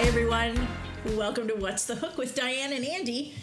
Hi, 0.00 0.06
everyone. 0.06 0.66
Welcome 1.14 1.46
to 1.48 1.54
What's 1.56 1.84
the 1.84 1.94
Hook 1.94 2.16
with 2.16 2.34
Diane 2.34 2.72
and 2.72 2.86
Andy. 2.86 3.34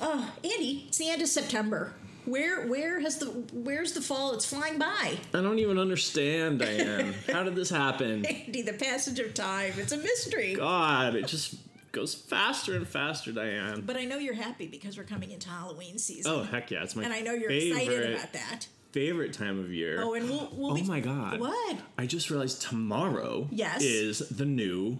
Uh, 0.00 0.30
Andy, 0.44 0.84
it's 0.86 0.96
the 0.96 1.08
end 1.10 1.20
of 1.20 1.26
September. 1.26 1.92
Where 2.24 2.68
where 2.68 3.00
has 3.00 3.18
the 3.18 3.26
where's 3.52 3.94
the 3.94 4.00
fall? 4.00 4.32
It's 4.32 4.46
flying 4.46 4.78
by. 4.78 5.18
I 5.34 5.40
don't 5.40 5.58
even 5.58 5.76
understand, 5.76 6.60
Diane. 6.60 7.14
How 7.32 7.42
did 7.42 7.56
this 7.56 7.68
happen? 7.68 8.24
Andy, 8.46 8.62
the 8.62 8.74
passage 8.74 9.18
of 9.18 9.34
time. 9.34 9.72
It's 9.76 9.90
a 9.90 9.96
mystery. 9.96 10.54
God, 10.54 11.16
it 11.16 11.26
just 11.26 11.56
goes 11.90 12.14
faster 12.14 12.76
and 12.76 12.86
faster, 12.86 13.32
Diane. 13.32 13.82
But 13.84 13.96
I 13.96 14.04
know 14.04 14.16
you're 14.18 14.34
happy 14.34 14.68
because 14.68 14.96
we're 14.96 15.02
coming 15.02 15.32
into 15.32 15.48
Halloween 15.48 15.98
season. 15.98 16.30
Oh 16.32 16.44
heck 16.44 16.70
yeah, 16.70 16.84
it's 16.84 16.94
my 16.94 17.02
and 17.02 17.12
I 17.12 17.22
know 17.22 17.32
you're 17.32 17.50
favorite, 17.50 17.82
excited 17.82 18.14
about 18.14 18.32
that. 18.34 18.68
favorite 18.92 19.32
time 19.32 19.58
of 19.58 19.72
year. 19.72 20.00
Oh, 20.00 20.14
and 20.14 20.30
we'll, 20.30 20.48
we'll 20.52 20.70
Oh 20.70 20.74
be, 20.76 20.82
my 20.84 21.00
god. 21.00 21.40
What? 21.40 21.78
I 21.98 22.06
just 22.06 22.30
realized 22.30 22.62
tomorrow 22.62 23.48
Yes. 23.50 23.82
is 23.82 24.20
the 24.28 24.44
new 24.46 24.98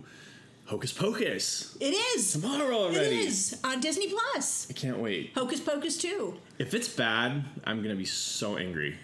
Hocus 0.67 0.93
Pocus. 0.93 1.77
It 1.81 1.95
is. 2.17 2.33
Tomorrow 2.33 2.75
already. 2.75 2.99
It 3.21 3.27
is 3.27 3.59
on 3.63 3.81
Disney 3.81 4.09
Plus. 4.09 4.67
I 4.71 4.73
can't 4.73 4.99
wait. 4.99 5.33
Hocus 5.35 5.61
Pocus 5.61 5.99
2. 5.99 6.35
If 6.59 6.73
it's 6.73 6.89
bad, 6.89 7.45
I'm 7.65 7.83
gonna 7.83 7.95
be 7.95 8.07
so 8.07 8.57
angry. 8.57 8.97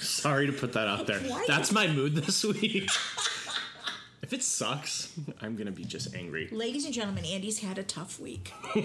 Sorry 0.00 0.46
to 0.46 0.52
put 0.52 0.72
that 0.72 0.88
out 0.88 1.06
there. 1.06 1.20
Why? 1.20 1.44
That's 1.46 1.70
my 1.72 1.86
mood 1.86 2.16
this 2.16 2.42
week. 2.44 2.88
if 4.22 4.32
it 4.32 4.42
sucks, 4.42 5.12
I'm 5.40 5.54
gonna 5.56 5.70
be 5.70 5.84
just 5.84 6.14
angry. 6.14 6.48
Ladies 6.50 6.84
and 6.84 6.92
gentlemen, 6.94 7.24
Andy's 7.24 7.60
had 7.60 7.78
a 7.78 7.82
tough 7.84 8.18
week. 8.18 8.52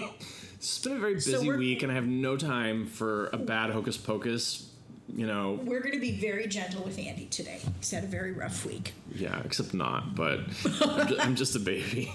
It's 0.62 0.78
been 0.78 0.98
a 0.98 1.00
very 1.00 1.16
busy 1.16 1.48
we're- 1.48 1.58
week, 1.58 1.82
and 1.82 1.92
I 1.92 1.96
have 1.96 2.06
no 2.06 2.38
time 2.38 2.86
for 2.86 3.32
a 3.34 3.38
bad 3.38 3.72
hocus 3.72 3.98
pocus. 3.98 4.70
You 5.16 5.28
know, 5.28 5.60
We're 5.64 5.82
going 5.82 5.94
to 5.94 6.00
be 6.00 6.12
very 6.20 6.48
gentle 6.48 6.84
with 6.84 6.98
Andy 6.98 7.26
today. 7.26 7.60
He's 7.80 7.92
had 7.92 8.04
a 8.04 8.08
very 8.08 8.32
rough 8.32 8.66
week. 8.66 8.94
yeah, 9.14 9.42
except 9.44 9.74
not. 9.74 10.16
But 10.16 10.40
I'm, 10.82 11.08
just, 11.08 11.26
I'm 11.26 11.36
just 11.36 11.56
a 11.56 11.60
baby. 11.60 12.14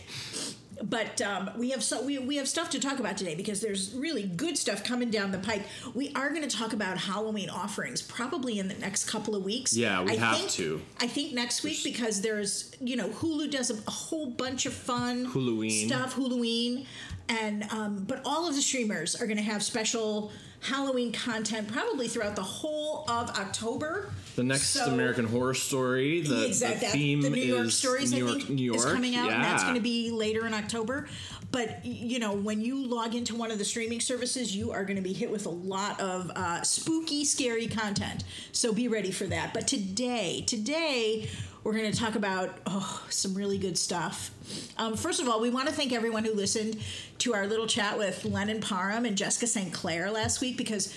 But 0.83 1.23
um, 1.23 1.51
we 1.56 1.71
have 1.71 1.83
so 1.83 2.05
we, 2.05 2.19
we 2.19 2.37
have 2.37 2.47
stuff 2.47 2.69
to 2.71 2.79
talk 2.81 2.98
about 2.98 3.17
today 3.17 3.34
because 3.34 3.62
there's 3.62 3.95
really 3.95 4.25
good 4.25 4.59
stuff 4.59 4.84
coming 4.84 5.11
down 5.11 5.31
the 5.33 5.39
pipe. 5.39 5.62
We 5.95 6.12
are 6.15 6.29
going 6.29 6.47
to 6.47 6.55
talk 6.55 6.75
about 6.75 6.98
Halloween 6.98 7.48
offerings 7.48 8.03
probably 8.03 8.59
in 8.59 8.69
the 8.69 8.75
next 8.75 9.09
couple 9.09 9.34
of 9.34 9.43
weeks. 9.43 9.75
Yeah, 9.75 10.03
we 10.03 10.12
I 10.12 10.17
have 10.17 10.37
think, 10.37 10.51
to. 10.51 10.83
I 11.01 11.06
think 11.06 11.33
next 11.33 11.62
week 11.62 11.83
because 11.83 12.21
there's 12.21 12.75
you 12.81 12.95
know 12.97 13.09
Hulu 13.09 13.51
does 13.51 13.71
a, 13.71 13.75
a 13.87 13.91
whole 13.91 14.27
bunch 14.31 14.67
of 14.67 14.75
fun 14.75 15.27
Huluween. 15.27 15.87
stuff 15.87 16.15
Huluween, 16.15 16.84
and 17.31 17.65
um, 17.73 18.05
but 18.06 18.21
all 18.27 18.47
of 18.47 18.55
the 18.55 18.61
streamers 18.62 19.15
are 19.19 19.27
going 19.27 19.39
to 19.39 19.43
have 19.43 19.62
special 19.62 20.31
Halloween 20.61 21.12
content 21.12 21.69
probably 21.71 22.09
throughout 22.09 22.37
the 22.37 22.43
whole 22.43 23.05
of 23.09 23.31
October. 23.31 24.11
The 24.35 24.43
next 24.43 24.69
So- 24.69 24.87
American 24.93 25.27
Horror 25.27 25.55
Story. 25.55 26.23
The, 26.23 26.47
exact- 26.47 26.81
the 26.81 26.87
theme 26.87 27.23
the 27.23 27.31
New 27.31 27.41
York 27.41 27.67
is 27.67 27.77
stories 27.77 28.12
New 28.12 28.29
I 28.29 28.33
think 28.33 28.51
New 28.51 28.65
York. 28.65 28.79
is 28.79 28.84
coming 28.84 29.17
out, 29.17 29.29
yeah. 29.29 29.37
and 29.37 29.45
that's 29.45 29.62
going 29.62 29.77
to 29.77 29.81
be 29.81 30.11
later 30.11 30.47
in 30.47 30.55
October. 30.55 31.09
But 31.53 31.84
you 31.87 32.19
know, 32.19 32.34
when 32.34 32.61
you 32.61 32.84
log 32.84 33.15
into 33.15 33.34
one 33.34 33.51
of 33.51 33.59
the 33.59 33.65
streaming 33.65 34.01
services, 34.01 34.55
you 34.55 34.73
are 34.73 34.84
going 34.84 34.97
to 34.97 35.03
be 35.03 35.12
hit 35.12 35.31
with 35.31 35.47
a 35.47 35.51
lot 35.51 35.99
of 36.01 36.31
uh, 36.34 36.62
spooky, 36.62 37.25
scary 37.25 37.67
content. 37.67 38.25
So 38.53 38.73
be 38.73 38.89
ready 38.89 39.11
for 39.12 39.25
that. 39.27 39.55
But 39.55 39.67
today, 39.67 40.43
today. 40.47 41.29
We're 41.67 41.72
going 41.72 41.91
to 41.91 41.98
talk 41.98 42.14
about 42.14 42.56
oh, 42.67 43.05
some 43.11 43.34
really 43.34 43.59
good 43.59 43.77
stuff. 43.77 44.31
Um, 44.78 44.95
first 44.95 45.20
of 45.20 45.28
all, 45.28 45.41
we 45.41 45.50
want 45.50 45.67
to 45.67 45.75
thank 45.75 45.92
everyone 45.92 46.25
who 46.25 46.33
listened 46.33 46.77
to 47.19 47.34
our 47.34 47.48
little 47.48 47.67
chat 47.67 47.98
with 47.98 48.25
Lennon 48.25 48.61
Parham 48.61 49.05
and 49.05 49.19
Jessica 49.19 49.48
St. 49.48 49.72
Clair 49.72 50.09
last 50.12 50.41
week 50.41 50.56
because, 50.56 50.94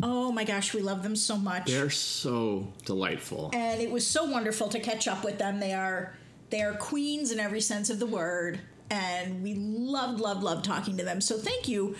oh 0.00 0.30
my 0.30 0.44
gosh, 0.44 0.74
we 0.74 0.80
love 0.80 1.02
them 1.02 1.16
so 1.16 1.36
much 1.36 1.66
They're 1.66 1.90
so 1.90 2.72
delightful. 2.84 3.50
and 3.52 3.82
it 3.82 3.90
was 3.90 4.06
so 4.06 4.24
wonderful 4.24 4.68
to 4.68 4.78
catch 4.78 5.08
up 5.08 5.24
with 5.24 5.38
them. 5.38 5.58
They 5.58 5.72
are 5.72 6.14
they 6.50 6.62
are 6.62 6.74
queens 6.74 7.32
in 7.32 7.40
every 7.40 7.60
sense 7.60 7.90
of 7.90 7.98
the 7.98 8.06
word, 8.06 8.60
and 8.90 9.42
we 9.42 9.54
loved, 9.56 10.20
loved, 10.20 10.44
loved 10.44 10.64
talking 10.64 10.96
to 10.98 11.04
them. 11.04 11.20
So 11.20 11.36
thank 11.36 11.66
you 11.66 11.96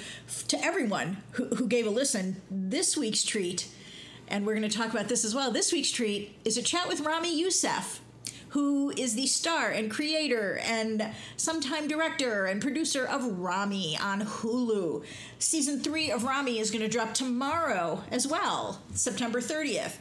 to 0.47 0.65
everyone 0.65 1.17
who, 1.33 1.47
who 1.47 1.67
gave 1.67 1.89
a 1.89 1.91
listen. 1.91 2.41
This 2.49 2.97
week's 2.97 3.25
treat, 3.25 3.67
and 4.29 4.47
we're 4.47 4.55
going 4.55 4.71
to 4.71 4.79
talk 4.79 4.93
about 4.93 5.09
this 5.09 5.25
as 5.25 5.35
well. 5.35 5.51
This 5.51 5.73
week's 5.73 5.91
treat 5.91 6.39
is 6.45 6.57
a 6.57 6.63
chat 6.63 6.87
with 6.87 7.01
Ramy 7.01 7.37
Youssef. 7.37 8.01
Who 8.53 8.91
is 8.91 9.15
the 9.15 9.27
star 9.27 9.71
and 9.71 9.91
creator 9.91 10.61
and 10.63 11.09
sometime 11.39 11.89
director 11.89 12.45
and 12.45 12.61
producer 12.61 13.07
of 13.07 13.39
Ramy 13.39 13.97
on 13.97 14.21
Hulu? 14.21 15.07
Season 15.39 15.81
three 15.81 16.11
of 16.11 16.25
Ramy 16.25 16.59
is 16.59 16.71
going 16.71 16.83
to 16.83 16.89
drop 16.89 17.15
tomorrow 17.15 18.05
as 18.11 18.27
well, 18.27 18.83
September 18.93 19.41
30th. 19.41 19.97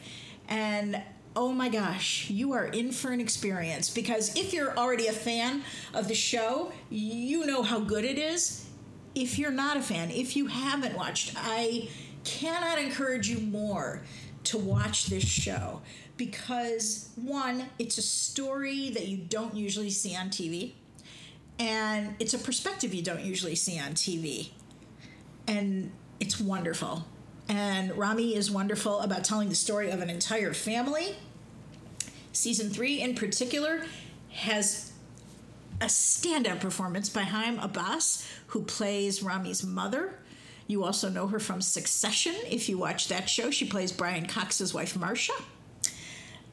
And 0.50 1.00
oh 1.34 1.50
my 1.52 1.70
gosh, 1.70 2.28
you 2.28 2.52
are 2.52 2.66
in 2.66 2.92
for 2.92 3.10
an 3.10 3.22
experience 3.22 3.88
because 3.88 4.36
if 4.36 4.52
you're 4.52 4.76
already 4.76 5.06
a 5.06 5.12
fan 5.12 5.62
of 5.94 6.08
the 6.08 6.14
show, 6.14 6.72
you 6.90 7.46
know 7.46 7.62
how 7.62 7.80
good 7.80 8.04
it 8.04 8.18
is. 8.18 8.66
If 9.14 9.38
you're 9.38 9.50
not 9.50 9.78
a 9.78 9.82
fan, 9.82 10.10
if 10.10 10.36
you 10.36 10.48
haven't 10.48 10.94
watched, 10.94 11.32
I 11.38 11.88
cannot 12.24 12.78
encourage 12.78 13.30
you 13.30 13.38
more 13.38 14.02
to 14.44 14.58
watch 14.58 15.06
this 15.06 15.24
show 15.24 15.80
because 16.16 17.10
one, 17.16 17.66
it's 17.78 17.98
a 17.98 18.02
story 18.02 18.90
that 18.90 19.08
you 19.08 19.16
don't 19.16 19.54
usually 19.54 19.90
see 19.90 20.16
on 20.16 20.28
TV, 20.28 20.72
and 21.58 22.14
it's 22.18 22.34
a 22.34 22.38
perspective 22.38 22.94
you 22.94 23.02
don't 23.02 23.22
usually 23.22 23.54
see 23.54 23.78
on 23.78 23.92
TV 23.92 24.50
and 25.46 25.92
it's 26.20 26.40
wonderful. 26.40 27.04
And 27.48 27.96
Ramy 27.96 28.34
is 28.34 28.50
wonderful 28.50 29.00
about 29.00 29.24
telling 29.24 29.48
the 29.48 29.54
story 29.54 29.90
of 29.90 30.00
an 30.00 30.08
entire 30.08 30.54
family. 30.54 31.16
Season 32.32 32.70
three, 32.70 33.00
in 33.00 33.14
particular, 33.14 33.84
has 34.30 34.92
a 35.80 35.86
standout 35.86 36.60
performance 36.60 37.08
by 37.08 37.22
Hiam 37.22 37.58
Abbass, 37.58 38.26
who 38.48 38.62
plays 38.62 39.22
Ramy's 39.22 39.64
mother. 39.64 40.18
You 40.66 40.84
also 40.84 41.10
know 41.10 41.26
her 41.26 41.40
from 41.40 41.60
Succession. 41.60 42.34
If 42.48 42.68
you 42.68 42.78
watch 42.78 43.08
that 43.08 43.28
show, 43.28 43.50
she 43.50 43.66
plays 43.66 43.92
Brian 43.92 44.26
Cox's 44.26 44.72
wife, 44.72 44.96
Marcia. 44.96 45.34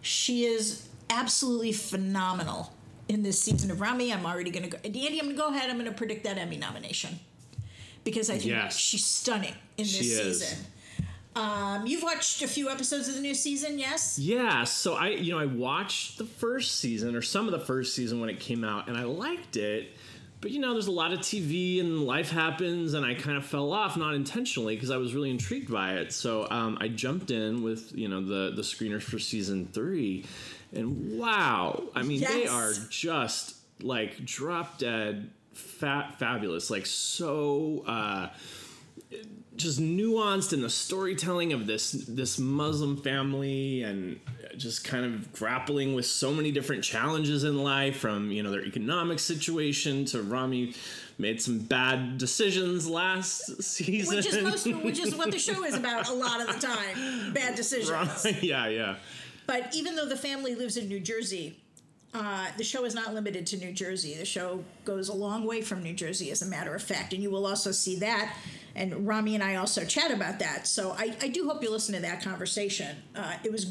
She 0.01 0.45
is 0.45 0.87
absolutely 1.09 1.71
phenomenal 1.73 2.73
in 3.07 3.23
this 3.23 3.41
season 3.41 3.71
of 3.71 3.81
Ramy. 3.81 4.13
I'm 4.13 4.25
already 4.25 4.51
going 4.51 4.63
to 4.63 4.69
go. 4.69 4.77
Andy, 4.83 5.07
I'm 5.19 5.25
going 5.25 5.29
to 5.29 5.35
go 5.35 5.47
ahead. 5.49 5.69
I'm 5.69 5.77
going 5.77 5.89
to 5.89 5.95
predict 5.97 6.23
that 6.25 6.37
Emmy 6.37 6.57
nomination 6.57 7.19
because 8.03 8.29
I 8.29 8.33
think 8.33 8.45
Yes. 8.51 8.77
she's 8.77 9.03
stunning 9.05 9.53
in 9.77 9.83
this 9.83 9.91
She 9.91 10.05
is. 10.05 10.39
season. 10.47 10.65
Um, 11.35 11.85
you've 11.85 12.03
watched 12.03 12.41
a 12.41 12.47
few 12.47 12.69
episodes 12.69 13.07
of 13.07 13.15
the 13.15 13.21
new 13.21 13.35
season, 13.35 13.77
yes? 13.79 14.17
Yeah, 14.19 14.63
so 14.63 14.95
I 14.95 15.09
you 15.09 15.31
know 15.31 15.39
I 15.39 15.45
watched 15.45 16.17
the 16.17 16.25
first 16.25 16.77
season 16.77 17.15
or 17.15 17.21
some 17.21 17.45
of 17.45 17.51
the 17.51 17.59
first 17.59 17.95
season 17.95 18.19
when 18.19 18.29
it 18.29 18.39
came 18.39 18.63
out 18.63 18.87
and 18.89 18.97
I 18.97 19.03
liked 19.03 19.55
it. 19.55 19.91
But 20.41 20.51
you 20.51 20.59
know, 20.59 20.73
there's 20.73 20.87
a 20.87 20.91
lot 20.91 21.11
of 21.11 21.19
TV 21.19 21.81
and 21.81 22.03
life 22.03 22.31
happens, 22.31 22.93
and 22.93 23.05
I 23.05 23.13
kind 23.13 23.37
of 23.37 23.45
fell 23.45 23.73
off, 23.73 23.97
not 23.97 24.13
intentionally, 24.13 24.75
because 24.75 24.89
I 24.89 24.97
was 24.97 25.13
really 25.13 25.31
intrigued 25.31 25.71
by 25.71 25.95
it. 25.95 26.13
So 26.13 26.47
um, 26.49 26.77
I 26.79 26.87
jumped 26.87 27.29
in 27.29 27.61
with 27.61 27.91
you 27.93 28.07
know 28.07 28.21
the 28.21 28.55
the 28.55 28.61
screeners 28.61 29.03
for 29.03 29.19
season 29.19 29.67
three, 29.73 30.25
and 30.71 31.19
wow, 31.19 31.83
I 31.93 32.03
mean 32.03 32.21
they 32.21 32.47
are 32.47 32.71
just 32.89 33.55
like 33.81 34.23
drop 34.23 34.77
dead, 34.77 35.29
fat, 35.53 36.19
fabulous, 36.19 36.69
like 36.69 36.85
so. 36.85 37.83
Uh, 37.85 38.29
just 39.55 39.81
nuanced 39.81 40.53
in 40.53 40.61
the 40.61 40.69
storytelling 40.69 41.51
of 41.51 41.67
this 41.67 41.91
this 41.91 42.39
Muslim 42.39 42.95
family 43.01 43.83
and 43.83 44.19
just 44.59 44.83
kind 44.83 45.05
of 45.05 45.31
grappling 45.33 45.95
with 45.95 46.05
so 46.05 46.31
many 46.31 46.51
different 46.51 46.83
challenges 46.83 47.43
in 47.43 47.63
life 47.63 47.97
from 47.97 48.29
you 48.31 48.43
know 48.43 48.51
their 48.51 48.65
economic 48.65 49.19
situation 49.19 50.05
to 50.05 50.21
Ramy 50.21 50.73
made 51.17 51.41
some 51.41 51.59
bad 51.59 52.17
decisions 52.17 52.87
last 52.87 53.61
season 53.61 54.17
Which 54.17 54.25
is 54.25 54.43
most, 54.43 54.65
which 54.83 54.99
is 54.99 55.15
what 55.15 55.31
the 55.31 55.39
show 55.39 55.63
is 55.63 55.75
about 55.75 56.09
a 56.09 56.13
lot 56.13 56.41
of 56.41 56.47
the 56.47 56.67
time. 56.67 57.33
Bad 57.33 57.55
decisions. 57.55 58.25
yeah 58.41 58.67
yeah 58.67 58.95
But 59.47 59.75
even 59.75 59.95
though 59.95 60.07
the 60.07 60.17
family 60.17 60.55
lives 60.55 60.77
in 60.77 60.87
New 60.87 60.99
Jersey, 60.99 61.59
uh, 62.13 62.47
the 62.57 62.63
show 62.63 62.85
is 62.85 62.95
not 62.95 63.13
limited 63.13 63.45
to 63.47 63.57
New 63.57 63.71
Jersey. 63.71 64.15
The 64.15 64.25
show 64.25 64.63
goes 64.85 65.09
a 65.09 65.13
long 65.13 65.45
way 65.45 65.61
from 65.61 65.83
New 65.83 65.93
Jersey, 65.93 66.31
as 66.31 66.41
a 66.41 66.45
matter 66.45 66.73
of 66.73 66.81
fact. 66.81 67.13
And 67.13 67.21
you 67.21 67.29
will 67.29 67.45
also 67.45 67.71
see 67.71 67.97
that. 67.99 68.35
And 68.75 69.07
Ramy 69.07 69.35
and 69.35 69.43
I 69.43 69.55
also 69.55 69.85
chat 69.85 70.09
about 70.11 70.39
that. 70.39 70.65
So 70.67 70.95
I, 70.97 71.15
I 71.21 71.27
do 71.27 71.47
hope 71.47 71.61
you 71.61 71.69
listen 71.69 71.93
to 71.95 72.01
that 72.01 72.23
conversation. 72.23 72.95
Uh, 73.15 73.35
it 73.43 73.51
was 73.51 73.65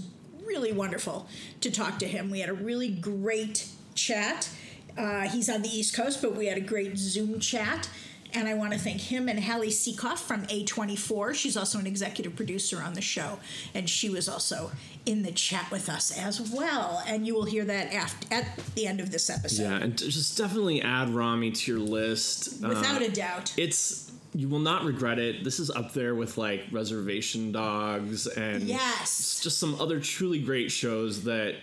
really 0.48 0.72
wonderful 0.72 1.28
to 1.60 1.70
talk 1.70 1.98
to 2.00 2.06
him. 2.08 2.30
We 2.30 2.40
had 2.40 2.48
a 2.48 2.54
really 2.54 2.88
great 2.90 3.68
chat. 3.94 4.48
Uh, 4.96 5.28
he's 5.28 5.48
on 5.48 5.62
the 5.62 5.68
East 5.68 5.94
Coast, 5.94 6.20
but 6.22 6.34
we 6.34 6.46
had 6.46 6.58
a 6.58 6.62
great 6.62 6.96
Zoom 6.98 7.38
chat. 7.38 7.88
And 8.34 8.46
I 8.46 8.52
want 8.52 8.74
to 8.74 8.78
thank 8.78 9.00
him 9.00 9.26
and 9.28 9.42
Hallie 9.42 9.68
Sekoff 9.70 10.18
from 10.18 10.44
A24. 10.48 11.34
She's 11.34 11.56
also 11.56 11.78
an 11.78 11.86
executive 11.86 12.36
producer 12.36 12.82
on 12.82 12.92
the 12.92 13.00
show. 13.00 13.38
And 13.74 13.88
she 13.88 14.10
was 14.10 14.28
also 14.28 14.70
in 15.06 15.22
the 15.22 15.32
chat 15.32 15.70
with 15.70 15.88
us 15.88 16.16
as 16.18 16.38
well. 16.50 17.02
And 17.06 17.26
you 17.26 17.34
will 17.34 17.46
hear 17.46 17.64
that 17.64 17.90
after, 17.94 18.34
at 18.34 18.46
the 18.74 18.86
end 18.86 19.00
of 19.00 19.10
this 19.12 19.30
episode. 19.30 19.62
yeah 19.62 19.76
and 19.78 19.96
just 19.96 20.36
definitely 20.36 20.82
add 20.82 21.08
Ramy 21.08 21.52
to 21.52 21.72
your 21.72 21.80
list 21.80 22.60
Without 22.62 23.00
Uh, 23.00 23.06
a 23.06 23.08
doubt. 23.08 23.54
it's 23.56 24.07
you 24.38 24.48
will 24.48 24.60
not 24.60 24.84
regret 24.84 25.18
it. 25.18 25.42
This 25.42 25.58
is 25.58 25.68
up 25.68 25.92
there 25.94 26.14
with 26.14 26.38
like 26.38 26.64
Reservation 26.70 27.50
Dogs 27.50 28.28
and 28.28 28.62
Yes. 28.62 29.40
just 29.42 29.58
some 29.58 29.74
other 29.80 29.98
truly 29.98 30.38
great 30.38 30.70
shows 30.70 31.24
that 31.24 31.56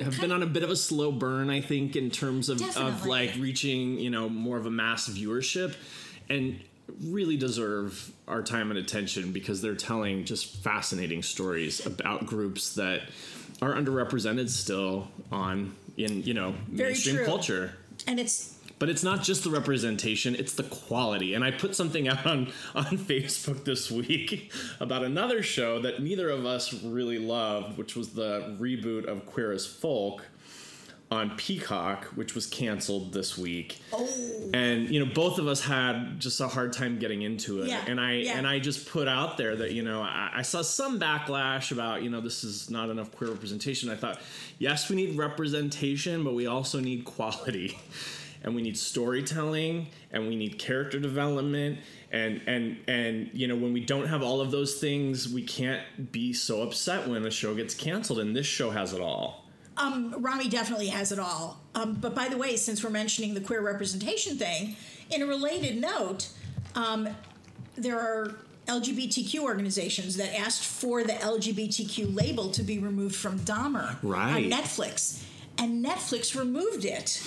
have 0.00 0.20
been 0.20 0.30
on 0.30 0.40
a 0.40 0.46
bit 0.46 0.62
of 0.62 0.70
a 0.70 0.76
slow 0.76 1.10
burn, 1.10 1.50
I 1.50 1.60
think, 1.60 1.96
in 1.96 2.08
terms 2.08 2.48
of, 2.48 2.62
of 2.76 3.04
like 3.04 3.34
reaching, 3.36 3.98
you 3.98 4.10
know, 4.10 4.28
more 4.28 4.56
of 4.58 4.64
a 4.66 4.70
mass 4.70 5.08
viewership 5.08 5.74
and 6.28 6.60
really 7.02 7.36
deserve 7.36 8.12
our 8.28 8.42
time 8.42 8.70
and 8.70 8.78
attention 8.78 9.32
because 9.32 9.60
they're 9.60 9.74
telling 9.74 10.24
just 10.24 10.54
fascinating 10.58 11.24
stories 11.24 11.84
about 11.84 12.26
groups 12.26 12.74
that 12.76 13.00
are 13.60 13.74
underrepresented 13.74 14.48
still 14.50 15.08
on 15.32 15.74
in, 15.96 16.22
you 16.22 16.34
know, 16.34 16.54
Very 16.68 16.90
mainstream 16.90 17.16
true. 17.16 17.26
culture. 17.26 17.72
And 18.06 18.20
it's 18.20 18.56
But 18.80 18.88
it's 18.88 19.04
not 19.04 19.22
just 19.22 19.44
the 19.44 19.50
representation, 19.50 20.34
it's 20.34 20.54
the 20.54 20.62
quality. 20.64 21.34
And 21.34 21.44
I 21.44 21.50
put 21.50 21.76
something 21.76 22.08
out 22.08 22.26
on, 22.26 22.50
on 22.74 22.84
Facebook 22.98 23.64
this 23.64 23.90
week 23.90 24.50
about 24.80 25.04
another 25.04 25.42
show 25.42 25.80
that 25.82 26.02
neither 26.02 26.30
of 26.30 26.46
us 26.46 26.72
really 26.82 27.18
loved, 27.18 27.76
which 27.76 27.94
was 27.94 28.08
the 28.14 28.56
reboot 28.58 29.04
of 29.04 29.26
Queer 29.26 29.52
as 29.52 29.66
Folk 29.66 30.24
on 31.10 31.36
Peacock, 31.36 32.04
which 32.14 32.34
was 32.34 32.46
canceled 32.46 33.12
this 33.12 33.36
week. 33.36 33.80
oh 33.92 34.08
And 34.54 34.88
you 34.88 35.04
know, 35.04 35.12
both 35.12 35.38
of 35.38 35.46
us 35.46 35.60
had 35.60 36.20
just 36.20 36.40
a 36.40 36.48
hard 36.48 36.72
time 36.72 36.98
getting 36.98 37.20
into 37.22 37.62
it. 37.62 37.68
Yeah, 37.68 37.84
and 37.86 38.00
I 38.00 38.12
yeah. 38.14 38.38
and 38.38 38.46
I 38.46 38.60
just 38.60 38.88
put 38.88 39.08
out 39.08 39.36
there 39.36 39.56
that, 39.56 39.72
you 39.72 39.82
know, 39.82 40.00
I, 40.02 40.30
I 40.36 40.42
saw 40.42 40.62
some 40.62 41.00
backlash 41.00 41.72
about, 41.72 42.02
you 42.02 42.10
know, 42.10 42.20
this 42.20 42.44
is 42.44 42.70
not 42.70 42.90
enough 42.90 43.10
queer 43.12 43.30
representation. 43.30 43.90
I 43.90 43.96
thought, 43.96 44.20
yes, 44.58 44.88
we 44.88 44.96
need 44.96 45.18
representation, 45.18 46.22
but 46.22 46.34
we 46.34 46.46
also 46.46 46.80
need 46.80 47.04
quality. 47.04 47.78
And 48.42 48.54
we 48.54 48.62
need 48.62 48.76
storytelling 48.78 49.88
and 50.12 50.26
we 50.26 50.34
need 50.36 50.58
character 50.58 50.98
development 50.98 51.78
and 52.10 52.40
and 52.46 52.78
and 52.88 53.30
you 53.34 53.46
know 53.46 53.54
when 53.54 53.72
we 53.72 53.80
don't 53.84 54.06
have 54.06 54.22
all 54.22 54.40
of 54.40 54.50
those 54.50 54.76
things 54.80 55.28
we 55.32 55.42
can't 55.42 56.10
be 56.10 56.32
so 56.32 56.62
upset 56.62 57.06
when 57.06 57.24
a 57.26 57.30
show 57.30 57.54
gets 57.54 57.74
canceled 57.74 58.18
and 58.18 58.34
this 58.34 58.46
show 58.46 58.70
has 58.70 58.92
it 58.92 59.00
all 59.00 59.44
um, 59.76 60.14
Ramy 60.18 60.48
definitely 60.48 60.88
has 60.88 61.10
it 61.10 61.18
all. 61.18 61.58
Um, 61.74 61.94
but 61.94 62.14
by 62.14 62.28
the 62.28 62.36
way, 62.36 62.56
since 62.56 62.84
we're 62.84 62.90
mentioning 62.90 63.32
the 63.32 63.40
queer 63.40 63.62
representation 63.62 64.36
thing, 64.36 64.76
in 65.10 65.22
a 65.22 65.26
related 65.26 65.80
note, 65.80 66.28
um, 66.74 67.08
there 67.76 67.98
are 67.98 68.34
LGBTQ 68.66 69.40
organizations 69.40 70.16
that 70.18 70.38
asked 70.38 70.64
for 70.64 71.02
the 71.02 71.14
LGBTQ 71.14 72.14
label 72.14 72.50
to 72.50 72.62
be 72.62 72.78
removed 72.78 73.16
from 73.16 73.38
Dahmer 73.40 73.96
Right. 74.02 74.44
on 74.44 74.50
Netflix, 74.50 75.22
and 75.56 75.82
Netflix 75.84 76.38
removed 76.38 76.84
it. 76.84 77.22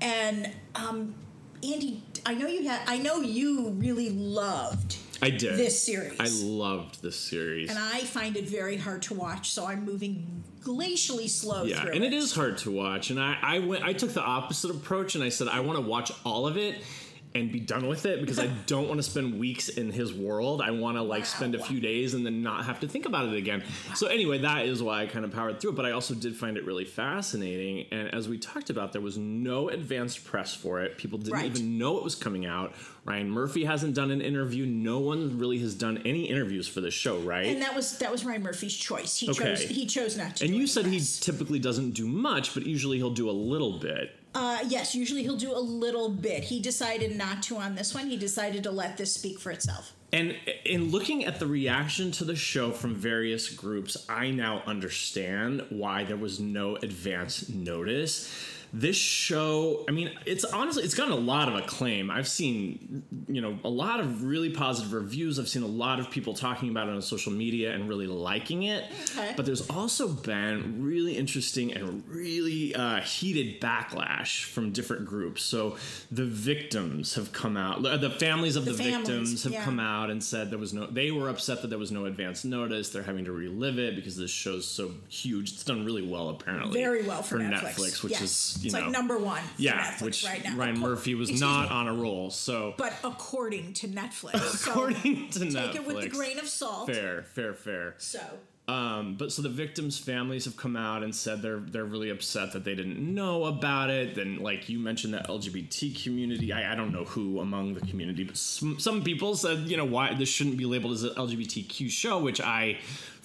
And 0.00 0.50
um, 0.74 1.14
Andy, 1.62 2.02
I 2.24 2.34
know 2.34 2.46
you 2.46 2.68
had, 2.68 2.80
I 2.86 2.98
know 2.98 3.20
you 3.20 3.70
really 3.70 4.10
loved 4.10 4.96
I 5.22 5.30
did 5.30 5.58
this 5.58 5.82
series. 5.82 6.18
I 6.18 6.28
loved 6.42 7.02
this 7.02 7.18
series 7.18 7.68
and 7.68 7.78
I 7.78 8.00
find 8.00 8.36
it 8.36 8.48
very 8.48 8.76
hard 8.76 9.02
to 9.02 9.14
watch, 9.14 9.50
so 9.50 9.66
I'm 9.66 9.84
moving 9.84 10.42
glacially 10.62 11.28
slow 11.28 11.64
Yeah, 11.64 11.86
and 11.86 12.04
it 12.04 12.12
is 12.12 12.34
hard 12.34 12.58
to 12.58 12.70
watch. 12.70 13.10
And 13.10 13.20
I, 13.20 13.36
I 13.42 13.58
went, 13.60 13.84
I 13.84 13.92
took 13.92 14.12
the 14.12 14.22
opposite 14.22 14.70
approach, 14.70 15.14
and 15.14 15.24
I 15.24 15.28
said 15.28 15.48
I 15.48 15.60
want 15.60 15.78
to 15.78 15.84
watch 15.84 16.12
all 16.24 16.46
of 16.46 16.56
it 16.56 16.82
and 17.32 17.52
be 17.52 17.60
done 17.60 17.86
with 17.86 18.06
it 18.06 18.20
because 18.20 18.40
I 18.40 18.46
don't 18.66 18.88
want 18.88 18.98
to 18.98 19.04
spend 19.04 19.38
weeks 19.38 19.68
in 19.68 19.92
his 19.92 20.12
world. 20.12 20.60
I 20.60 20.72
want 20.72 20.96
to 20.96 21.02
like 21.02 21.24
spend 21.26 21.54
a 21.54 21.62
few 21.62 21.78
days 21.80 22.14
and 22.14 22.26
then 22.26 22.42
not 22.42 22.64
have 22.64 22.80
to 22.80 22.88
think 22.88 23.06
about 23.06 23.26
it 23.28 23.34
again. 23.34 23.62
So 23.94 24.08
anyway, 24.08 24.38
that 24.38 24.66
is 24.66 24.82
why 24.82 25.02
I 25.02 25.06
kind 25.06 25.24
of 25.24 25.30
powered 25.32 25.60
through 25.60 25.70
it. 25.70 25.76
But 25.76 25.86
I 25.86 25.92
also 25.92 26.14
did 26.14 26.34
find 26.34 26.56
it 26.56 26.64
really 26.66 26.84
fascinating. 26.84 27.86
And 27.92 28.12
as 28.12 28.28
we 28.28 28.36
talked 28.38 28.70
about, 28.70 28.92
there 28.92 29.00
was 29.00 29.16
no 29.16 29.68
advanced 29.68 30.24
press 30.24 30.54
for 30.54 30.80
it. 30.82 30.98
People 30.98 31.18
didn't 31.18 31.34
Right. 31.34 31.44
even 31.56 31.78
know 31.78 31.98
it 31.98 32.02
was 32.04 32.16
coming 32.16 32.46
out. 32.46 32.74
Ryan 33.04 33.30
Murphy 33.30 33.64
hasn't 33.64 33.94
done 33.94 34.10
an 34.10 34.20
interview. 34.20 34.66
No 34.66 34.98
one 34.98 35.38
really 35.38 35.58
has 35.60 35.74
done 35.74 36.02
any 36.04 36.24
interviews 36.28 36.66
for 36.66 36.80
this 36.80 36.94
show, 36.94 37.18
right? 37.20 37.46
And 37.46 37.62
that 37.62 37.74
was 37.76 37.96
that 37.98 38.10
was 38.10 38.24
Ryan 38.24 38.42
Murphy's 38.42 38.76
choice. 38.76 39.16
He 39.18 39.30
Okay. 39.30 39.54
chose 39.54 39.60
he 39.62 39.86
chose 39.86 40.16
not 40.16 40.36
to. 40.36 40.44
and 40.46 40.54
you 40.54 40.66
said 40.66 40.86
he 40.86 41.00
typically 41.20 41.58
doesn't 41.58 41.92
do 41.92 42.06
much, 42.08 42.54
but 42.54 42.66
usually 42.66 42.98
he'll 42.98 43.10
do 43.10 43.30
a 43.30 43.32
little 43.32 43.78
bit. 43.78 44.16
Uh, 44.34 44.58
yes, 44.66 44.94
usually 44.94 45.22
he'll 45.22 45.36
do 45.36 45.52
a 45.52 45.58
little 45.58 46.08
bit. 46.08 46.44
He 46.44 46.60
decided 46.60 47.16
not 47.16 47.42
to 47.44 47.56
on 47.56 47.74
this 47.74 47.94
one. 47.94 48.08
He 48.08 48.16
decided 48.16 48.62
to 48.64 48.70
let 48.70 48.96
this 48.96 49.12
speak 49.12 49.40
for 49.40 49.50
itself. 49.50 49.92
And 50.12 50.36
in 50.64 50.90
looking 50.90 51.24
at 51.24 51.38
the 51.38 51.46
reaction 51.46 52.10
to 52.12 52.24
the 52.24 52.34
show 52.34 52.72
from 52.72 52.94
various 52.94 53.48
groups, 53.48 54.06
I 54.08 54.30
now 54.30 54.62
understand 54.66 55.64
why 55.70 56.04
there 56.04 56.16
was 56.16 56.40
no 56.40 56.76
advance 56.76 57.48
notice. 57.48 58.32
This 58.72 58.96
show, 58.96 59.84
I 59.88 59.92
mean, 59.92 60.10
it's 60.26 60.44
honestly, 60.44 60.84
it's 60.84 60.94
gotten 60.94 61.12
a 61.12 61.16
lot 61.16 61.48
of 61.48 61.56
acclaim. 61.56 62.10
I've 62.10 62.28
seen, 62.28 63.02
you 63.28 63.40
know, 63.40 63.58
a 63.64 63.68
lot 63.68 64.00
of 64.00 64.22
really 64.24 64.50
positive 64.50 64.92
reviews. 64.92 65.38
I've 65.38 65.48
seen 65.48 65.62
a 65.62 65.66
lot 65.66 65.98
of 65.98 66.10
people 66.10 66.34
talking 66.34 66.70
about 66.70 66.88
it 66.88 66.94
on 66.94 67.02
social 67.02 67.32
media 67.32 67.72
and 67.74 67.88
really 67.88 68.06
liking 68.06 68.64
it. 68.64 68.84
Okay. 69.16 69.32
But 69.36 69.46
there's 69.46 69.68
also 69.70 70.08
been 70.08 70.82
really 70.84 71.16
interesting 71.16 71.72
and 71.72 72.06
really 72.06 72.74
uh, 72.74 73.00
heated 73.00 73.60
backlash 73.60 74.44
from 74.44 74.70
different 74.72 75.04
groups. 75.04 75.42
So 75.42 75.76
the 76.12 76.24
victims 76.24 77.14
have 77.14 77.32
come 77.32 77.56
out, 77.56 77.82
the 77.82 78.10
families 78.10 78.56
of 78.56 78.64
the, 78.64 78.72
The 78.72 78.78
families, 78.84 79.08
victims 79.08 79.42
have 79.44 79.52
yeah. 79.52 79.64
come 79.64 79.80
out 79.80 80.10
and 80.10 80.22
said 80.22 80.50
there 80.50 80.58
was 80.58 80.72
no 80.72 80.86
they 80.86 81.10
were 81.10 81.28
upset 81.28 81.62
that 81.62 81.68
there 81.68 81.78
was 81.78 81.90
no 81.90 82.04
advance 82.06 82.44
notice 82.44 82.90
they're 82.90 83.02
having 83.02 83.24
to 83.24 83.32
relive 83.32 83.78
it 83.78 83.96
because 83.96 84.16
this 84.16 84.30
show's 84.30 84.66
so 84.66 84.92
huge 85.08 85.52
it's 85.52 85.64
done 85.64 85.84
really 85.84 86.06
well 86.06 86.28
apparently 86.30 86.72
Very 86.80 87.02
well 87.02 87.22
for, 87.22 87.38
netflix, 87.38 88.02
which 88.02 88.12
Yes. 88.12 88.22
is 88.22 88.59
you 88.62 88.66
it's 88.68 88.74
know 88.74 88.80
like 88.80 88.90
number 88.90 89.18
one. 89.18 89.42
yeah 89.56 89.90
Netflix 89.92 90.02
which 90.02 90.24
right 90.24 90.44
now. 90.44 90.56
ryan 90.56 90.78
murphy 90.78 91.14
was 91.14 91.28
excuse 91.30 91.40
not 91.40 91.68
me, 91.70 91.74
on 91.74 91.88
a 91.88 91.94
roll 91.94 92.30
so 92.30 92.74
But 92.76 92.94
according 93.04 93.72
to 93.74 93.88
Netflix, 93.88 94.38
so 94.40 94.70
according 94.70 95.30
to 95.30 95.38
take 95.40 95.48
netflix 95.50 95.66
take 95.72 95.74
it 95.76 95.86
with 95.86 96.04
a 96.04 96.08
grain 96.08 96.38
of 96.38 96.48
salt. 96.48 96.88
fair 96.92 97.22
fair 97.22 97.54
fair 97.54 97.94
So 97.98 98.20
um, 98.68 99.16
but 99.16 99.32
so 99.32 99.42
the 99.42 99.48
victims' 99.48 99.98
families 99.98 100.44
have 100.44 100.56
come 100.56 100.76
out 100.76 101.02
and 101.02 101.12
said 101.12 101.42
they're 101.42 101.58
they're 101.58 101.84
really 101.84 102.10
upset 102.10 102.52
that 102.52 102.62
they 102.64 102.76
didn't 102.76 102.98
know 103.00 103.46
about 103.46 103.90
it. 103.90 104.14
Then, 104.14 104.36
like 104.38 104.68
you 104.68 104.78
mentioned, 104.78 105.12
the 105.14 105.18
LGBT 105.18 106.04
community. 106.04 106.52
I, 106.52 106.72
I 106.72 106.76
don't 106.76 106.92
know 106.92 107.02
who 107.04 107.40
among 107.40 107.74
the 107.74 107.80
community, 107.80 108.22
but 108.22 108.36
some, 108.36 108.78
some 108.78 109.02
people 109.02 109.34
said 109.34 109.60
you 109.66 109.76
know 109.76 109.84
why 109.86 110.14
this 110.14 110.28
shouldn't 110.28 110.56
be 110.56 110.66
labeled 110.66 110.92
as 110.92 111.02
an 111.02 111.14
LGBTQ 111.14 111.90
show, 111.90 112.20
which 112.20 112.40
I 112.40 112.78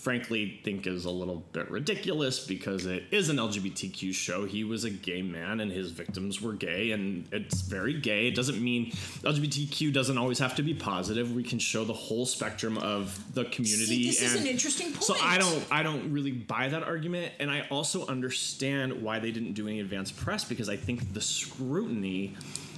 frankly 0.06 0.62
think 0.64 0.86
is 0.86 1.06
a 1.06 1.10
little 1.10 1.44
bit 1.52 1.70
ridiculous 1.72 2.46
because 2.46 2.86
it 2.86 3.06
is 3.10 3.30
an 3.30 3.38
LGBTQ 3.38 4.14
show. 4.14 4.46
He 4.46 4.64
was 4.64 4.84
a 4.84 4.92
gay 4.92 5.24
man 5.24 5.60
and 5.62 5.72
his 5.72 5.90
victims 5.90 6.40
were 6.40 6.54
gay, 6.54 6.92
and 6.92 7.28
it's 7.32 7.62
very 7.62 8.00
gay. 8.00 8.28
It 8.28 8.36
doesn't 8.36 8.62
mean 8.62 8.92
LGBTQ 8.92 9.92
doesn't 9.92 10.16
always 10.16 10.38
have 10.38 10.54
to 10.58 10.62
be 10.62 10.76
positive. 10.76 11.34
We 11.34 11.42
can 11.42 11.58
show 11.58 11.84
the 11.84 11.94
whole 11.94 12.28
spectrum 12.28 12.78
of 12.78 13.20
the 13.34 13.46
community. 13.46 13.86
See, 13.86 14.06
this 14.10 14.22
is 14.22 14.36
and 14.36 14.44
an 14.44 14.48
interesting 14.48 14.92
point. 14.92 15.06
So 15.06 15.16
I 15.20 15.40
don't 15.40 15.66
I 15.72 15.82
don't 15.82 16.14
really 16.14 16.34
buy 16.34 16.70
that 16.70 16.84
argument, 16.84 17.34
and 17.40 17.50
I 17.50 17.66
also 17.72 18.06
understand 18.06 19.02
why 19.02 19.18
they 19.18 19.32
didn't 19.32 19.54
do 19.54 19.68
any 19.68 19.80
advanced 19.80 20.16
press 20.18 20.46
because 20.46 20.70
I 20.70 20.76
think 20.76 21.16
the 21.16 21.22
scrutiny 21.22 22.36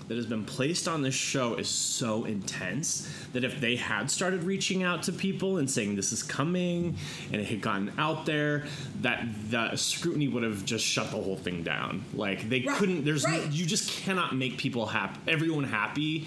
that 0.07 0.15
has 0.15 0.25
been 0.25 0.45
placed 0.45 0.87
on 0.87 1.01
this 1.01 1.13
show 1.13 1.55
is 1.55 1.67
so 1.67 2.23
intense 2.25 3.09
that 3.33 3.43
if 3.43 3.59
they 3.59 3.75
had 3.75 4.09
started 4.09 4.43
reaching 4.43 4.83
out 4.83 5.03
to 5.03 5.11
people 5.11 5.57
and 5.57 5.69
saying 5.69 5.95
this 5.95 6.11
is 6.13 6.23
coming 6.23 6.95
and 7.31 7.41
it 7.41 7.45
had 7.47 7.61
gotten 7.61 7.91
out 7.97 8.25
there 8.25 8.65
that 9.01 9.25
the 9.49 9.75
scrutiny 9.75 10.27
would 10.27 10.43
have 10.43 10.63
just 10.65 10.85
shut 10.85 11.11
the 11.11 11.17
whole 11.17 11.35
thing 11.37 11.61
down 11.63 12.03
like 12.13 12.47
they 12.49 12.61
Right, 12.61 12.77
couldn't 12.77 13.03
there's 13.05 13.25
right. 13.25 13.51
you 13.51 13.65
just 13.65 13.89
cannot 13.89 14.35
make 14.35 14.57
people 14.57 14.85
happy 14.85 15.19
everyone 15.27 15.65
happy 15.65 16.25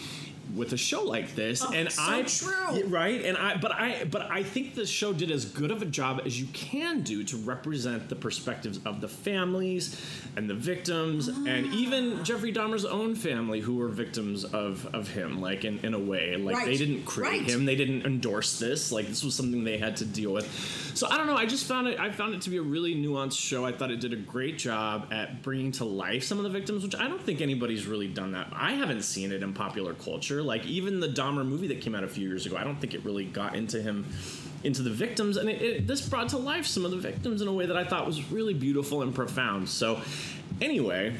with 0.56 0.72
a 0.72 0.76
show 0.76 1.02
like 1.02 1.34
this 1.34 1.62
Oh, 1.64 1.72
and 1.72 1.90
so 1.90 2.02
i 2.04 2.22
true. 2.22 2.84
Right? 2.86 3.24
And 3.24 3.36
i 3.36 3.56
but 3.56 3.72
i 3.72 4.04
but 4.04 4.22
i 4.30 4.42
think 4.42 4.74
the 4.74 4.86
show 4.86 5.12
did 5.12 5.30
as 5.30 5.44
good 5.44 5.70
of 5.70 5.82
a 5.82 5.86
job 5.86 6.22
as 6.24 6.40
you 6.40 6.46
can 6.52 7.02
do 7.02 7.22
to 7.24 7.36
represent 7.38 8.08
the 8.08 8.16
perspectives 8.16 8.78
of 8.84 9.00
the 9.00 9.08
families 9.08 10.00
and 10.36 10.48
the 10.48 10.54
victims 10.54 11.28
and 11.28 11.66
Ah. 11.66 11.74
even 11.74 12.24
jeffrey 12.24 12.52
dahmer's 12.52 12.84
own 12.84 13.14
family 13.14 13.60
who 13.60 13.76
were 13.76 13.88
victims 13.88 14.44
of 14.44 14.86
of 14.94 15.08
him 15.08 15.40
like 15.40 15.64
in, 15.64 15.78
in 15.80 15.94
a 15.94 15.98
way. 15.98 16.36
Like 16.36 16.64
they 16.64 16.76
didn't 16.76 17.04
create 17.04 17.30
right. 17.42 17.50
him. 17.50 17.64
They 17.64 17.76
didn't 17.76 18.04
endorse 18.06 18.58
this. 18.58 18.90
Like 18.92 19.06
this 19.08 19.22
was 19.24 19.34
something 19.34 19.64
they 19.64 19.78
had 19.78 19.96
to 19.98 20.04
deal 20.04 20.32
with. 20.32 20.46
So 20.94 21.06
i 21.08 21.16
don't 21.16 21.26
know. 21.26 21.36
I 21.36 21.46
just 21.46 21.66
found 21.66 21.88
it 21.88 21.98
i 22.00 22.10
found 22.10 22.34
it 22.34 22.40
to 22.42 22.50
be 22.50 22.56
a 22.56 22.62
really 22.62 22.94
nuanced 22.94 23.38
show. 23.38 23.64
I 23.64 23.72
thought 23.72 23.90
it 23.90 24.00
did 24.00 24.12
a 24.12 24.16
great 24.16 24.58
job 24.58 25.12
at 25.12 25.42
bringing 25.42 25.72
to 25.72 25.84
life 25.84 26.24
some 26.24 26.38
of 26.38 26.44
the 26.44 26.50
victims 26.50 26.82
which 26.82 26.94
i 26.94 27.06
don't 27.08 27.22
think 27.22 27.40
anybody's 27.40 27.86
really 27.86 28.08
done 28.08 28.32
that. 28.32 28.48
I 28.52 28.72
haven't 28.72 29.02
seen 29.02 29.32
it 29.32 29.42
in 29.42 29.52
popular 29.52 29.94
culture 29.94 30.39
like 30.42 30.64
even 30.66 31.00
the 31.00 31.08
dahmer 31.08 31.46
movie 31.46 31.68
that 31.68 31.80
came 31.80 31.94
out 31.94 32.04
a 32.04 32.08
few 32.08 32.26
years 32.26 32.46
ago 32.46 32.56
i 32.56 32.64
don't 32.64 32.80
think 32.80 32.94
it 32.94 33.04
really 33.04 33.24
got 33.24 33.54
into 33.54 33.80
him 33.80 34.06
into 34.62 34.82
the 34.82 34.90
victims. 34.90 35.38
And 35.38 35.48
it, 35.48 35.62
it, 35.62 35.86
this 35.86 36.06
brought 36.06 36.28
to 36.28 36.36
life 36.36 36.66
some 36.66 36.84
of 36.84 36.90
the 36.90 36.98
victims 36.98 37.40
in 37.40 37.48
a 37.48 37.52
way 37.52 37.64
that 37.64 37.78
i 37.78 37.84
thought 37.84 38.06
was 38.06 38.30
really 38.30 38.52
beautiful 38.52 39.00
and 39.00 39.14
profound. 39.14 39.70
So 39.70 40.02
anyway 40.60 41.16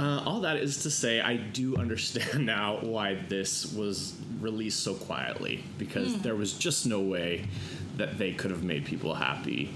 uh, 0.00 0.22
all 0.24 0.40
that 0.40 0.56
is 0.56 0.84
to 0.84 0.90
say, 0.90 1.20
I 1.20 1.36
do 1.36 1.76
understand 1.78 2.46
now 2.46 2.78
why 2.80 3.18
this 3.28 3.72
was 3.72 4.16
released 4.40 4.80
so 4.80 4.94
quietly 4.94 5.62
because 5.76 6.18
there 6.22 6.34
was 6.34 6.54
just 6.54 6.86
no 6.86 7.00
way 7.00 7.46
that 7.98 8.16
they 8.16 8.32
could 8.32 8.50
have 8.50 8.64
made 8.64 8.86
people 8.86 9.14
happy 9.14 9.70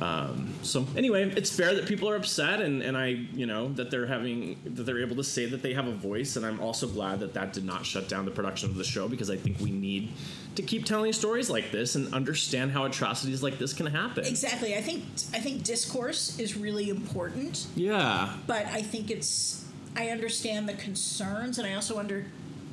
Um, 0.00 0.54
so 0.62 0.86
anyway, 0.96 1.32
it's 1.36 1.50
fair 1.50 1.74
that 1.74 1.86
people 1.86 2.08
are 2.08 2.16
upset, 2.16 2.60
and, 2.60 2.82
and 2.82 2.96
I, 2.96 3.08
you 3.32 3.46
know, 3.46 3.72
that 3.74 3.90
they're 3.90 4.06
having 4.06 4.60
that 4.64 4.84
they're 4.84 5.00
able 5.00 5.16
to 5.16 5.24
say 5.24 5.46
that 5.46 5.62
they 5.62 5.74
have 5.74 5.86
a 5.86 5.92
voice, 5.92 6.36
and 6.36 6.46
I'm 6.46 6.60
also 6.60 6.86
glad 6.86 7.20
that 7.20 7.34
that 7.34 7.52
did 7.52 7.64
not 7.64 7.84
shut 7.84 8.08
down 8.08 8.24
the 8.24 8.30
production 8.30 8.70
of 8.70 8.76
the 8.76 8.84
show 8.84 9.08
because 9.08 9.30
I 9.30 9.36
think 9.36 9.58
we 9.60 9.70
need 9.70 10.12
to 10.54 10.62
keep 10.62 10.84
telling 10.84 11.12
stories 11.12 11.50
like 11.50 11.70
this 11.72 11.94
and 11.94 12.12
understand 12.14 12.70
how 12.72 12.84
atrocities 12.84 13.42
like 13.42 13.58
this 13.58 13.72
can 13.72 13.86
happen. 13.86 14.24
Exactly. 14.24 14.76
I 14.76 14.80
think 14.80 15.04
I 15.34 15.40
think 15.40 15.64
discourse 15.64 16.38
is 16.38 16.56
really 16.56 16.90
important, 16.90 17.66
Yeah, 17.74 18.34
but 18.46 18.66
I 18.66 18.82
think 18.82 19.10
it's 19.10 19.64
I 19.96 20.10
understand 20.10 20.68
the 20.68 20.74
concerns, 20.74 21.58
and 21.58 21.66
I 21.66 21.74
also 21.74 21.98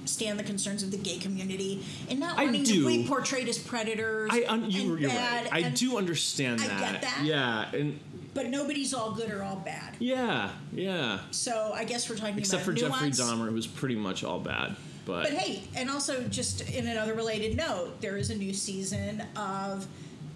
understand 0.06 0.38
the 0.40 0.44
concerns 0.44 0.84
of 0.84 0.92
the 0.92 0.98
gay 0.98 1.18
community 1.18 1.84
and 2.12 2.20
not 2.20 2.38
I 2.38 2.46
wanting 2.46 2.64
do. 2.64 2.82
to 2.84 2.88
be 2.88 3.08
portrayed 3.08 3.50
as 3.50 3.58
predators. 3.58 4.30
I 4.32 4.46
un- 4.48 4.70
you, 4.70 4.98
bad, 5.08 5.52
right. 5.52 5.66
I 5.66 5.70
do 5.70 5.98
understand 5.98 6.62
I 6.62 6.68
that. 6.68 6.80
get 6.94 7.02
that. 7.02 7.22
Yeah, 7.24 7.72
and 7.74 8.00
but 8.36 8.48
nobody's 8.48 8.94
all 8.94 9.12
good 9.14 9.32
or 9.32 9.42
all 9.42 9.56
bad. 9.56 9.96
yeah, 10.00 10.52
yeah. 10.72 11.20
So 11.32 11.72
I 11.74 11.86
guess 11.86 12.08
we're 12.08 12.18
talking 12.18 12.38
Except 12.38 12.64
for 12.64 12.72
about 12.72 12.92
Jeffrey. 12.92 13.10
Dahmer, 13.10 13.48
who 13.50 13.56
was 13.56 13.66
pretty 13.66 13.96
much 13.96 14.24
all 14.24 14.40
bad. 14.40 14.76
But, 15.06 15.24
But 15.24 15.34
hey, 15.34 15.64
and 15.76 15.90
also 15.90 16.22
just 16.24 16.70
in 16.70 16.88
another 16.88 17.14
related 17.16 17.58
note, 17.58 18.00
there 18.02 18.18
is 18.18 18.30
a 18.30 18.36
new 18.36 18.54
season 18.54 19.24
of 19.36 19.88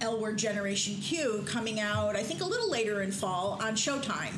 L 0.02 0.20
Word 0.20 0.38
Generation 0.38 0.96
Q 0.96 1.44
coming 1.46 1.80
out, 1.80 2.16
I 2.16 2.24
think 2.24 2.42
a 2.42 2.46
little 2.46 2.72
later 2.72 3.02
in 3.04 3.12
fall 3.12 3.60
on 3.62 3.74
Showtime. 3.76 4.34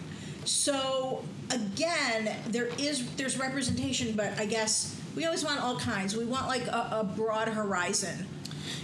So 0.46 1.24
again, 1.52 2.36
there 2.48 2.68
is 2.80 3.06
there's 3.16 3.38
representation, 3.38 4.14
but 4.14 4.38
I 4.40 4.46
guess 4.46 4.98
we 5.16 5.26
always 5.26 5.44
want 5.44 5.60
all 5.62 5.78
kinds. 5.78 6.16
We 6.16 6.26
want 6.26 6.48
like 6.48 6.68
a, 6.68 6.88
a 7.02 7.04
broad 7.16 7.48
horizon 7.50 8.26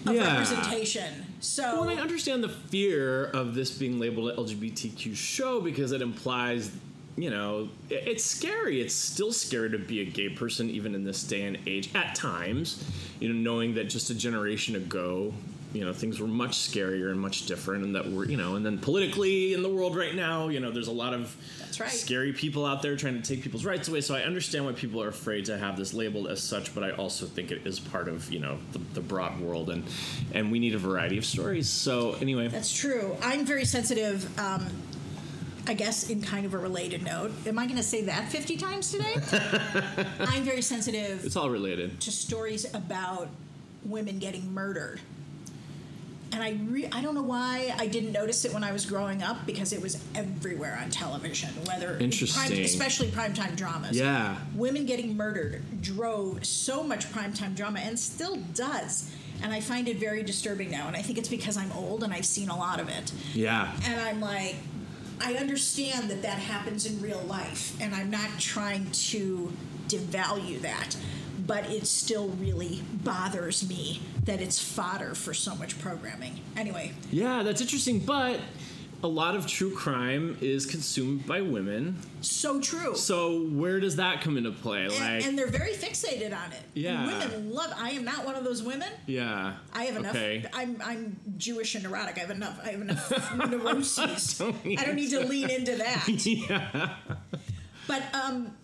of 0.05 0.13
Yeah. 0.15 0.31
representation. 0.34 1.25
So 1.39 1.81
Well, 1.81 1.89
I 1.89 1.96
understand 2.01 2.43
the 2.43 2.50
fear 2.50 3.25
of 3.25 3.53
this 3.55 3.72
being 3.72 4.00
labeled 4.00 4.31
an 4.31 4.38
LGBTQ 4.38 5.15
show 5.15 5.62
because 5.62 5.91
it 5.91 6.01
implies, 6.01 6.72
you 7.15 7.29
know, 7.29 7.69
it's 7.89 8.24
scary. 8.24 8.81
It's 8.81 8.93
still 8.93 9.31
scary 9.31 9.69
to 9.72 9.77
be 9.77 10.01
a 10.01 10.05
gay 10.05 10.29
person 10.29 10.69
even 10.69 10.96
in 10.96 11.03
this 11.03 11.24
day 11.24 11.43
and 11.43 11.57
age 11.67 11.89
at 11.96 12.15
times, 12.15 12.84
you 13.19 13.29
know, 13.29 13.36
knowing 13.36 13.75
that 13.75 13.86
just 13.86 14.10
a 14.10 14.15
generation 14.15 14.75
ago, 14.75 15.34
you 15.74 15.83
know, 15.83 15.93
things 15.93 16.19
were 16.19 16.27
much 16.27 16.57
scarier 16.57 17.12
and 17.12 17.19
much 17.19 17.45
different 17.45 17.83
and 17.83 17.95
that 17.95 18.09
we're, 18.09 18.25
you 18.25 18.38
know, 18.38 18.55
and 18.55 18.65
then 18.65 18.77
politically 18.77 19.53
in 19.53 19.62
the 19.62 19.69
world 19.69 19.95
right 19.95 20.15
now, 20.15 20.47
you 20.47 20.59
know, 20.59 20.71
there's 20.71 20.88
a 20.88 20.93
lot 20.93 21.13
of 21.13 21.36
right. 21.79 21.89
scary 21.89 22.31
people 22.31 22.65
out 22.65 22.81
there 22.81 22.95
trying 22.95 23.21
to 23.21 23.27
take 23.27 23.43
people's 23.43 23.65
rights 23.65 23.88
away. 23.88 24.01
So 24.01 24.15
I 24.15 24.21
understand 24.21 24.65
why 24.65 24.71
people 24.71 25.01
are 25.01 25.09
afraid 25.09 25.45
to 25.45 25.57
have 25.57 25.75
this 25.75 25.93
labeled 25.93 26.27
as 26.27 26.41
such, 26.41 26.74
but 26.74 26.83
I 26.83 26.91
also 26.91 27.25
think 27.25 27.51
it 27.51 27.67
is 27.67 27.79
part 27.79 28.07
of, 28.07 28.31
you 28.31 28.39
know, 28.39 28.57
the, 28.71 28.79
the 28.93 29.01
broad 29.01 29.39
world 29.39 29.69
and 29.69 29.83
and 30.33 30.51
we 30.51 30.59
need 30.59 30.74
a 30.74 30.77
variety 30.77 31.17
of 31.17 31.25
stories. 31.25 31.67
So 31.67 32.13
anyway, 32.21 32.47
That's 32.47 32.75
true. 32.75 33.17
I'm 33.21 33.45
very 33.45 33.65
sensitive. 33.65 34.39
Um, 34.39 34.67
I 35.69 35.74
guess 35.74 36.09
in 36.09 36.21
kind 36.21 36.45
of 36.45 36.53
a 36.53 36.57
related 36.57 37.03
note. 37.03 37.33
Am 37.45 37.59
I 37.59 37.65
going 37.65 37.75
to 37.75 37.83
say 37.83 38.03
that 38.03 38.29
50 38.29 38.55
times 38.55 38.89
today? 38.89 39.15
I'm 40.21 40.43
very 40.43 40.62
sensitive 40.62 41.25
it's 41.25 41.36
all 41.36 41.50
related. 41.50 42.00
to 42.01 42.12
stories 42.12 42.74
about 42.74 43.27
women 43.83 44.17
getting 44.17 44.53
murdered. 44.53 45.01
And 46.38 46.46
I 46.46 46.51
re- 46.70 46.88
I 46.91 47.01
don't 47.01 47.15
know 47.15 47.24
why 47.24 47.74
I 47.79 47.88
didn't 47.88 48.12
notice 48.12 48.46
it 48.46 48.53
when 48.53 48.63
I 48.63 48.72
was 48.72 48.86
growing 48.86 49.24
up 49.24 49.48
because 49.48 49.74
it 49.74 49.82
was 49.82 50.00
everywhere 50.13 50.77
on 50.79 50.91
television, 50.91 51.50
whether 51.65 51.98
Interesting. 51.98 52.46
prime, 52.51 52.63
especially 52.63 53.08
primetime 53.08 53.56
dramas. 53.56 53.98
Yeah. 53.98 54.38
Women 54.53 54.86
getting 54.86 55.17
murdered 55.17 55.63
drove 55.82 56.46
so 56.46 56.84
much 56.84 57.12
primetime 57.12 57.56
drama 57.56 57.79
and 57.79 57.98
still 57.98 58.36
does. 58.53 59.12
And 59.41 59.51
I 59.51 59.62
find 59.62 59.88
it 59.88 59.98
very 59.98 60.22
disturbing 60.22 60.70
now. 60.70 60.86
And 60.88 60.96
I 60.96 61.01
think 61.01 61.17
it's 61.17 61.27
because 61.27 61.58
I'm 61.58 61.72
old 61.72 62.03
and 62.03 62.13
I've 62.13 62.25
seen 62.25 62.50
a 62.50 62.56
lot 62.56 62.79
of 62.79 62.88
it. 62.88 63.12
Yeah. 63.34 63.72
And 63.86 64.00
I'm 64.00 64.22
like, 64.22 64.58
I 65.20 65.34
understand 65.38 66.12
that 66.12 66.22
that 66.22 66.38
happens 66.38 66.86
in 66.86 67.01
real 67.01 67.22
life, 67.22 67.75
and 67.82 67.96
I'm 67.96 68.12
not 68.12 68.29
trying 68.38 68.91
to 68.91 69.51
devalue 69.88 70.62
that, 70.62 70.96
but 71.47 71.69
it 71.71 71.87
still 71.87 72.27
really 72.29 72.81
bothers 73.03 73.67
me 73.67 74.01
that 74.25 74.41
it's 74.41 74.61
fodder 74.61 75.15
for 75.15 75.33
so 75.33 75.55
much 75.55 75.79
programming. 75.79 76.39
Anyway, 76.55 76.91
Yeah, 77.11 77.41
that's 77.43 77.61
interesting, 77.61 77.99
but 77.99 78.39
a 79.03 79.07
lot 79.07 79.35
of 79.35 79.45
true 79.45 79.73
crime 79.75 80.37
is 80.41 80.65
consumed 80.65 81.25
by 81.27 81.39
women. 81.41 81.95
so 82.21 82.59
true. 82.59 82.95
So 82.95 83.43
where 83.43 83.79
does 83.79 83.95
that 83.97 84.21
come 84.21 84.37
into 84.37 84.51
play? 84.51 84.85
and, 84.85 84.93
Like 84.93 85.23
and 85.25 85.37
they're 85.37 85.47
very 85.51 85.73
fixated 85.73 86.35
on 86.35 86.51
it. 86.51 86.63
Yeah. 86.73 87.05
women 87.05 87.51
love. 87.53 87.71
I 87.77 87.91
am 87.91 88.03
not 88.03 88.25
one 88.25 88.33
of 88.35 88.43
those 88.43 88.63
women. 88.63 88.89
yeah. 89.05 89.53
I 89.71 89.83
have 89.85 89.97
enough. 89.97 90.15
Okay. 90.15 90.43
I'm 90.51 90.81
I'm 90.83 91.15
Jewish 91.37 91.75
and 91.75 91.83
neurotic. 91.83 92.17
I 92.17 92.21
have 92.21 92.31
enough. 92.31 92.59
I 92.63 92.69
have 92.71 92.81
enough 92.81 93.35
neuroses. 93.49 94.37
Don't 94.39 94.55
I 94.65 94.83
don't 94.83 94.95
need 94.95 95.11
to 95.11 95.19
lean 95.25 95.49
into 95.51 95.75
that. 95.75 96.07
yeah. 96.25 96.95
But 97.87 98.01
um, 98.15 98.57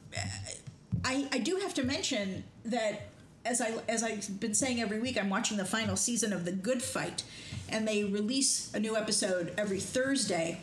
I 1.05 1.27
I 1.31 1.37
do 1.37 1.57
have 1.57 1.75
to 1.75 1.83
mention 1.83 2.43
that 2.65 3.08
as 3.46 3.62
I 3.62 3.74
as 3.89 4.03
I've 4.03 4.39
been 4.39 4.53
saying 4.53 4.82
every 4.82 5.00
week, 5.00 5.17
I'm 5.17 5.29
watching 5.29 5.58
the 5.58 5.65
final 5.65 5.96
season 5.96 6.34
of 6.34 6.46
The 6.46 6.51
Good 6.51 6.82
Fight, 6.82 7.24
and 7.70 7.88
they 7.88 8.03
release 8.03 8.74
a 8.74 8.79
new 8.79 8.96
episode 8.96 9.53
every 9.58 9.79
Thursday. 9.79 10.60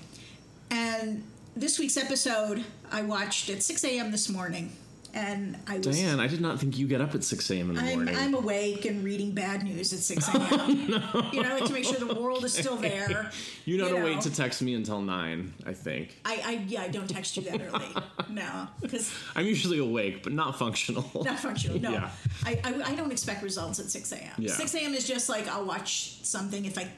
And 0.70 1.24
this 1.56 1.78
week's 1.78 1.96
episode 1.96 2.64
I 2.90 3.02
watched 3.02 3.50
at 3.50 3.62
6 3.62 3.84
a.m. 3.84 4.12
this 4.12 4.28
morning, 4.28 4.72
and 5.14 5.56
I 5.66 5.78
was. 5.78 5.86
Diane, 5.86 6.20
I 6.20 6.26
did 6.26 6.40
not 6.40 6.58
think 6.60 6.78
you 6.78 6.86
get 6.86 7.00
up 7.00 7.14
at 7.14 7.24
six 7.24 7.50
AM 7.50 7.70
in 7.70 7.76
the 7.76 7.82
I'm, 7.82 7.94
morning. 7.96 8.16
I'm 8.16 8.34
awake 8.34 8.84
and 8.84 9.02
reading 9.04 9.32
bad 9.32 9.64
news 9.64 9.92
at 9.92 9.98
6 10.00 10.28
a.m. 10.34 10.40
Oh, 10.52 11.30
you 11.32 11.42
know, 11.42 11.48
I 11.48 11.54
like 11.54 11.64
to 11.66 11.72
make 11.72 11.84
sure 11.84 11.98
the 11.98 12.14
world 12.14 12.44
is 12.44 12.52
still 12.52 12.76
there. 12.76 13.30
you 13.64 13.76
don't 13.78 13.94
know. 13.94 14.04
wait 14.04 14.20
to 14.22 14.34
text 14.34 14.62
me 14.62 14.74
until 14.74 15.00
nine, 15.00 15.52
I 15.66 15.72
think. 15.72 16.20
I, 16.24 16.42
I 16.44 16.52
yeah, 16.68 16.82
I 16.82 16.88
don't 16.88 17.08
text 17.08 17.36
you 17.36 17.42
that 17.44 17.60
early. 17.60 17.86
No, 18.30 18.68
because 18.80 19.12
I'm 19.34 19.44
usually 19.46 19.78
awake, 19.78 20.22
but 20.22 20.32
not 20.32 20.56
functional. 20.56 21.04
not 21.24 21.40
functional. 21.40 21.80
No, 21.80 21.90
Yeah. 21.90 22.10
I, 22.44 22.60
I 22.62 22.92
I 22.92 22.94
don't 22.94 23.10
expect 23.10 23.42
results 23.42 23.80
at 23.80 23.86
six 23.86 24.12
a.m. 24.12 24.30
Yeah. 24.38 24.52
Six 24.52 24.74
a.m. 24.74 24.94
is 24.94 25.06
just 25.06 25.28
like 25.28 25.48
I'll 25.48 25.64
watch 25.64 26.22
something 26.22 26.64
if 26.64 26.78
I 26.78 26.88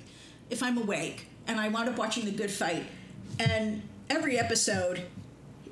if 0.51 0.63
I'm 0.63 0.77
awake, 0.77 1.27
and 1.47 1.59
I 1.59 1.69
wound 1.69 1.89
up 1.89 1.97
watching 1.97 2.27
The 2.27 2.33
Good 2.33 2.51
Fight, 2.51 2.85
and 3.41 3.81
every 4.11 4.39
episode 4.39 5.03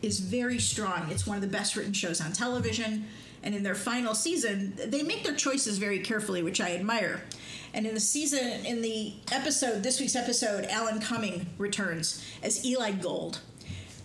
is 0.02 0.21
very 0.21 0.59
strong. 0.59 1.09
It's 1.11 1.26
one 1.26 1.37
of 1.37 1.42
the 1.42 1.49
best 1.49 1.76
written 1.76 1.92
shows 1.92 2.21
on 2.21 2.33
television, 2.33 3.07
and 3.42 3.54
in 3.54 3.62
their 3.62 3.75
final 3.75 4.14
season, 4.14 4.75
they 4.76 5.02
make 5.02 5.25
their 5.25 5.35
choices 5.35 5.78
very 5.78 5.99
carefully, 5.99 6.42
which 6.42 6.61
I 6.61 6.75
admire. 6.75 7.23
And 7.73 7.87
in 7.87 7.95
the 7.95 8.00
season, 8.00 8.66
in 8.66 8.83
the 8.83 9.14
episode, 9.33 9.83
this 9.83 10.00
week's 10.00 10.16
episode, 10.16 10.64
Alan 10.66 11.00
Cumming 11.00 11.47
returns 11.57 12.25
as 12.42 12.64
Eli 12.64 12.92
Gold, 12.92 13.40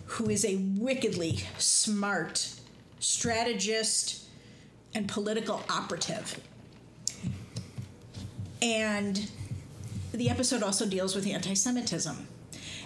who 0.06 0.30
is 0.30 0.44
a 0.44 0.56
wickedly 0.56 1.40
smart 1.58 2.54
strategist 3.00 4.24
and 4.94 5.08
political 5.08 5.62
operative. 5.68 6.40
And 8.62 9.30
the 10.12 10.30
episode 10.30 10.62
also 10.62 10.86
deals 10.86 11.14
with 11.14 11.26
anti 11.26 11.54
Semitism. 11.54 12.28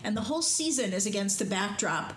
And 0.02 0.16
the 0.16 0.22
whole 0.22 0.42
season 0.42 0.92
is 0.92 1.06
against 1.06 1.38
the 1.38 1.44
backdrop 1.44 2.14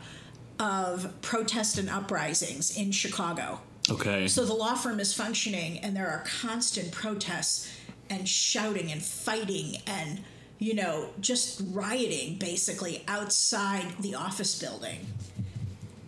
of 0.59 1.13
protest 1.21 1.77
and 1.77 1.89
uprisings 1.89 2.77
in 2.77 2.91
Chicago. 2.91 3.59
Okay. 3.89 4.27
So 4.27 4.45
the 4.45 4.53
law 4.53 4.75
firm 4.75 4.99
is 4.99 5.13
functioning, 5.13 5.79
and 5.79 5.95
there 5.95 6.07
are 6.09 6.23
constant 6.41 6.91
protests 6.91 7.69
and 8.09 8.27
shouting 8.27 8.91
and 8.91 9.01
fighting 9.01 9.77
and, 9.87 10.21
you 10.59 10.73
know, 10.73 11.09
just 11.19 11.61
rioting 11.71 12.35
basically 12.35 13.03
outside 13.07 13.85
the 13.99 14.15
office 14.15 14.59
building. 14.59 15.05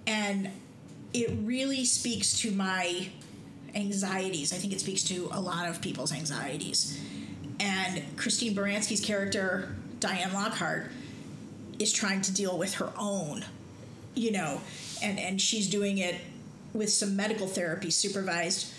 And 0.07 0.51
it 1.13 1.31
really 1.41 1.85
speaks 1.85 2.39
to 2.41 2.51
my 2.51 3.09
anxieties. 3.73 4.53
I 4.53 4.57
think 4.57 4.73
it 4.73 4.79
speaks 4.79 5.03
to 5.05 5.29
a 5.31 5.41
lot 5.41 5.67
of 5.67 5.81
people's 5.81 6.13
anxieties. 6.13 6.99
And 7.59 8.03
Christine 8.17 8.55
Baranski's 8.55 8.99
character, 9.03 9.75
Diane 9.99 10.33
Lockhart, 10.33 10.91
is 11.79 11.91
trying 11.91 12.21
to 12.21 12.33
deal 12.33 12.57
with 12.57 12.75
her 12.75 12.91
own, 12.97 13.45
you 14.15 14.31
know, 14.31 14.61
and, 15.03 15.19
and 15.19 15.41
she's 15.41 15.69
doing 15.69 15.97
it 15.97 16.15
with 16.73 16.89
some 16.89 17.15
medical 17.15 17.47
therapy 17.47 17.89
supervised 17.89 18.73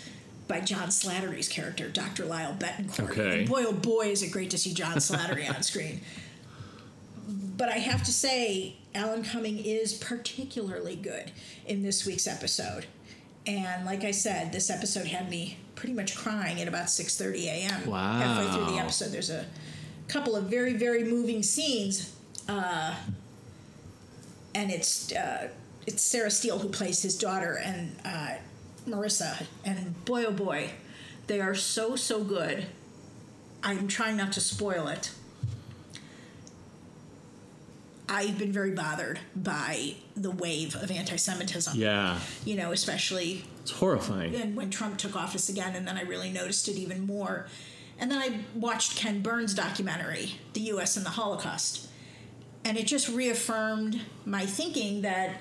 by 0.47 0.61
John 0.61 0.89
Slattery's 0.89 1.49
character, 1.49 1.89
Dr. 1.89 2.25
Lyle 2.25 2.55
Betancourt. 2.57 3.11
Okay. 3.11 3.39
And 3.39 3.49
boy, 3.49 3.65
oh 3.67 3.73
boy, 3.73 4.07
is 4.07 4.23
it 4.23 4.31
great 4.31 4.49
to 4.51 4.57
see 4.57 4.73
John 4.73 4.97
Slattery 4.97 5.53
on 5.53 5.61
screen. 5.63 6.01
But 7.57 7.69
I 7.69 7.79
have 7.79 8.03
to 8.03 8.13
say, 8.13 8.77
Alan 8.95 9.23
Cumming 9.23 9.57
is 9.57 9.93
particularly 9.93 10.95
good 10.95 11.31
in 11.65 11.83
this 11.83 12.05
week's 12.05 12.27
episode. 12.27 12.85
And 13.45 13.85
like 13.85 14.03
I 14.03 14.11
said, 14.11 14.51
this 14.51 14.69
episode 14.69 15.07
had 15.07 15.29
me 15.29 15.57
pretty 15.75 15.93
much 15.93 16.15
crying 16.15 16.61
at 16.61 16.67
about 16.67 16.87
6:30 16.87 17.45
a.m. 17.45 17.89
Wow. 17.89 18.19
Halfway 18.19 18.51
through 18.51 18.75
the 18.75 18.81
episode, 18.81 19.11
there's 19.11 19.29
a 19.29 19.45
couple 20.07 20.35
of 20.35 20.45
very, 20.45 20.73
very 20.73 21.03
moving 21.03 21.43
scenes, 21.43 22.13
uh, 22.47 22.95
and 24.57 24.71
it's 24.71 25.11
uh, 25.13 25.49
it's 25.85 26.01
Sarah 26.01 26.31
Steele 26.31 26.57
who 26.59 26.69
plays 26.69 27.01
his 27.03 27.15
daughter 27.17 27.53
and 27.63 27.95
uh, 28.03 28.35
Marissa, 28.87 29.45
and 29.63 30.03
boy 30.03 30.25
oh 30.25 30.31
boy, 30.31 30.71
they 31.27 31.39
are 31.39 31.55
so 31.55 31.95
so 31.95 32.23
good. 32.23 32.65
I'm 33.63 33.87
trying 33.87 34.17
not 34.17 34.31
to 34.33 34.41
spoil 34.41 34.87
it. 34.87 35.11
I've 38.09 38.37
been 38.37 38.53
very 38.53 38.71
bothered 38.71 39.19
by 39.35 39.95
the 40.15 40.31
wave 40.31 40.75
of 40.77 40.89
anti-Semitism. 40.89 41.77
Yeah. 41.77 42.19
You 42.45 42.55
know, 42.55 42.71
especially 42.71 43.43
It's 43.61 43.71
horrifying. 43.71 44.33
and 44.33 44.55
when 44.55 44.69
Trump 44.69 44.97
took 44.97 45.15
office 45.15 45.49
again, 45.49 45.75
and 45.75 45.85
then 45.85 45.97
I 45.97 46.03
really 46.03 46.31
noticed 46.31 46.69
it 46.69 46.77
even 46.77 47.05
more. 47.05 47.47
And 47.99 48.09
then 48.09 48.19
I 48.19 48.39
watched 48.55 48.95
Ken 48.95 49.21
Burns' 49.21 49.53
documentary, 49.53 50.35
The 50.53 50.61
U.S. 50.73 50.95
and 50.95 51.05
the 51.05 51.09
Holocaust, 51.11 51.86
and 52.67 52.77
it 52.77 52.85
just 52.85 53.07
reaffirmed 53.07 54.01
my 54.25 54.45
thinking 54.45 55.03
that 55.03 55.39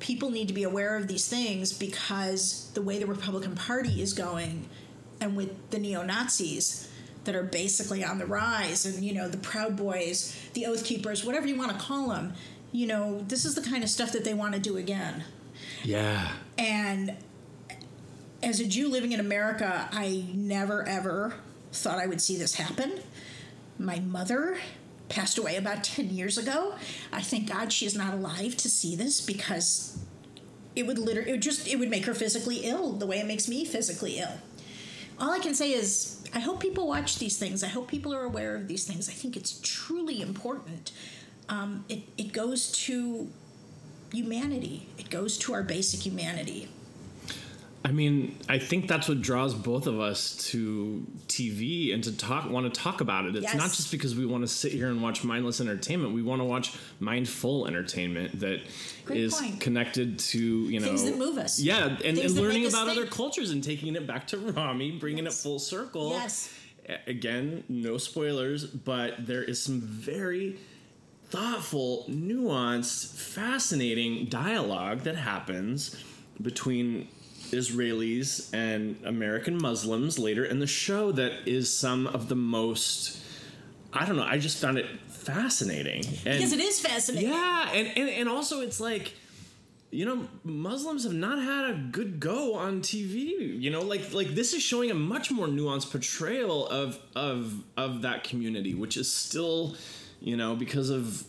people 0.00 0.30
need 0.30 0.48
to 0.48 0.54
be 0.54 0.64
aware 0.64 0.96
of 0.96 1.06
these 1.06 1.28
things 1.28 1.72
because 1.72 2.72
the 2.74 2.82
way 2.82 2.98
the 2.98 3.06
Republican 3.06 3.54
Party 3.54 4.02
is 4.02 4.12
going, 4.12 4.68
and 5.20 5.36
with 5.36 5.70
the 5.70 5.78
neo 5.78 6.02
Nazis 6.02 6.90
that 7.22 7.36
are 7.36 7.44
basically 7.44 8.04
on 8.04 8.18
the 8.18 8.26
rise, 8.26 8.84
and 8.84 9.04
you 9.04 9.14
know 9.14 9.28
the 9.28 9.36
Proud 9.36 9.76
Boys, 9.76 10.36
the 10.54 10.66
Oath 10.66 10.84
Keepers, 10.84 11.24
whatever 11.24 11.46
you 11.46 11.56
want 11.56 11.70
to 11.70 11.78
call 11.78 12.08
them, 12.08 12.34
you 12.72 12.88
know 12.88 13.24
this 13.28 13.44
is 13.44 13.54
the 13.54 13.62
kind 13.62 13.84
of 13.84 13.88
stuff 13.88 14.10
that 14.10 14.24
they 14.24 14.34
want 14.34 14.54
to 14.54 14.60
do 14.60 14.76
again. 14.76 15.22
Yeah. 15.84 16.32
And 16.58 17.14
as 18.42 18.58
a 18.58 18.66
Jew 18.66 18.88
living 18.88 19.12
in 19.12 19.20
America, 19.20 19.88
I 19.92 20.24
never 20.34 20.86
ever 20.88 21.34
thought 21.70 22.00
I 22.00 22.08
would 22.08 22.20
see 22.20 22.36
this 22.36 22.56
happen. 22.56 22.98
My 23.78 24.00
mother 24.00 24.58
passed 25.08 25.38
away 25.38 25.56
about 25.56 25.84
10 25.84 26.10
years 26.10 26.38
ago. 26.38 26.74
I 27.12 27.22
thank 27.22 27.48
God 27.48 27.72
she 27.72 27.86
is 27.86 27.96
not 27.96 28.14
alive 28.14 28.56
to 28.58 28.68
see 28.68 28.96
this 28.96 29.20
because 29.20 29.98
it 30.74 30.86
would 30.86 30.98
literally 30.98 31.30
it 31.30 31.32
would 31.32 31.42
just 31.42 31.66
it 31.66 31.78
would 31.78 31.90
make 31.90 32.04
her 32.06 32.14
physically 32.14 32.58
ill 32.64 32.92
the 32.92 33.06
way 33.06 33.18
it 33.18 33.26
makes 33.26 33.48
me 33.48 33.64
physically 33.64 34.18
ill. 34.18 34.38
All 35.18 35.30
I 35.30 35.38
can 35.38 35.54
say 35.54 35.72
is 35.72 36.22
I 36.34 36.40
hope 36.40 36.60
people 36.60 36.86
watch 36.86 37.18
these 37.18 37.38
things. 37.38 37.64
I 37.64 37.68
hope 37.68 37.88
people 37.88 38.12
are 38.14 38.24
aware 38.24 38.54
of 38.54 38.68
these 38.68 38.84
things. 38.84 39.08
I 39.08 39.12
think 39.12 39.36
it's 39.36 39.58
truly 39.62 40.20
important. 40.20 40.92
Um, 41.48 41.84
it, 41.88 42.02
it 42.18 42.32
goes 42.32 42.72
to 42.72 43.28
humanity. 44.12 44.88
It 44.98 45.08
goes 45.08 45.38
to 45.38 45.54
our 45.54 45.62
basic 45.62 46.04
humanity. 46.04 46.68
I 47.86 47.92
mean, 47.92 48.36
I 48.48 48.58
think 48.58 48.88
that's 48.88 49.08
what 49.08 49.22
draws 49.22 49.54
both 49.54 49.86
of 49.86 50.00
us 50.00 50.34
to 50.50 51.06
TV 51.28 51.94
and 51.94 52.02
to 52.02 52.16
talk 52.16 52.50
want 52.50 52.74
to 52.74 52.80
talk 52.80 53.00
about 53.00 53.26
it. 53.26 53.36
It's 53.36 53.54
not 53.54 53.70
just 53.70 53.92
because 53.92 54.16
we 54.16 54.26
want 54.26 54.42
to 54.42 54.48
sit 54.48 54.72
here 54.72 54.88
and 54.88 55.00
watch 55.00 55.22
mindless 55.22 55.60
entertainment. 55.60 56.12
We 56.12 56.20
want 56.20 56.40
to 56.40 56.44
watch 56.46 56.76
mindful 56.98 57.68
entertainment 57.68 58.40
that 58.40 58.62
is 59.08 59.34
Great 59.38 59.50
point. 59.50 59.60
connected 59.60 60.18
to, 60.18 60.38
you 60.40 60.80
know, 60.80 60.86
Things 60.86 61.04
that 61.04 61.16
move 61.16 61.38
us. 61.38 61.60
Yeah, 61.60 61.96
and, 62.04 62.18
and 62.18 62.30
learning 62.32 62.66
about 62.66 62.88
other 62.88 63.06
cultures 63.06 63.50
and 63.52 63.62
taking 63.62 63.94
it 63.94 64.04
back 64.04 64.26
to 64.28 64.38
Ramy, 64.38 64.90
bringing 64.98 65.22
Yes. 65.26 65.38
it 65.38 65.42
full 65.44 65.60
circle. 65.60 66.10
Yes. 66.10 66.52
Again, 67.06 67.62
no 67.68 67.98
spoilers, 67.98 68.66
but 68.66 69.26
there 69.28 69.44
is 69.44 69.62
some 69.62 69.80
very 69.80 70.58
thoughtful, 71.30 72.04
nuanced, 72.08 73.14
fascinating 73.14 74.26
dialogue 74.26 75.02
that 75.02 75.14
happens 75.14 76.02
between 76.42 77.06
Israelis 77.52 78.52
and 78.52 78.96
American 79.04 79.60
Muslims 79.60 80.18
later 80.18 80.44
in 80.44 80.58
the 80.58 80.66
show 80.66 81.12
that 81.12 81.32
is 81.46 81.72
some 81.72 82.06
of 82.06 82.28
the 82.28 82.36
most 82.36 83.22
I 83.92 84.04
don't 84.04 84.16
know, 84.16 84.24
I 84.24 84.38
just 84.38 84.58
found 84.58 84.76
it 84.78 84.86
fascinating. 85.08 86.04
And 86.26 86.38
Because 86.38 86.52
it 86.52 86.60
is 86.60 86.80
fascinating. 86.80 87.30
yeah, 87.30 87.70
and, 87.72 87.88
and 87.96 88.08
and 88.08 88.28
also 88.28 88.60
it's 88.60 88.80
like 88.80 89.14
you 89.90 90.04
know, 90.04 90.28
Muslims 90.44 91.04
have 91.04 91.14
not 91.14 91.38
had 91.42 91.70
a 91.70 91.74
good 91.90 92.20
go 92.20 92.54
on 92.54 92.82
TV. 92.82 93.60
You 93.60 93.70
know, 93.70 93.80
like 93.82 94.12
like 94.12 94.28
this 94.28 94.52
is 94.52 94.62
showing 94.62 94.90
a 94.90 94.94
much 94.94 95.30
more 95.30 95.46
nuanced 95.46 95.90
portrayal 95.90 96.66
of 96.66 96.98
of 97.14 97.62
of 97.76 98.02
that 98.02 98.24
community, 98.24 98.74
which 98.74 98.96
is 98.96 99.10
still, 99.10 99.76
you 100.20 100.36
know, 100.36 100.54
because 100.56 100.90
of 100.90 101.24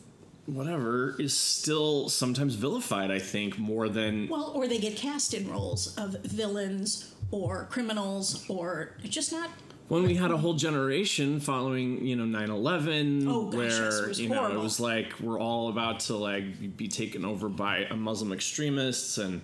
whatever 0.48 1.16
is 1.20 1.38
still 1.38 2.10
sometimes 2.10 2.56
vilified. 2.56 3.12
I 3.12 3.20
think 3.20 3.60
more 3.60 3.88
than 3.89 4.27
Well, 4.30 4.51
or 4.56 4.68
they 4.68 4.80
get 4.80 4.96
cast 4.96 5.34
in 5.34 5.50
roles 5.50 5.96
of 5.98 6.18
villains 6.24 7.13
or 7.32 7.66
criminals 7.70 8.44
or 8.50 8.96
just 9.04 9.32
not. 9.32 9.50
when 9.89 10.04
we 10.04 10.16
had 10.16 10.32
a 10.32 10.38
whole 10.38 10.54
generation 10.54 11.39
following 11.42 12.06
you 12.06 12.16
know 12.16 12.24
9-11 12.39 13.25
Oh, 13.27 13.46
gosh, 13.46 13.56
where 13.58 13.66
yes, 13.68 14.00
it 14.00 14.08
was 14.08 14.20
you 14.22 14.30
know 14.30 14.51
it 14.51 14.58
was 14.60 14.80
like 14.80 15.20
we're 15.20 15.39
all 15.39 15.68
about 15.70 16.00
to 16.01 16.16
like 16.16 16.75
be 16.77 16.88
taken 16.88 17.24
over 17.25 17.48
by 17.50 17.80
a 17.89 17.96
muslim 17.96 18.32
extremists 18.34 19.18
and 19.18 19.42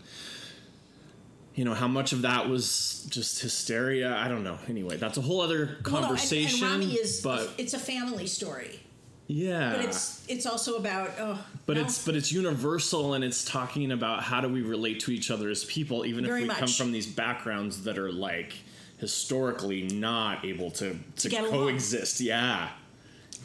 you 1.56 1.64
know 1.66 1.74
how 1.74 1.88
much 1.88 2.14
of 2.14 2.22
that 2.24 2.50
was 2.50 3.06
just 3.10 3.42
hysteria 3.42 4.16
i 4.18 4.28
don't 4.28 4.44
know 4.44 4.58
anyway 4.70 4.98
that's 4.98 5.18
a 5.18 5.22
whole 5.22 5.42
other 5.42 5.78
Well, 5.86 5.94
no, 5.94 5.98
and- 5.98 6.06
conversation 6.08 6.68
and, 6.68 6.80
Ramy 6.82 6.94
is. 6.96 7.22
but 7.22 7.50
it's 7.58 7.74
a 7.74 7.80
family 7.80 8.28
story, 8.28 8.80
yeah 9.28 9.72
but 9.76 9.86
it's 9.86 10.26
it's 10.28 10.46
also 10.46 10.76
about. 10.76 11.12
Oh, 11.20 11.44
but 11.66 11.78
it's 11.78 12.06
but 12.06 12.16
it's 12.16 12.32
universal 12.32 13.14
and 13.14 13.24
it's 13.24 13.44
talking 13.46 13.92
about 13.92 14.24
how 14.24 14.42
do 14.42 14.50
we 14.50 14.62
relate 14.62 15.00
to 15.02 15.12
each 15.12 15.32
other 15.32 15.50
as 15.50 15.64
people 15.66 16.06
even 16.06 16.26
Very 16.26 16.44
if 16.44 16.50
we 16.50 16.54
come 16.56 16.68
from 16.68 16.92
these 16.92 17.08
backgrounds 17.08 17.84
that 17.84 17.98
are 17.98 18.12
like 18.12 18.54
historically 18.98 19.84
not 19.84 20.44
able 20.46 20.72
to 20.72 20.98
to, 21.18 21.30
along. 21.38 21.52
coexist 21.52 22.20
yeah 22.22 22.70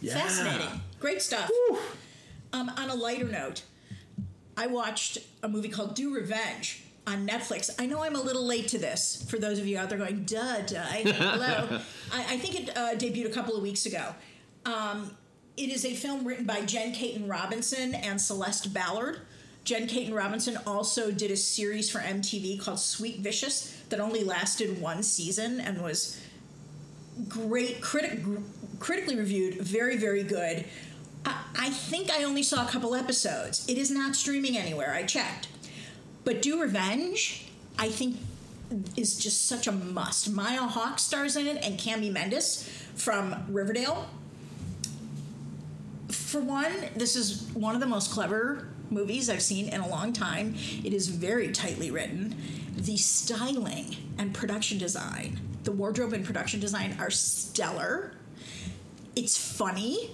yeah 0.01 0.15
fascinating, 0.15 0.81
great 1.01 1.23
stuff. 1.23 1.51
Um, 2.53 2.71
on 2.79 2.89
a 2.89 2.95
lighter 2.95 3.27
note, 3.27 3.63
I 4.57 4.69
watched 4.69 5.19
a 5.43 5.49
movie 5.49 5.69
called 5.69 5.95
Do 5.95 6.15
Revenge 6.15 6.83
on 7.07 7.27
Netflix. 7.27 7.71
I 7.79 7.87
know 7.87 8.03
I'm 8.03 8.17
a 8.17 8.21
little 8.21 8.45
late 8.45 8.69
to 8.69 8.79
this. 8.79 9.25
For 9.29 9.39
those 9.39 9.59
of 9.59 9.67
you 9.67 9.79
out 9.79 9.89
there 9.91 9.99
going, 9.99 10.25
duh, 10.25 10.63
duh, 10.63 10.79
I- 10.81 11.03
hello. 11.05 11.81
I, 12.13 12.35
I 12.35 12.39
think 12.39 12.61
it 12.61 12.77
uh, 12.77 12.95
debuted 12.95 13.27
a 13.27 13.31
couple 13.35 13.55
of 13.57 13.63
weeks 13.63 13.85
ago. 13.87 14.15
Um, 14.65 15.11
it 15.59 15.71
is 15.71 15.85
a 15.85 15.93
film 15.93 16.25
written 16.25 16.45
by 16.45 16.65
Jen 16.65 16.95
Kaytin 16.95 17.29
Robinson 17.29 17.95
and 17.95 18.21
Celeste 18.21 18.73
Ballard. 18.73 19.21
Jen 19.65 19.89
Kaytin 19.89 20.15
Robinson 20.15 20.57
also 20.67 21.11
did 21.11 21.33
a 21.33 21.37
series 21.37 21.91
for 21.91 21.99
MTV 21.99 22.61
called 22.61 22.79
Sweet 22.79 23.19
Vicious 23.19 23.77
that 23.89 23.99
only 23.99 24.23
lasted 24.23 24.81
one 24.81 25.03
season 25.03 25.61
and 25.61 25.83
was 25.83 26.21
great, 27.29 27.81
critic, 27.81 28.21
critically 28.79 29.17
reviewed, 29.17 29.55
very, 29.61 29.97
very 29.97 30.23
good. 30.23 30.65
I, 31.27 31.43
I 31.59 31.71
think 31.71 32.11
I 32.11 32.23
only 32.23 32.45
saw 32.45 32.65
a 32.65 32.69
couple 32.71 32.95
episodes. 32.95 33.69
It 33.69 33.77
is 33.77 33.91
not 33.91 34.15
streaming 34.15 34.57
anywhere. 34.57 34.95
I 34.95 35.03
checked. 35.03 35.49
But 36.25 36.41
Do 36.41 36.63
Revenge, 36.63 37.47
I 37.79 37.89
think, 37.89 38.17
is 38.97 39.19
just 39.19 39.47
such 39.47 39.67
a 39.67 39.73
must. 39.73 40.31
Maya 40.31 40.61
Hawke 40.61 41.01
stars 41.01 41.37
in 41.37 41.47
it 41.49 41.65
and 41.65 41.79
Cami 41.79 42.13
Mendes 42.13 42.69
from 42.95 43.45
Riverdale. 43.49 44.09
For 46.09 46.41
one, 46.41 46.73
this 46.97 47.17
is 47.17 47.43
one 47.55 47.75
of 47.75 47.81
the 47.81 47.87
most 47.87 48.11
clever 48.11 48.69
movies 48.91 49.29
I've 49.29 49.43
seen 49.43 49.69
in 49.69 49.81
a 49.81 49.89
long 49.89 50.13
time. 50.13 50.55
It 50.85 50.95
is 50.95 51.09
very 51.09 51.53
tightly 51.53 51.91
written. 51.91 52.35
The 52.77 52.97
styling 52.97 53.97
and 54.17 54.33
production 54.33 54.79
design, 54.79 55.41
the 55.65 55.73
wardrobe 55.73 56.13
and 56.13 56.25
production 56.25 56.61
design 56.61 56.97
are 56.99 57.11
stellar. 57.11 58.13
It's 59.17 59.37
funny, 59.37 60.13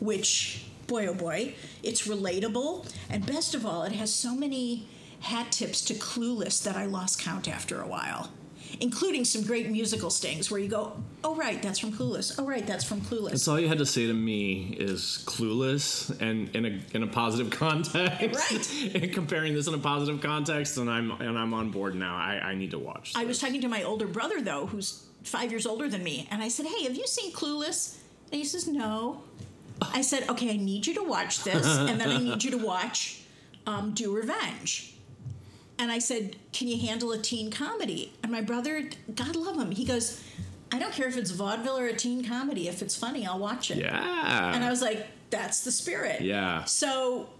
which, 0.00 0.66
boy 0.86 1.06
oh 1.06 1.14
boy, 1.14 1.54
it's 1.82 2.06
relatable. 2.06 2.92
And 3.08 3.24
best 3.24 3.54
of 3.54 3.64
all, 3.64 3.84
it 3.84 3.92
has 3.92 4.12
so 4.12 4.34
many 4.34 4.88
hat 5.20 5.52
tips 5.52 5.82
to 5.82 5.94
Clueless 5.94 6.62
that 6.64 6.76
I 6.76 6.86
lost 6.86 7.20
count 7.20 7.48
after 7.48 7.80
a 7.80 7.86
while, 7.86 8.30
including 8.80 9.24
some 9.24 9.42
great 9.42 9.68
musical 9.70 10.10
stings 10.10 10.50
where 10.50 10.60
you 10.60 10.68
go, 10.68 10.92
oh, 11.24 11.34
right, 11.34 11.60
that's 11.62 11.78
from 11.78 11.92
Clueless. 11.92 12.36
Oh, 12.38 12.44
right, 12.44 12.66
that's 12.66 12.84
from 12.84 13.00
Clueless. 13.00 13.30
That's 13.30 13.48
all 13.48 13.58
you 13.58 13.68
had 13.68 13.78
to 13.78 13.86
say 13.86 14.06
to 14.06 14.12
me 14.12 14.76
is 14.78 15.24
clueless 15.26 16.18
and 16.20 16.54
in 16.54 16.64
a 16.66 16.80
in 16.94 17.02
a 17.02 17.06
positive 17.06 17.50
context. 17.58 18.52
Right. 18.52 18.94
and 19.02 19.12
comparing 19.12 19.54
this 19.54 19.66
in 19.66 19.74
a 19.74 19.78
positive 19.78 20.20
context, 20.20 20.78
and 20.78 20.88
I'm 20.88 21.10
and 21.12 21.38
I'm 21.38 21.54
on 21.54 21.70
board 21.70 21.94
now. 21.94 22.16
I, 22.16 22.40
I 22.50 22.54
need 22.54 22.70
to 22.72 22.78
watch. 22.78 23.12
I 23.16 23.24
was 23.24 23.38
talking 23.38 23.60
to 23.62 23.68
my 23.68 23.82
older 23.82 24.06
brother, 24.06 24.40
though, 24.40 24.66
who's 24.66 25.06
five 25.24 25.50
years 25.50 25.66
older 25.66 25.88
than 25.88 26.02
me, 26.02 26.28
and 26.30 26.42
I 26.42 26.48
said, 26.48 26.66
hey, 26.66 26.84
have 26.84 26.96
you 26.96 27.06
seen 27.06 27.32
Clueless? 27.32 27.98
And 28.32 28.38
he 28.38 28.44
says, 28.44 28.68
no. 28.68 29.22
I 29.82 30.02
said, 30.02 30.28
okay, 30.28 30.50
I 30.50 30.56
need 30.56 30.86
you 30.86 30.94
to 30.94 31.02
watch 31.02 31.42
this, 31.42 31.66
and 31.66 32.00
then 32.00 32.10
I 32.10 32.18
need 32.18 32.44
you 32.44 32.50
to 32.52 32.58
watch 32.58 33.22
um, 33.66 33.92
Do 33.92 34.14
Revenge. 34.14 34.94
And 35.80 35.90
I 35.90 35.98
said, 35.98 36.36
can 36.52 36.68
you 36.68 36.78
handle 36.78 37.10
a 37.12 37.18
teen 37.18 37.50
comedy? 37.50 38.12
And 38.22 38.30
my 38.30 38.42
brother, 38.42 38.90
God 39.14 39.34
love 39.34 39.56
him, 39.56 39.70
he 39.70 39.86
goes, 39.86 40.22
I 40.70 40.78
don't 40.78 40.92
care 40.92 41.08
if 41.08 41.16
it's 41.16 41.30
vaudeville 41.30 41.78
or 41.78 41.86
a 41.86 41.94
teen 41.94 42.22
comedy. 42.22 42.68
If 42.68 42.82
it's 42.82 42.94
funny, 42.94 43.26
I'll 43.26 43.38
watch 43.38 43.70
it. 43.70 43.78
yeah. 43.78 44.54
And 44.54 44.62
I 44.62 44.68
was 44.68 44.82
like, 44.82 45.06
that's 45.30 45.64
the 45.64 45.72
spirit. 45.72 46.20
Yeah. 46.20 46.64
So, 46.64 47.30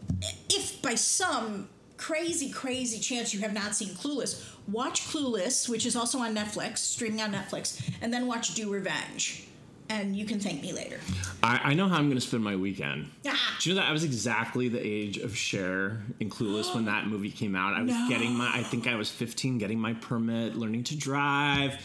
if 0.48 0.81
by 0.81 0.94
some 0.94 1.68
crazy, 1.96 2.50
crazy 2.50 2.98
chance 2.98 3.35
you 3.35 3.40
have 3.40 3.53
not 3.53 3.74
seen 3.74 3.90
Clueless, 3.90 4.48
watch 4.66 5.03
Clueless, 5.07 5.68
which 5.68 5.85
is 5.85 5.94
also 5.94 6.18
on 6.18 6.35
Netflix, 6.35 6.79
streaming 6.79 7.20
on 7.20 7.33
Netflix, 7.33 7.92
and 8.00 8.12
then 8.12 8.26
watch 8.26 8.55
Do 8.55 8.72
Revenge. 8.72 9.46
And 9.90 10.14
you 10.16 10.24
can 10.24 10.38
thank 10.38 10.62
me 10.62 10.72
later. 10.72 11.00
I, 11.42 11.61
I 11.64 11.74
know 11.74 11.88
how 11.88 11.96
I'm 11.96 12.07
going 12.07 12.16
to 12.16 12.20
spend 12.24 12.44
my 12.44 12.55
weekend. 12.55 13.11
Ah. 13.26 13.57
Do 13.61 13.68
you 13.68 13.74
know 13.74 13.81
that 13.83 13.88
I 13.88 13.92
was 13.92 14.05
exactly 14.05 14.68
the 14.68 14.79
age 14.81 15.18
of 15.18 15.37
Cher 15.37 16.00
in 16.20 16.31
Clueless 16.31 16.72
when 16.72 16.85
that 16.85 17.07
movie 17.09 17.33
came 17.33 17.57
out? 17.57 17.74
I 17.74 17.83
was 17.83 17.90
No. 17.92 18.07
getting 18.09 18.37
my, 18.37 18.48
I 18.55 18.62
think 18.62 18.87
I 18.87 18.94
was 18.94 19.11
15, 19.11 19.59
getting 19.59 19.81
my 19.81 19.94
permit, 19.94 20.55
learning 20.55 20.85
to 20.85 20.96
drive. 20.96 21.76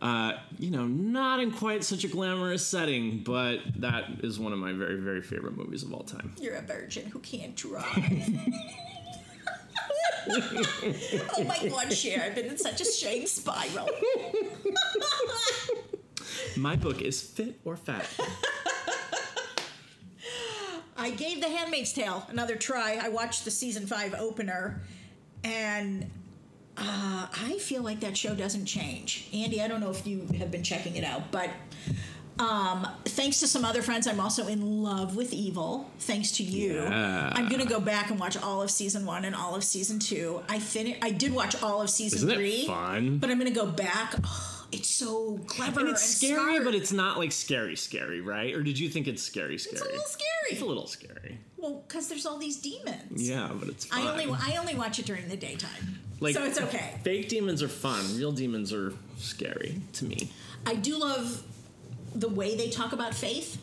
Uh, 0.00 0.32
you 0.58 0.70
know, 0.70 0.86
not 0.86 1.40
in 1.40 1.50
quite 1.52 1.84
such 1.84 2.04
a 2.04 2.08
glamorous 2.08 2.66
setting, 2.66 3.22
but 3.22 3.60
that 3.76 4.04
is 4.24 4.40
one 4.40 4.52
of 4.54 4.58
my 4.58 4.72
very, 4.72 4.96
very 4.98 5.20
favorite 5.22 5.54
movies 5.56 5.82
of 5.82 5.92
all 5.92 6.02
time. 6.04 6.34
You're 6.40 6.54
a 6.56 6.62
virgin 6.62 7.04
who 7.06 7.18
can't 7.20 7.54
drive. 7.54 7.84
oh 11.36 11.44
my 11.46 11.68
god, 11.68 11.92
Cher, 11.92 12.22
I've 12.24 12.34
been 12.34 12.46
in 12.46 12.56
such 12.58 12.80
a 12.80 12.84
shame 12.84 13.26
spiral. 13.26 13.88
My 16.56 16.76
book 16.76 17.00
is 17.02 17.20
Fit 17.22 17.60
or 17.64 17.76
Fat. 17.76 18.06
I 20.96 21.10
gave 21.10 21.40
The 21.40 21.48
Handmaid's 21.48 21.92
Tale 21.92 22.24
another 22.28 22.54
try. 22.56 22.98
I 23.02 23.08
watched 23.08 23.44
the 23.44 23.50
season 23.50 23.86
five 23.86 24.14
opener, 24.14 24.82
and 25.42 26.08
uh, 26.76 27.26
I 27.32 27.58
feel 27.60 27.82
like 27.82 28.00
that 28.00 28.16
show 28.16 28.34
doesn't 28.34 28.66
change. 28.66 29.28
Andy, 29.34 29.60
I 29.60 29.68
don't 29.68 29.80
know 29.80 29.90
if 29.90 30.06
you 30.06 30.26
have 30.38 30.50
been 30.50 30.62
checking 30.62 30.94
it 30.96 31.02
out, 31.04 31.32
but 31.32 31.50
um, 32.38 32.86
thanks 33.04 33.40
to 33.40 33.48
some 33.48 33.64
other 33.64 33.82
friends, 33.82 34.06
I'm 34.06 34.20
also 34.20 34.46
in 34.46 34.82
love 34.84 35.16
with 35.16 35.32
Evil. 35.32 35.90
Thanks 35.98 36.30
to 36.32 36.42
you, 36.44 36.74
Yeah. 36.82 37.32
I'm 37.34 37.48
gonna 37.48 37.66
go 37.66 37.80
back 37.80 38.10
and 38.10 38.20
watch 38.20 38.36
all 38.36 38.62
of 38.62 38.70
season 38.70 39.04
one 39.04 39.24
and 39.24 39.34
all 39.34 39.54
of 39.56 39.64
season 39.64 39.98
two. 39.98 40.42
I 40.48 40.58
fin- 40.60 40.96
I 41.02 41.10
did 41.10 41.32
watch 41.34 41.60
all 41.62 41.82
of 41.82 41.90
season 41.90 42.18
Isn't 42.18 42.30
it 42.30 42.34
three, 42.36 42.66
fun? 42.66 43.18
but 43.18 43.28
I'm 43.30 43.38
gonna 43.38 43.50
go 43.50 43.66
back. 43.66 44.14
Oh, 44.24 44.51
it's 44.72 44.88
so 44.88 45.38
clever 45.46 45.80
And 45.80 45.88
it's 45.90 46.02
scary, 46.02 46.54
smart. 46.54 46.64
but 46.64 46.74
it's 46.74 46.92
not 46.92 47.18
like 47.18 47.30
scary, 47.32 47.76
scary, 47.76 48.20
right? 48.20 48.54
Or 48.54 48.62
did 48.62 48.78
you 48.78 48.88
think 48.88 49.06
it's 49.06 49.22
scary, 49.22 49.58
scary? 49.58 49.76
It's 49.76 49.82
a 49.82 49.90
little 49.90 50.04
scary. 50.06 50.50
It's 50.50 50.60
a 50.62 50.64
little 50.64 50.86
scary. 50.86 51.38
well 51.58 51.84
because 51.86 52.08
there's 52.08 52.26
all 52.26 52.38
these 52.38 52.56
demons. 52.56 53.28
Yeah, 53.28 53.50
but 53.58 53.68
it's 53.68 53.84
fun. 53.84 54.06
I 54.06 54.10
only 54.10 54.26
I 54.40 54.56
only 54.58 54.74
watch 54.74 54.98
it 54.98 55.06
during 55.06 55.28
the 55.28 55.36
daytime, 55.36 56.00
like 56.20 56.34
so 56.34 56.44
it's 56.44 56.60
okay. 56.60 56.94
Fake 57.04 57.28
demons 57.28 57.62
are 57.62 57.68
fun. 57.68 58.16
Real 58.16 58.32
demons 58.32 58.72
are 58.72 58.92
scary 59.18 59.80
to 59.94 60.04
me. 60.04 60.30
I 60.66 60.74
do 60.74 60.98
love 60.98 61.42
the 62.14 62.28
way 62.28 62.56
they 62.56 62.68
talk 62.70 62.92
about 62.92 63.14
faith 63.14 63.58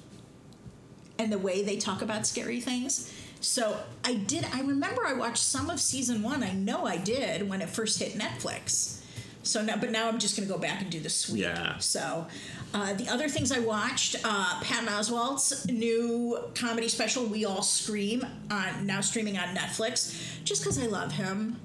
and 1.17 1.31
the 1.31 1.37
way 1.37 1.63
they 1.63 1.77
talk 1.77 2.01
about 2.01 2.25
scary 2.25 2.59
things. 2.61 3.13
So 3.41 3.77
I 4.03 4.15
did. 4.15 4.45
I 4.53 4.61
remember 4.61 5.05
I 5.05 5.13
watched 5.13 5.43
some 5.43 5.69
of 5.69 5.79
season 5.79 6.21
one. 6.23 6.43
I 6.43 6.51
know 6.53 6.85
I 6.85 6.97
did 6.97 7.47
when 7.49 7.61
it 7.61 7.69
first 7.69 7.99
hit 7.99 8.13
Netflix. 8.13 9.01
So 9.49 9.63
now, 9.63 9.77
but 9.77 9.91
now 9.91 10.07
I'm 10.07 10.19
just 10.19 10.37
going 10.37 10.47
to 10.47 10.53
go 10.53 10.59
back 10.59 10.81
and 10.81 10.91
do 10.91 10.99
the 10.99 11.09
sweep. 11.09 11.43
Yeah. 11.43 11.77
So 11.79 12.27
uh, 12.73 12.93
the 12.93 13.07
other 13.09 13.27
things 13.27 13.51
I 13.51 13.59
watched, 13.59 14.15
uh, 14.23 14.61
Patton 14.61 14.87
Oswalt's 14.87 15.67
new 15.67 16.39
comedy 16.53 16.87
special, 16.87 17.25
"We 17.25 17.45
All 17.45 17.63
Scream," 17.63 18.25
on 18.51 18.85
now 18.85 19.01
streaming 19.01 19.37
on 19.37 19.55
Netflix, 19.55 20.43
just 20.43 20.61
because 20.61 20.77
I 20.77 20.85
love 20.85 21.13
him, 21.13 21.59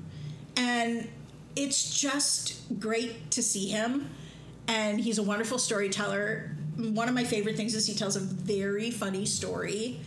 and 0.56 1.08
it's 1.56 2.00
just 2.00 2.80
great 2.80 3.30
to 3.32 3.42
see 3.42 3.68
him, 3.68 4.10
and 4.66 4.98
he's 4.98 5.18
a 5.18 5.22
wonderful 5.22 5.58
storyteller. 5.58 6.56
One 6.76 7.08
of 7.08 7.14
my 7.14 7.24
favorite 7.24 7.56
things 7.56 7.74
is 7.74 7.86
he 7.86 7.94
tells 7.94 8.16
a 8.16 8.20
very 8.20 8.90
funny 8.90 9.26
story 9.26 10.00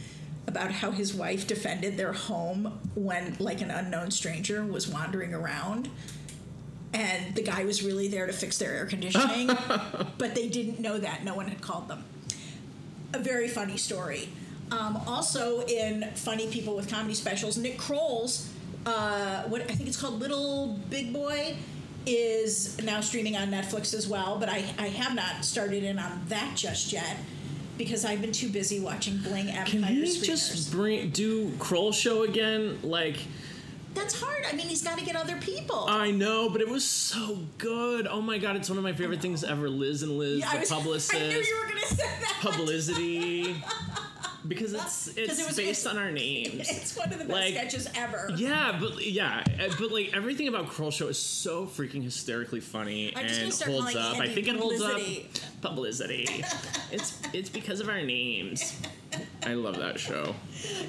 about 0.48 0.72
how 0.72 0.92
his 0.92 1.14
wife 1.14 1.46
defended 1.46 1.98
their 1.98 2.14
home 2.14 2.80
when 2.96 3.36
like 3.40 3.62
an 3.62 3.70
unknown 3.70 4.10
stranger 4.12 4.66
was 4.66 4.88
wandering 4.88 5.34
around 5.34 5.90
and 6.94 7.36
the 7.36 7.42
guy 7.42 7.64
was 7.66 7.84
really 7.84 8.08
there 8.08 8.26
to 8.28 8.34
fix 8.34 8.58
their 8.58 8.74
air 8.74 8.86
conditioning, 8.86 9.48
but 10.18 10.36
they 10.36 10.48
didn't 10.48 10.80
know 10.80 10.98
that. 10.98 11.24
No 11.24 11.36
one 11.36 11.48
had 11.48 11.62
called 11.62 11.88
them. 11.88 12.04
A 13.14 13.20
very 13.20 13.48
funny 13.48 13.78
story. 13.78 14.30
Um, 14.72 14.98
also, 15.08 15.62
in 15.66 16.10
Funny 16.16 16.48
People 16.48 16.76
with 16.76 16.90
Comedy 16.90 17.14
Specials, 17.14 17.58
Nick 17.58 17.78
Kroll's, 17.78 18.50
uh, 18.86 19.44
what 19.44 19.62
I 19.62 19.74
think 19.74 19.88
it's 19.88 20.00
called 20.00 20.20
Little 20.20 20.78
Big 20.90 21.14
Boy, 21.14 21.56
is 22.06 22.82
now 22.84 23.02
streaming 23.02 23.36
on 23.36 23.50
Netflix 23.50 23.94
as 23.94 24.08
well, 24.08 24.38
but 24.40 24.50
I, 24.50 24.64
I 24.78 24.88
have 24.88 25.14
not 25.14 25.44
started 25.44 25.84
in 25.84 26.00
on 26.00 26.22
that 26.28 26.56
just 26.56 26.94
yet 26.94 27.18
because 27.78 28.06
I've 28.06 28.22
been 28.22 28.32
too 28.32 28.50
busy 28.50 28.80
watching 28.80 29.18
Bling 29.20 29.50
Empire 29.50 29.66
Can 29.66 29.84
you 29.96 30.04
Screeners. 30.04 30.26
just 30.26 30.72
bring 30.72 31.10
do 31.10 31.52
Kroll 31.60 31.92
show 31.92 32.24
again? 32.24 32.80
Like 32.82 33.18
That's 33.98 34.22
hard. 34.22 34.46
I 34.48 34.54
mean, 34.56 34.68
he's 34.68 34.84
got 34.84 34.98
to 34.98 35.04
get 35.06 35.16
other 35.16 35.38
people. 35.38 35.86
I 35.90 36.12
know, 36.12 36.50
but 36.50 36.62
it 36.62 36.70
was 36.70 36.86
so 36.86 37.40
good. 37.58 38.08
Oh 38.08 38.22
my 38.22 38.38
god, 38.38 38.56
it's 38.56 38.70
one 38.70 38.78
of 38.78 38.84
my 38.84 38.94
favorite 38.94 39.22
things 39.22 39.44
ever. 39.44 39.70
Liz 39.70 40.04
and 40.04 40.18
Liz, 40.18 40.40
Yeah, 40.40 40.50
I 40.50 40.54
the 40.56 40.60
was- 40.62 40.70
publicist, 40.70 41.16
I 41.16 41.20
knew 41.28 41.38
you 41.40 41.58
were 41.62 41.68
going 41.70 41.82
to 41.82 41.96
say 41.96 42.04
that. 42.06 42.38
publicity. 42.42 43.56
Because 44.48 44.74
it's 44.74 45.08
it's 45.18 45.40
it 45.40 45.46
was- 45.48 45.58
based 45.58 45.88
on 45.88 45.98
our 45.98 46.12
names. 46.12 46.70
It's 46.70 46.96
one 46.96 47.12
of 47.12 47.20
the 47.20 47.26
best 47.26 47.30
Like, 47.30 47.54
sketches 47.54 47.90
ever. 47.96 48.30
Yeah, 48.38 48.78
but 48.80 49.06
yeah, 49.06 49.44
uh, 49.60 49.74
but 49.80 49.92
like 49.92 50.16
everything 50.16 50.48
about 50.48 50.68
Kroll 50.70 50.92
Show 50.92 51.08
is 51.08 51.18
so 51.20 51.66
freaking 51.66 52.04
hysterically 52.04 52.62
funny 52.62 53.14
I'm 53.16 53.26
and 53.26 53.52
gonna 53.60 53.72
holds 53.82 53.96
up. 53.96 54.18
I 54.20 54.28
think 54.30 54.48
it 54.48 54.56
holds 54.56 54.82
Publicity. 54.82 55.30
up. 55.34 55.62
Publicity. 55.62 56.46
it's 56.92 57.20
it's 57.34 57.50
because 57.50 57.80
of 57.82 57.90
our 57.90 58.02
names. 58.02 58.80
I 59.46 59.54
love 59.54 59.78
that 59.78 60.00
show. 60.00 60.36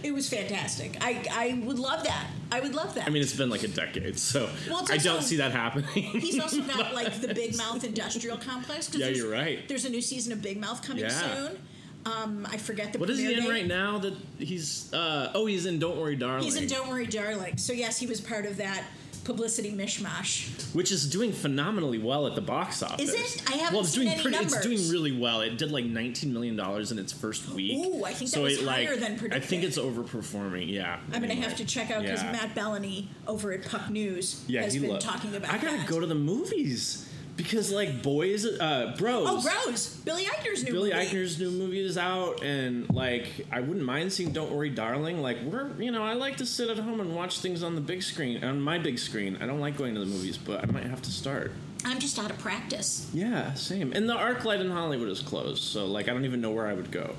It 0.02 0.12
was 0.12 0.28
fantastic. 0.28 0.96
I, 1.00 1.24
I 1.30 1.62
would 1.64 1.78
love 1.78 2.04
that. 2.04 2.26
I 2.50 2.60
would 2.60 2.74
love 2.74 2.94
that. 2.94 3.06
I 3.06 3.10
mean, 3.10 3.22
it's 3.22 3.34
been 3.36 3.50
like 3.50 3.62
a 3.62 3.68
decade, 3.68 4.18
so 4.18 4.48
Well, 4.68 4.86
I 4.90 4.96
don't 4.98 5.22
see 5.22 5.36
that 5.36 5.52
happening. 5.52 5.86
he's 5.92 6.40
also 6.40 6.62
got 6.62 6.94
like 7.00 7.20
the 7.20 7.34
Big 7.34 7.56
Mouth 7.56 7.84
Industrial 7.84 8.36
complex. 8.36 8.92
Yeah, 8.94 9.08
you're 9.08 9.30
right. 9.30 9.66
There's 9.68 9.84
a 9.84 9.90
new 9.90 10.00
season 10.00 10.32
of 10.32 10.42
Big 10.42 10.58
Mouth 10.60 10.82
coming 10.82 11.04
Yeah. 11.04 11.10
soon. 11.10 11.58
Um, 12.06 12.46
I 12.50 12.56
forget 12.56 12.92
the 12.92 12.98
what 13.00 13.10
is 13.10 13.18
he 13.18 13.32
in 13.34 13.40
date. 13.42 13.50
right 13.50 13.66
now? 13.66 13.98
That 13.98 14.14
he's 14.38 14.90
uh, 14.94 15.32
oh, 15.34 15.44
he's 15.46 15.66
in 15.66 15.78
Don't 15.78 15.98
Worry, 15.98 16.16
Darling. 16.16 16.44
He's 16.44 16.56
in 16.56 16.66
Don't 16.68 16.88
Worry, 16.88 17.06
Darling. 17.06 17.58
So 17.58 17.72
yes, 17.72 17.98
he 17.98 18.06
was 18.06 18.20
part 18.20 18.46
of 18.46 18.56
that 18.58 18.84
publicity 19.28 19.70
mishmash. 19.70 20.74
which 20.74 20.90
is 20.90 21.08
doing 21.08 21.32
phenomenally 21.32 21.98
well 21.98 22.26
at 22.26 22.34
the 22.34 22.40
box 22.40 22.82
office. 22.82 23.12
Is 23.12 23.36
it? 23.36 23.50
I 23.50 23.56
haven't 23.56 23.74
well, 23.74 23.82
it's 23.82 23.90
seen 23.90 24.04
doing 24.04 24.14
any 24.14 24.22
pretty. 24.22 24.38
It's 24.38 24.60
doing 24.62 24.88
really 24.90 25.12
well. 25.12 25.42
It 25.42 25.58
did 25.58 25.70
like 25.70 25.84
19 25.84 26.32
million 26.32 26.56
dollars 26.56 26.92
in 26.92 26.98
its 26.98 27.12
first 27.12 27.46
week. 27.50 27.76
Ooh, 27.76 28.04
I 28.04 28.14
think 28.14 28.30
that 28.30 28.36
so 28.36 28.42
was 28.42 28.58
it, 28.58 28.64
like, 28.64 28.86
higher 28.86 28.96
than 28.96 29.30
I 29.30 29.38
think 29.38 29.64
it's 29.64 29.78
overperforming. 29.78 30.68
Yeah, 30.72 30.98
I'm 31.12 31.20
gonna 31.20 31.34
have 31.34 31.56
to 31.56 31.64
check 31.66 31.90
out 31.90 32.02
because 32.02 32.22
Yeah. 32.22 32.32
Matt 32.32 32.54
Belloni 32.54 33.08
over 33.26 33.52
at 33.52 33.66
Puck 33.66 33.90
News 33.90 34.44
yeah, 34.48 34.62
has 34.62 34.76
been 34.76 34.98
talking 34.98 35.34
about. 35.34 35.52
I 35.52 35.58
gotta 35.58 35.76
that. 35.76 35.86
go 35.86 36.00
to 36.00 36.06
the 36.06 36.14
movies 36.14 37.07
because 37.38 37.72
like 37.72 38.02
boys, 38.02 38.44
uh, 38.44 38.94
bros. 38.98 39.26
Oh, 39.46 39.66
Rose, 39.66 39.96
Billy 40.04 40.24
Eichner's 40.24 40.62
new 40.64 40.72
Billy 40.72 40.90
movie. 40.92 41.06
Eichner's 41.06 41.38
new 41.40 41.50
movie 41.50 41.80
is 41.80 41.96
out, 41.96 42.42
and 42.42 42.92
like 42.92 43.46
I 43.50 43.60
wouldn't 43.60 43.86
mind 43.86 44.12
seeing 44.12 44.32
"Don't 44.32 44.50
Worry, 44.52 44.68
Darling." 44.68 45.22
Like 45.22 45.38
we're, 45.42 45.70
you 45.80 45.90
know, 45.90 46.02
I 46.04 46.12
like 46.12 46.36
to 46.38 46.44
sit 46.46 46.68
at 46.68 46.76
home 46.78 47.00
and 47.00 47.14
watch 47.16 47.38
things 47.38 47.62
on 47.62 47.74
the 47.74 47.80
big 47.80 48.02
screen, 48.02 48.44
on 48.44 48.60
my 48.60 48.76
big 48.78 48.98
screen. 48.98 49.38
I 49.40 49.46
don't 49.46 49.60
like 49.60 49.78
going 49.78 49.94
to 49.94 50.00
the 50.00 50.06
movies, 50.06 50.36
but 50.36 50.62
I 50.62 50.66
might 50.70 50.84
have 50.84 51.00
to 51.02 51.10
start. 51.10 51.52
I'm 51.84 52.00
just 52.00 52.18
out 52.18 52.30
of 52.30 52.38
practice. 52.40 53.08
Yeah, 53.14 53.54
same. 53.54 53.92
And 53.92 54.08
the 54.08 54.14
ArcLight 54.16 54.60
in 54.60 54.70
Hollywood 54.70 55.08
is 55.08 55.20
closed, 55.20 55.62
so 55.62 55.86
like 55.86 56.08
I 56.08 56.12
don't 56.12 56.26
even 56.26 56.40
know 56.42 56.50
where 56.50 56.66
I 56.66 56.74
would 56.74 56.90
go. 56.90 57.14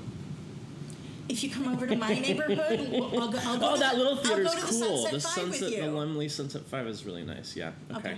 If 1.30 1.44
you 1.44 1.50
come 1.50 1.68
over 1.68 1.86
to 1.88 1.96
my 1.96 2.10
neighborhood, 2.20 2.80
I'll 2.94 3.30
go. 3.30 3.40
I'll 3.44 3.58
go 3.60 3.70
Oh, 3.70 3.74
to 3.76 3.80
that 3.80 3.92
the- 3.94 3.98
little 4.00 4.18
to 4.18 4.28
cool. 4.28 4.38
The 4.44 4.50
Sunset, 4.50 5.12
Five 5.12 5.22
Sunset, 5.22 5.50
with 5.50 5.60
the 5.60 5.70
you. 5.78 5.82
Laemmle 5.84 6.30
Sunset 6.32 6.64
Five 6.66 6.88
is 6.88 7.06
really 7.06 7.24
nice. 7.24 7.56
Yeah. 7.56 7.72
Okay. 7.92 8.00
Okay. 8.00 8.18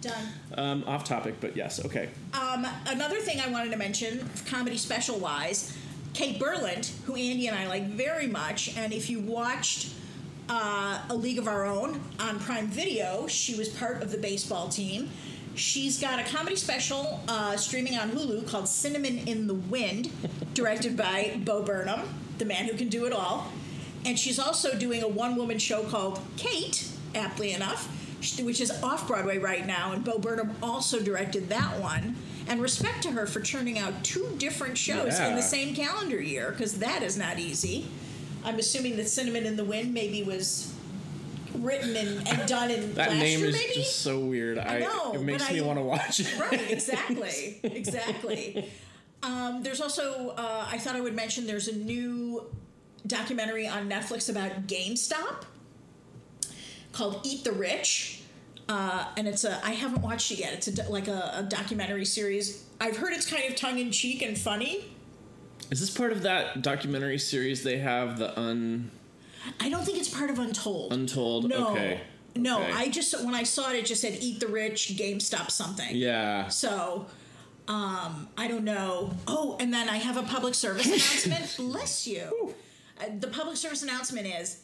Done. 0.00 0.28
Um, 0.56 0.84
off 0.86 1.04
topic, 1.04 1.36
but 1.40 1.56
yes. 1.56 1.84
Okay. 1.84 2.08
Um, 2.32 2.66
another 2.86 3.20
thing 3.20 3.40
I 3.40 3.48
wanted 3.48 3.70
to 3.70 3.76
mention, 3.76 4.28
comedy 4.46 4.76
special 4.76 5.18
wise, 5.18 5.76
Kate 6.12 6.40
Berlant, 6.40 6.92
who 7.04 7.14
Andy 7.14 7.46
and 7.46 7.56
I 7.56 7.66
like 7.66 7.86
very 7.88 8.26
much, 8.26 8.76
and 8.76 8.92
if 8.92 9.10
you 9.10 9.20
watched 9.20 9.92
uh, 10.48 11.00
A 11.08 11.14
League 11.14 11.38
of 11.38 11.48
Our 11.48 11.64
Own 11.64 12.00
on 12.20 12.38
Prime 12.40 12.68
Video, 12.68 13.26
she 13.26 13.56
was 13.56 13.68
part 13.68 14.02
of 14.02 14.10
the 14.10 14.18
baseball 14.18 14.68
team. 14.68 15.10
She's 15.54 16.00
got 16.00 16.18
a 16.18 16.24
comedy 16.24 16.56
special 16.56 17.20
uh, 17.28 17.56
streaming 17.56 17.96
on 17.96 18.10
Hulu 18.10 18.48
called 18.48 18.68
Cinnamon 18.68 19.18
in 19.28 19.46
the 19.46 19.54
Wind, 19.54 20.10
directed 20.54 20.96
by 20.96 21.40
Bo 21.44 21.62
Burnham, 21.62 22.02
the 22.38 22.44
man 22.44 22.66
who 22.66 22.76
can 22.76 22.88
do 22.88 23.06
it 23.06 23.12
all. 23.12 23.52
And 24.04 24.18
she's 24.18 24.38
also 24.38 24.76
doing 24.76 25.02
a 25.02 25.08
one 25.08 25.36
woman 25.36 25.58
show 25.58 25.84
called 25.84 26.20
Kate, 26.36 26.88
aptly 27.14 27.52
enough, 27.52 27.88
which 28.42 28.60
is 28.60 28.70
off 28.82 29.06
Broadway 29.06 29.38
right 29.38 29.66
now. 29.66 29.92
And 29.92 30.04
Bo 30.04 30.18
Burnham 30.18 30.52
also 30.62 31.00
directed 31.00 31.48
that 31.50 31.80
one. 31.80 32.16
And 32.46 32.60
respect 32.60 33.02
to 33.04 33.10
her 33.12 33.26
for 33.26 33.40
churning 33.40 33.78
out 33.78 34.04
two 34.04 34.34
different 34.38 34.76
shows 34.76 35.18
in 35.18 35.34
the 35.34 35.42
same 35.42 35.74
calendar 35.74 36.20
year, 36.20 36.50
because 36.50 36.78
that 36.80 37.02
is 37.02 37.16
not 37.16 37.38
easy. 37.38 37.86
I'm 38.44 38.58
assuming 38.58 38.96
that 38.96 39.08
Cinnamon 39.08 39.46
in 39.46 39.56
the 39.56 39.64
Wind 39.64 39.94
maybe 39.94 40.22
was 40.22 40.70
written 41.54 41.96
and, 41.96 42.28
and 42.28 42.46
done 42.48 42.70
in 42.70 42.92
That 42.94 43.10
last 43.10 43.18
name 43.20 43.38
year, 43.38 43.48
is 43.48 43.54
maybe? 43.56 43.74
just 43.74 44.00
so 44.00 44.18
weird. 44.20 44.58
I, 44.58 44.80
know, 44.80 45.12
it 45.14 45.22
makes 45.22 45.50
me 45.50 45.60
I- 45.60 45.62
want 45.64 45.78
to 45.78 45.84
watch 45.84 46.20
it. 46.20 46.38
right 46.38 46.70
exactly 46.70 47.60
exactly 47.62 48.68
um, 49.22 49.62
there's 49.62 49.80
also 49.80 50.30
uh, 50.36 50.66
i 50.68 50.76
thought 50.78 50.96
i 50.96 51.00
would 51.00 51.14
mention 51.14 51.46
there's 51.46 51.68
a 51.68 51.76
new 51.76 52.44
documentary 53.06 53.66
on 53.68 53.88
netflix 53.88 54.28
about 54.28 54.66
gamestop 54.66 55.44
called 56.94 57.20
eat 57.24 57.44
the 57.44 57.52
rich 57.52 58.20
uh, 58.68 59.06
and 59.16 59.28
it's 59.28 59.44
a 59.44 59.64
i 59.66 59.72
haven't 59.72 60.02
watched 60.02 60.30
it 60.32 60.38
yet 60.38 60.52
it's 60.54 60.68
a, 60.68 60.90
like 60.90 61.08
a, 61.08 61.32
a 61.34 61.42
documentary 61.42 62.04
series 62.04 62.64
i've 62.80 62.96
heard 62.96 63.12
it's 63.12 63.26
kind 63.30 63.44
of 63.48 63.54
tongue-in-cheek 63.56 64.22
and 64.22 64.38
funny 64.38 64.84
Is 65.70 65.80
this 65.80 65.90
part 65.90 66.12
of 66.12 66.22
that 66.22 66.62
documentary 66.62 67.18
series 67.18 67.62
they 67.62 67.78
have 67.78 68.18
the 68.18 68.38
un 68.38 68.90
i 69.60 69.68
don't 69.68 69.84
think 69.84 69.98
it's 69.98 70.08
part 70.08 70.30
of 70.30 70.38
untold 70.38 70.92
untold? 70.92 71.48
no 71.48 71.72
Okay. 71.72 72.00
no 72.36 72.62
Okay. 72.62 72.72
i 72.72 72.88
just 72.88 73.22
when 73.24 73.34
i 73.34 73.42
saw 73.42 73.70
it 73.70 73.76
it 73.76 73.84
just 73.86 74.00
said 74.00 74.16
eat 74.20 74.40
the 74.40 74.46
rich 74.48 74.94
gamestop 74.96 75.50
something 75.50 75.94
Yeah. 75.94 76.48
So, 76.48 77.06
Um, 77.66 78.28
I 78.36 78.46
don't 78.48 78.64
know. 78.64 79.14
Oh, 79.26 79.56
and 79.58 79.72
then 79.72 79.88
I 79.88 79.96
have 79.96 80.18
a 80.18 80.22
public 80.22 80.54
service 80.54 80.84
announcement. 81.26 81.54
Bless 81.72 82.06
you. 82.06 82.52
Uh, 83.00 83.04
the 83.18 83.28
public 83.28 83.56
service 83.56 83.82
announcement 83.82 84.26
is 84.26 84.63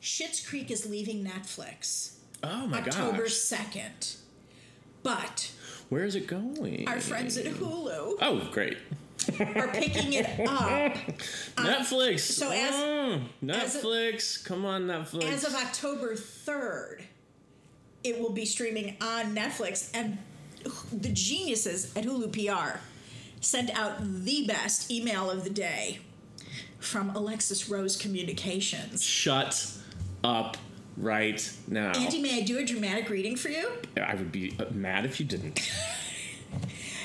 Schitt's 0.00 0.46
Creek 0.46 0.70
is 0.70 0.86
leaving 0.86 1.24
Netflix 1.24 2.12
Oh 2.42 2.66
my 2.66 2.78
god. 2.80 2.88
October 2.88 3.22
gosh. 3.24 3.32
2nd. 3.32 4.16
But 5.02 5.50
Where 5.88 6.04
is 6.04 6.14
it 6.14 6.26
going? 6.26 6.88
our 6.88 7.00
friends 7.00 7.36
at 7.36 7.46
Hulu 7.46 8.16
Oh, 8.20 8.48
great. 8.52 8.78
are 9.38 9.68
picking 9.68 10.14
it 10.14 10.26
up 10.48 10.96
um, 11.58 11.66
Netflix. 11.66 12.20
so 12.20 12.50
as- 12.50 12.72
Oh, 12.74 13.20
as 13.50 13.76
of- 13.76 13.82
Netflix. 13.82 14.42
Come 14.44 14.64
on, 14.64 14.86
Netflix. 14.86 15.24
as 15.24 15.44
of 15.44 15.54
October 15.54 16.14
3rd. 16.14 17.02
It 18.02 18.18
will 18.18 18.32
be 18.32 18.46
streaming 18.46 18.96
on 19.02 19.34
Netflix, 19.36 19.90
and 19.92 20.16
the 20.90 21.10
geniuses 21.10 21.94
at 21.94 22.04
Hulu 22.04 22.32
PR 22.32 22.78
sent 23.42 23.70
out 23.78 23.98
the 24.00 24.46
best 24.46 24.90
email 24.90 25.30
of 25.30 25.44
the 25.44 25.50
day 25.50 25.98
from 26.78 27.10
Alexis 27.10 27.68
Rose 27.68 27.96
Communications. 27.98 29.02
Shut 29.02 29.70
up 30.24 30.56
right 30.96 31.52
now. 31.68 31.92
Auntie, 31.92 32.20
may 32.20 32.38
I 32.38 32.42
do 32.42 32.58
a 32.58 32.64
dramatic 32.64 33.08
reading 33.10 33.36
for 33.36 33.48
you? 33.48 33.70
I 33.96 34.14
would 34.14 34.32
be 34.32 34.54
uh, 34.58 34.66
mad 34.72 35.04
if 35.04 35.20
you 35.20 35.26
didn't. 35.26 35.70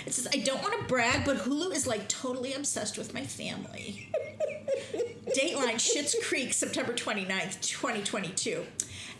It 0.05 0.13
says, 0.13 0.27
I 0.31 0.37
don't 0.37 0.61
want 0.61 0.79
to 0.79 0.85
brag, 0.85 1.25
but 1.25 1.37
Hulu 1.37 1.73
is 1.73 1.87
like 1.87 2.07
totally 2.07 2.53
obsessed 2.53 2.97
with 2.97 3.13
my 3.13 3.23
family. 3.23 4.11
Dateline 5.35 5.75
Schitt's 5.75 6.15
Creek, 6.27 6.53
September 6.53 6.93
29th, 6.93 7.59
2022. 7.61 8.63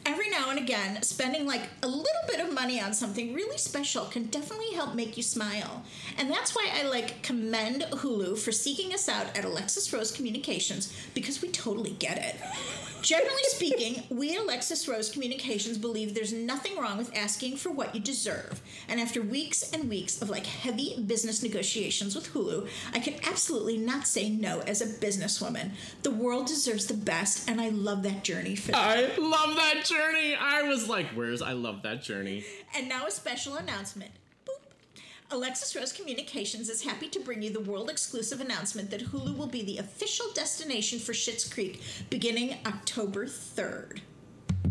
Every 0.05 0.29
now 0.29 0.51
and 0.51 0.59
again, 0.59 1.01
spending 1.01 1.47
like 1.47 1.63
a 1.81 1.87
little 1.87 2.05
bit 2.27 2.39
of 2.39 2.53
money 2.53 2.79
on 2.79 2.93
something 2.93 3.33
really 3.33 3.57
special 3.57 4.05
can 4.05 4.25
definitely 4.25 4.73
help 4.75 4.93
make 4.93 5.17
you 5.17 5.23
smile. 5.23 5.83
And 6.19 6.29
that's 6.29 6.55
why 6.55 6.69
I 6.71 6.83
like 6.83 7.23
commend 7.23 7.81
Hulu 7.89 8.37
for 8.37 8.51
seeking 8.51 8.93
us 8.93 9.09
out 9.09 9.35
at 9.35 9.43
Alexis 9.43 9.91
Rose 9.91 10.11
Communications 10.11 10.93
because 11.15 11.41
we 11.41 11.49
totally 11.49 11.95
get 11.97 12.19
it. 12.19 12.35
Generally 13.05 13.43
speaking, 13.49 14.03
we 14.09 14.35
at 14.35 14.41
Alexis 14.41 14.87
Rose 14.87 15.11
Communications 15.11 15.77
believe 15.77 16.15
there's 16.15 16.33
nothing 16.33 16.75
wrong 16.75 16.97
with 16.97 17.15
asking 17.15 17.55
for 17.55 17.69
what 17.69 17.93
you 17.93 18.01
deserve. 18.01 18.63
And 18.89 18.99
after 18.99 19.21
weeks 19.21 19.71
and 19.71 19.87
weeks 19.87 20.23
of 20.23 20.31
like 20.31 20.47
heavy 20.47 20.99
business 21.05 21.43
negotiations 21.43 22.15
with 22.15 22.33
Hulu, 22.33 22.67
I 22.95 22.99
can 22.99 23.13
absolutely 23.23 23.77
not 23.77 24.07
say 24.07 24.31
no 24.31 24.61
as 24.61 24.81
a 24.81 24.87
businesswoman. 24.87 25.69
The 26.01 26.09
world 26.09 26.47
deserves 26.47 26.87
the 26.87 26.95
best, 26.95 27.47
and 27.47 27.61
I 27.61 27.69
love 27.69 28.01
that 28.01 28.23
journey 28.23 28.55
for 28.55 28.71
them. 28.71 28.81
I 28.81 29.15
love 29.19 29.55
that 29.55 29.85
journey. 29.85 30.33
I 30.33 30.63
was 30.63 30.89
like, 30.89 31.05
where's 31.09 31.43
I 31.43 31.51
love 31.51 31.83
that 31.83 32.01
journey. 32.01 32.43
And 32.75 32.89
now 32.89 33.05
a 33.05 33.11
special 33.11 33.55
announcement. 33.57 34.13
Alexis 35.31 35.75
Rose 35.75 35.91
Communications 35.91 36.69
is 36.69 36.83
happy 36.83 37.07
to 37.09 37.19
bring 37.19 37.41
you 37.41 37.51
the 37.51 37.59
world 37.59 37.89
exclusive 37.89 38.41
announcement 38.41 38.91
that 38.91 39.01
Hulu 39.01 39.35
will 39.35 39.47
be 39.47 39.63
the 39.63 39.79
official 39.79 40.27
destination 40.33 40.99
for 40.99 41.13
Schitt's 41.13 41.51
Creek 41.51 41.81
beginning 42.09 42.57
October 42.65 43.25
3rd. 43.25 43.99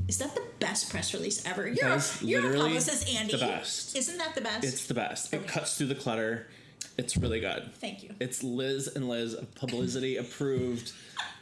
Is 0.06 0.18
that 0.18 0.34
the 0.34 0.44
best 0.60 0.90
press 0.90 1.12
release 1.12 1.44
ever? 1.46 1.66
You're, 1.66 1.88
That's 1.88 2.22
you're 2.22 2.42
literally 2.42 2.68
publicist, 2.68 3.08
Andy. 3.16 3.32
the 3.32 3.38
best. 3.38 3.96
Isn't 3.96 4.18
that 4.18 4.34
the 4.34 4.42
best? 4.42 4.64
It's 4.64 4.86
the 4.86 4.94
best. 4.94 5.32
It 5.34 5.46
cuts 5.48 5.76
through 5.76 5.88
the 5.88 5.94
clutter. 5.94 6.46
It's 6.98 7.16
really 7.16 7.40
good. 7.40 7.70
Thank 7.74 8.04
you. 8.04 8.10
It's 8.20 8.44
Liz 8.44 8.86
and 8.94 9.08
Liz 9.08 9.34
Publicity 9.56 10.16
approved, 10.18 10.92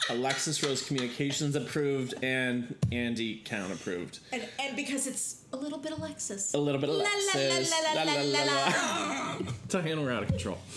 Alexis 0.08 0.62
Rose 0.62 0.86
Communications 0.86 1.54
approved, 1.54 2.14
and 2.22 2.74
Andy 2.92 3.42
Count 3.44 3.72
approved. 3.72 4.20
and, 4.32 4.48
and 4.58 4.74
because 4.74 5.06
it's 5.06 5.41
a 5.52 5.56
little 5.56 5.78
bit 5.78 5.92
Alexis. 5.92 6.54
A 6.54 6.58
little 6.58 6.80
bit 6.80 6.90
of 6.90 6.96
La, 6.96 7.02
la, 7.04 7.10
la, 7.10 7.40
Alexis. 7.46 7.70
la, 7.70 7.92
la, 7.92 8.02
la, 8.04 8.22
la, 8.22 8.44
la. 8.44 9.38
Diana, 9.68 10.00
we're 10.02 10.12
out 10.12 10.22
of 10.22 10.28
control. 10.28 10.58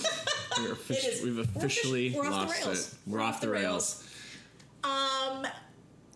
We're 0.57 0.73
offici- 0.73 1.21
we've 1.21 1.38
we're 1.38 1.43
offici- 1.43 1.55
officially 1.57 2.13
we're 2.15 2.29
lost 2.29 2.65
it. 2.65 2.97
We're, 3.05 3.19
off 3.19 3.41
the 3.41 3.49
rails. 3.49 4.01
Um, 4.85 5.45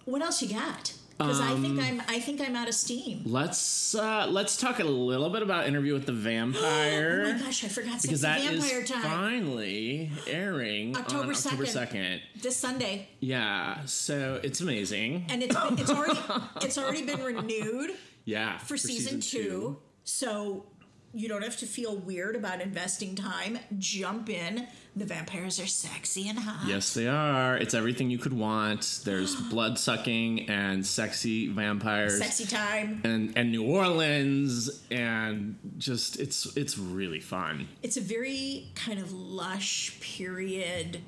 what 0.05 0.21
else 0.21 0.41
you 0.41 0.47
got? 0.57 0.93
Because 1.17 1.41
I 1.41 1.51
Um, 1.51 1.61
think 1.61 1.79
I'm 1.81 2.01
I 2.07 2.21
think 2.21 2.39
I'm 2.39 2.55
out 2.55 2.69
of 2.69 2.73
steam. 2.73 3.23
Let's 3.25 3.93
uh, 3.93 4.27
let's 4.29 4.55
talk 4.55 4.79
a 4.79 4.85
little 4.85 5.29
bit 5.29 5.41
about 5.41 5.67
Interview 5.67 5.91
with 5.93 6.05
the 6.05 6.13
Vampire. 6.13 7.25
Oh 7.27 7.33
my 7.33 7.39
gosh, 7.39 7.65
I 7.65 7.67
forgot 7.67 8.01
because 8.01 8.21
Sexy 8.21 8.47
that 8.47 8.53
is 8.53 8.63
Vampire 8.71 8.85
time. 8.85 9.01
finally 9.03 10.09
airing 10.25 10.95
October 10.95 11.23
on 11.23 11.29
October 11.31 11.65
2nd. 11.65 11.91
2nd. 11.91 12.19
This 12.41 12.55
Sunday. 12.55 13.09
Yeah, 13.19 13.79
so 13.85 14.39
it's 14.41 14.61
amazing. 14.61 15.25
and 15.27 15.43
it's 15.43 15.53
been, 15.53 15.77
it's 15.79 15.91
already 15.91 16.17
it's 16.61 16.77
already 16.77 17.05
been 17.05 17.21
renewed 17.21 17.91
yeah, 18.29 18.57
for, 18.59 18.77
season, 18.77 19.21
two. 19.21 19.77
So 20.03 20.65
you 21.13 21.27
don't 21.27 21.43
have 21.43 21.57
to 21.57 21.65
feel 21.65 21.97
weird 21.97 22.35
about 22.35 22.61
investing 22.61 23.15
time. 23.15 23.59
Jump 23.79 24.29
in. 24.29 24.67
The 24.95 25.05
vampires 25.05 25.59
are 25.59 25.65
sexy 25.65 26.29
and 26.29 26.37
hot. 26.37 26.67
Yes, 26.67 26.93
they 26.93 27.07
are. 27.07 27.57
It's 27.57 27.73
everything 27.73 28.11
you 28.11 28.19
could 28.19 28.33
want. 28.33 28.99
There's 29.03 29.35
blood 29.49 29.79
sucking 29.79 30.49
and 30.49 30.85
sexy 30.85 31.47
vampires. 31.47 32.19
Sexy 32.19 32.45
time. 32.45 33.01
And, 33.03 33.33
and 33.35 33.51
New 33.51 33.65
Orleans 33.65 34.83
and 34.91 35.57
just 35.77 36.19
it's 36.19 36.55
it's 36.55 36.77
really 36.77 37.19
fun. 37.19 37.67
It's 37.81 37.97
a 37.97 38.01
very 38.01 38.67
kind 38.75 38.99
of 38.99 39.11
lush 39.11 39.99
period 40.01 41.01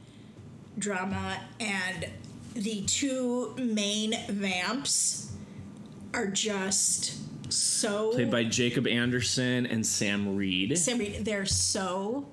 drama, 0.77 1.39
and 1.59 2.07
the 2.53 2.81
two 2.85 3.53
main 3.57 4.15
vamps 4.29 5.31
are 6.13 6.27
just 6.27 7.17
so 7.51 8.11
Played 8.13 8.31
by 8.31 8.43
Jacob 8.45 8.87
Anderson 8.87 9.65
and 9.65 9.85
Sam 9.85 10.35
Reid. 10.35 10.77
Sam 10.77 10.97
Reid, 10.99 11.25
they're 11.25 11.45
so 11.45 12.27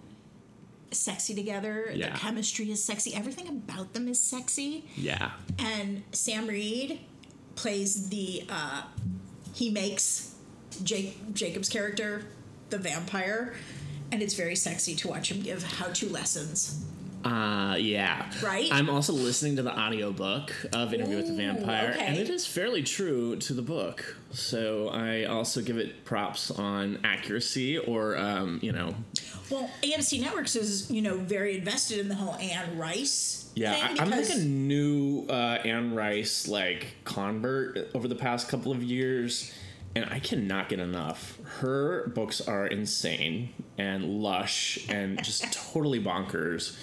sexy 0.91 1.35
together. 1.35 1.85
Their 1.89 1.97
Yeah. 1.97 2.17
chemistry 2.17 2.71
is 2.71 2.83
sexy. 2.83 3.15
Everything 3.15 3.49
about 3.49 3.95
them 3.95 4.09
is 4.09 4.21
sexy. 4.21 4.85
Yeah. 4.97 5.33
And 5.59 6.03
Sam 6.13 6.47
Reid 6.47 7.01
plays 7.57 8.09
the 8.09 8.45
uh, 8.49 8.83
he 9.55 9.71
makes 9.71 10.35
Jake 10.85 11.35
Jacob's 11.35 11.69
character 11.69 12.23
the 12.71 12.79
vampire, 12.79 13.55
and 14.13 14.23
it's 14.23 14.35
very 14.35 14.55
sexy 14.55 14.95
to 14.97 15.09
watch 15.09 15.31
him 15.33 15.43
give 15.43 15.63
how-to 15.65 16.09
lessons. 16.09 16.85
Uh 17.25 17.77
yeah. 17.79 18.31
Right? 18.43 18.69
I'm 18.73 18.89
also 18.89 19.13
listening 19.13 19.57
to 19.57 19.63
the 19.63 19.77
audiobook 19.77 20.53
of 20.73 20.95
Interview 20.95 21.17
with 21.17 21.27
the 21.27 21.33
Ooh, 21.33 21.37
Vampire 21.37 21.97
and 21.99 22.17
it 22.17 22.29
is 22.31 22.47
fairly 22.47 22.83
true 22.83 23.37
to 23.37 23.53
the 23.53 23.63
book. 23.63 24.17
So 24.31 24.89
I 24.89 25.25
also 25.25 25.61
give 25.63 25.79
it 25.79 26.05
props 26.05 26.51
on 26.51 27.01
accuracy 27.05 27.79
or 27.79 28.17
um, 28.17 28.61
you 28.63 28.73
know, 28.73 28.95
Well, 29.51 29.71
AMC 29.83 30.21
Networks 30.21 30.55
is 30.55 30.91
you 30.91 31.03
know 31.03 31.17
very 31.19 31.59
invested 31.59 31.99
in 31.99 32.09
the 32.09 32.15
whole 32.15 32.35
Anne 32.37 32.79
Rice. 32.79 33.51
Yeah, 33.55 33.73
thing 33.73 33.99
I, 33.99 34.03
I'm 34.03 34.11
like 34.11 34.31
a 34.31 34.39
new 34.39 35.27
uh, 35.29 35.59
Anne 35.65 35.95
Rice 35.95 36.47
like 36.47 36.87
convert 37.05 37.91
over 37.95 38.07
the 38.07 38.15
past 38.15 38.49
couple 38.49 38.71
of 38.71 38.83
years, 38.83 39.53
and 39.97 40.05
I 40.11 40.21
cannot 40.21 40.69
get 40.69 40.79
enough. 40.79 41.39
Her 41.61 42.07
books 42.15 42.41
are 42.41 42.67
insane 42.67 43.51
and 43.77 44.05
lush 44.05 44.79
and 44.89 45.23
just 45.25 45.53
totally 45.53 46.01
bonkers, 46.01 46.77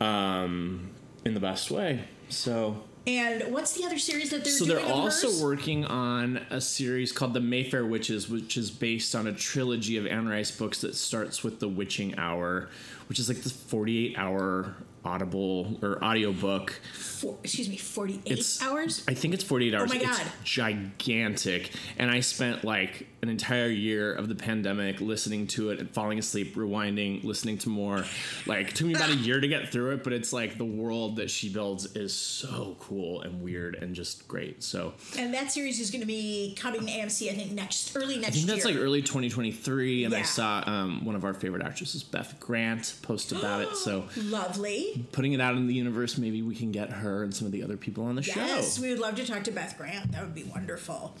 um, 0.00 0.90
in 1.24 1.34
the 1.34 1.40
best 1.40 1.70
way. 1.70 2.04
So, 2.28 2.82
And 3.06 3.52
what's 3.52 3.72
the 3.72 3.84
other 3.84 3.98
series 3.98 4.30
that 4.30 4.44
they're 4.44 4.52
so 4.52 4.66
doing? 4.66 4.84
they're 4.84 4.94
also 4.94 5.28
hers? 5.28 5.42
working 5.42 5.84
on 5.86 6.38
a 6.50 6.60
series 6.60 7.10
called 7.12 7.34
The 7.34 7.40
Mayfair 7.40 7.84
Witches, 7.86 8.28
which 8.28 8.56
is 8.56 8.70
based 8.70 9.14
on 9.14 9.26
a 9.26 9.32
trilogy 9.32 9.96
of 9.96 10.06
Anne 10.06 10.28
Rice 10.28 10.50
books 10.50 10.80
that 10.82 10.94
starts 10.94 11.42
with 11.42 11.60
The 11.60 11.68
Witching 11.68 12.18
Hour, 12.18 12.68
which 13.08 13.18
is 13.18 13.28
like 13.28 13.38
this 13.38 13.52
48 13.52 14.18
hour 14.18 14.74
audible 15.08 15.78
or 15.82 16.02
audiobook 16.04 16.80
Four, 16.92 17.36
excuse 17.42 17.68
me, 17.68 17.76
forty-eight 17.76 18.20
It's- 18.30 18.62
hours. 18.62 19.02
I 19.08 19.14
think 19.14 19.34
it's 19.34 19.42
48 19.42 19.74
hours. 19.74 19.90
Oh 19.90 19.94
my 19.94 20.00
It's 20.00 20.18
God. 20.18 20.26
gigantic. 20.44 21.72
And 21.98 22.10
I 22.12 22.20
spent 22.20 22.62
like 22.62 23.08
an 23.22 23.28
entire 23.28 23.66
year 23.68 24.12
of 24.14 24.28
the 24.28 24.36
pandemic 24.36 25.00
listening 25.00 25.48
to 25.48 25.70
it 25.70 25.80
and 25.80 25.90
falling 25.90 26.20
asleep, 26.20 26.54
rewinding, 26.54 27.24
listening 27.24 27.58
to 27.58 27.68
more. 27.68 28.04
Like, 28.46 28.68
it 28.68 28.74
took 28.76 28.86
me 28.86 28.94
about 28.94 29.10
a 29.10 29.16
year 29.16 29.40
to 29.40 29.48
get 29.48 29.72
through 29.72 29.94
it, 29.94 30.04
but 30.04 30.12
it's 30.12 30.32
like 30.32 30.56
the 30.58 30.64
world 30.64 31.16
that 31.16 31.28
she 31.28 31.48
builds 31.48 31.96
is 31.96 32.14
so 32.14 32.76
cool 32.78 33.22
and 33.22 33.42
weird 33.42 33.74
and 33.74 33.96
just 33.96 34.28
great. 34.28 34.62
So 34.62 34.94
And 35.18 35.34
that 35.34 35.50
series 35.50 35.80
is 35.80 35.90
going 35.90 36.02
to 36.02 36.06
be 36.06 36.54
coming 36.56 36.86
to 36.86 36.86
AMC, 36.92 37.28
I 37.28 37.34
think, 37.34 37.50
next 37.50 37.96
early 37.96 38.16
next 38.18 38.28
I 38.28 38.30
think 38.32 38.46
that's 38.46 38.64
year. 38.64 38.74
like 38.76 38.82
early 38.84 39.02
2023. 39.02 40.04
And 40.04 40.14
I 40.14 40.22
saw 40.22 40.62
um, 40.66 41.04
one 41.04 41.16
of 41.16 41.24
our 41.24 41.34
favorite 41.34 41.64
actresses, 41.64 42.04
Beth 42.04 42.38
Grant, 42.38 42.94
post 43.02 43.32
about 43.32 43.62
it. 43.62 43.76
So 43.76 44.04
Lovely. 44.16 44.97
Putting 45.12 45.32
it 45.32 45.40
out 45.40 45.54
in 45.56 45.66
the 45.66 45.74
universe, 45.74 46.18
maybe 46.18 46.42
we 46.42 46.54
can 46.54 46.72
get 46.72 46.90
her 46.90 47.22
and 47.22 47.34
some 47.34 47.46
of 47.46 47.52
the 47.52 47.62
other 47.62 47.76
people 47.76 48.04
on 48.04 48.14
the 48.16 48.22
Yes, 48.22 48.34
show. 48.34 48.40
Yes, 48.44 48.78
we 48.78 48.90
would 48.90 48.98
love 48.98 49.14
to 49.16 49.26
talk 49.26 49.44
to 49.44 49.50
Beth 49.50 49.76
Grant. 49.78 50.12
That 50.12 50.22
would 50.22 50.34
be 50.34 50.44
wonderful. 50.44 51.14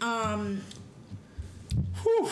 Um, 0.00 0.62
Whew, 2.02 2.28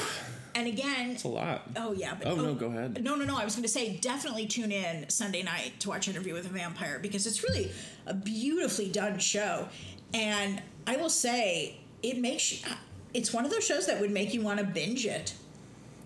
and 0.54 0.66
again, 0.66 1.10
it's 1.10 1.24
a 1.24 1.28
lot. 1.28 1.68
oh 1.76 1.92
yeah. 1.92 2.14
But, 2.14 2.28
Oh, 2.28 2.36
no, 2.36 2.54
go 2.54 2.66
ahead. 2.66 3.02
No, 3.02 3.14
no, 3.14 3.24
no. 3.24 3.36
I 3.36 3.44
was 3.44 3.54
going 3.54 3.62
to 3.64 3.68
say 3.68 3.96
definitely 3.96 4.46
tune 4.46 4.72
in 4.72 5.08
Sunday 5.10 5.42
night 5.42 5.72
to 5.80 5.88
watch 5.88 6.08
Interview 6.08 6.32
with 6.34 6.46
a 6.46 6.48
Vampire 6.48 6.98
because 7.00 7.26
it's 7.26 7.42
really 7.42 7.70
a 8.06 8.14
beautifully 8.14 8.88
done 8.88 9.18
show, 9.18 9.68
and 10.14 10.62
I 10.86 10.96
will 10.96 11.10
say 11.10 11.78
it 12.02 12.18
makes 12.18 12.52
you. 12.52 12.68
It's 13.14 13.32
one 13.32 13.44
of 13.44 13.50
those 13.50 13.64
shows 13.66 13.86
that 13.86 14.00
would 14.00 14.10
make 14.10 14.32
you 14.34 14.40
want 14.42 14.58
to 14.60 14.64
binge 14.64 15.06
it. 15.06 15.34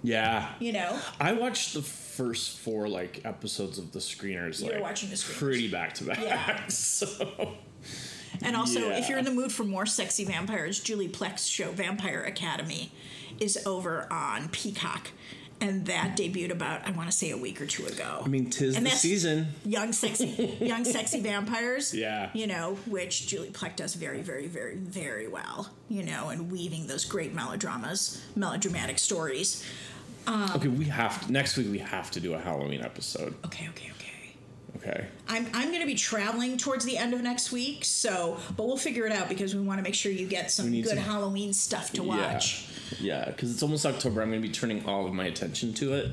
Yeah. 0.02 0.48
You 0.60 0.72
know, 0.72 0.98
I 1.20 1.32
watched 1.32 1.74
the 1.74 1.82
first 1.82 2.58
four 2.58 2.88
like 2.88 3.22
episodes 3.24 3.78
of 3.78 3.92
the 3.92 3.98
screeners. 3.98 4.62
You 4.64 4.72
were 4.72 4.80
watching 4.82 5.10
the 5.10 5.16
screeners. 5.16 5.38
pretty 5.38 5.68
back 5.70 5.94
to 5.94 6.04
back. 6.04 6.20
Yeah. 6.20 6.60
So 6.68 7.56
and 8.42 8.56
also 8.56 8.90
if 8.90 9.08
you're 9.08 9.18
in 9.18 9.24
the 9.24 9.30
mood 9.32 9.52
for 9.52 9.64
more 9.64 9.86
sexy 9.86 10.24
vampires, 10.24 10.78
Julie 10.80 11.08
Plec's 11.08 11.46
show 11.46 11.72
Vampire 11.72 12.22
Academy 12.22 12.92
is 13.40 13.58
over 13.66 14.06
on 14.10 14.48
Peacock, 14.50 15.10
and 15.60 15.86
that 15.86 16.16
debuted 16.16 16.50
about 16.52 16.86
I 16.86 16.92
want 16.92 17.10
to 17.10 17.16
say 17.16 17.30
a 17.32 17.36
week 17.36 17.60
or 17.60 17.66
two 17.66 17.86
ago. 17.86 18.22
I 18.24 18.28
mean, 18.28 18.48
tis 18.48 18.76
And 18.76 18.86
the 18.86 18.90
season. 18.90 19.48
young 19.64 19.92
sexy 19.92 20.56
young 20.60 20.84
sexy 20.84 21.20
vampires 21.30 21.92
Yeah. 21.92 22.30
you 22.32 22.46
know 22.46 22.78
which 22.86 23.26
julie 23.26 23.50
Plec 23.50 23.76
does 23.76 23.94
very 23.94 24.22
very 24.22 24.46
very 24.46 24.76
very 24.76 25.26
well 25.26 25.70
you 25.88 26.02
know 26.04 26.28
and 26.28 26.50
weaving 26.52 26.86
those 26.86 27.04
great 27.04 27.34
melodramas 27.34 28.22
melodramatic 28.36 28.98
stories 28.98 29.64
okay, 30.28 30.68
we 30.68 30.84
have 30.86 31.26
to, 31.26 31.32
next 31.32 31.56
week. 31.56 31.68
We 31.70 31.78
have 31.78 32.10
to 32.12 32.20
do 32.20 32.34
a 32.34 32.38
Halloween 32.38 32.82
episode. 32.82 33.34
okay 33.46 33.68
okay 33.70 33.90
okay 33.90 34.06
Okay. 34.76 35.06
i'm, 35.28 35.46
I'm 35.52 35.68
going 35.68 35.80
to 35.80 35.86
be 35.86 35.96
traveling 35.96 36.56
towards 36.56 36.84
the 36.86 36.96
end 36.96 37.12
of 37.12 37.20
next 37.20 37.50
week 37.52 37.84
so 37.84 38.38
but 38.56 38.66
we'll 38.66 38.76
figure 38.78 39.04
it 39.04 39.12
out 39.12 39.28
because 39.28 39.54
we 39.54 39.60
want 39.60 39.78
to 39.78 39.82
make 39.82 39.94
sure 39.94 40.10
you 40.12 40.26
get 40.28 40.50
some 40.50 40.70
good 40.70 40.86
some- 40.86 40.96
halloween 40.98 41.52
stuff 41.52 41.92
to 41.94 42.02
watch 42.04 42.62
Yeah. 42.62 42.66
Yeah, 43.00 43.24
because 43.26 43.52
it's 43.52 43.62
almost 43.62 43.84
October. 43.86 44.20
I'm 44.22 44.30
going 44.30 44.42
to 44.42 44.48
be 44.48 44.52
turning 44.52 44.84
all 44.84 45.06
of 45.06 45.12
my 45.12 45.26
attention 45.26 45.72
to 45.74 45.94
it. 45.94 46.10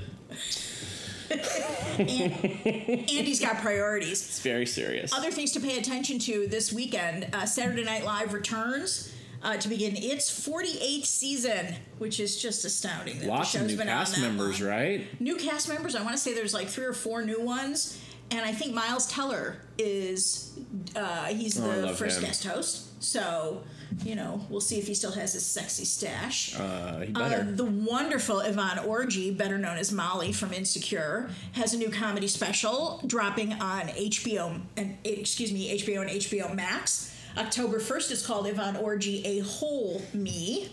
andy's 2.00 3.40
got 3.40 3.58
priorities 3.62 4.12
It's 4.24 4.40
very 4.42 4.66
serious. 4.66 5.12
other 5.14 5.32
things 5.32 5.52
to 5.54 5.60
pay 5.60 5.78
attention 5.80 6.20
to 6.20 6.48
this 6.48 6.72
weekend 6.72 7.28
uh, 7.34 7.46
saturday 7.46 7.84
night 7.84 8.04
live 8.06 8.34
returns 8.34 9.12
uh, 9.44 9.58
to 9.58 9.70
begin 9.70 9.96
its 9.96 10.30
48th 10.48 11.06
season, 11.06 11.76
which 11.98 12.20
is 12.20 12.42
just 12.42 12.66
astounding. 12.66 13.20
That 13.20 13.28
Lots 13.30 13.54
the 13.54 13.60
of 13.62 13.68
new 13.68 13.78
been 13.78 13.88
cast 13.88 14.20
members, 14.20 14.60
long. 14.62 14.70
right? 14.70 15.22
New 15.22 15.36
cast 15.36 15.70
members. 15.70 15.96
I 15.96 16.02
want 16.02 16.14
to 16.16 16.22
say 16.22 16.34
there's 16.34 16.54
like 16.54 16.68
three 16.68 16.86
or 16.86 16.94
four 16.94 17.24
new 17.24 17.42
ones, 17.42 18.00
and 18.32 18.42
I 18.46 18.52
think 18.52 18.74
Miles 18.74 19.08
Teller 19.08 19.58
is 19.78 20.58
uh, 20.96 21.26
he's 21.26 21.60
Oh, 21.60 21.82
the 21.82 21.94
first 21.94 22.18
him. 22.18 22.24
guest 22.26 22.46
host. 22.46 22.84
So 23.04 23.64
you 24.04 24.16
know 24.16 24.46
we'll 24.50 24.60
see 24.60 24.78
if 24.80 24.88
he 24.88 24.94
still 24.94 25.12
has 25.14 25.32
his 25.34 25.46
sexy 25.46 25.86
stash. 25.86 26.56
Uh, 26.60 27.00
he 27.02 27.14
Uh, 27.16 27.44
the 27.46 27.64
wonderful 27.64 28.40
Yvonne 28.42 28.78
Orji, 28.80 29.36
better 29.38 29.58
known 29.58 29.78
as 29.78 29.92
Molly 29.92 30.34
from 30.34 30.52
Insecure, 30.52 31.30
has 31.54 31.74
a 31.74 31.78
new 31.78 31.90
comedy 31.90 32.28
special 32.28 33.02
dropping 33.08 33.54
on 33.54 33.88
HBO 33.90 34.60
and 34.76 34.98
excuse 35.06 35.54
me, 35.54 35.78
HBO 35.80 36.02
and 36.02 36.10
HBO 36.10 36.54
Max. 36.54 37.14
October 37.38 37.80
1st 37.80 38.12
is 38.12 38.26
called 38.26 38.48
Yvonne 38.48 38.76
Orji 38.76 39.24
A 39.26 39.40
Whole 39.40 40.02
Me. 40.14 40.70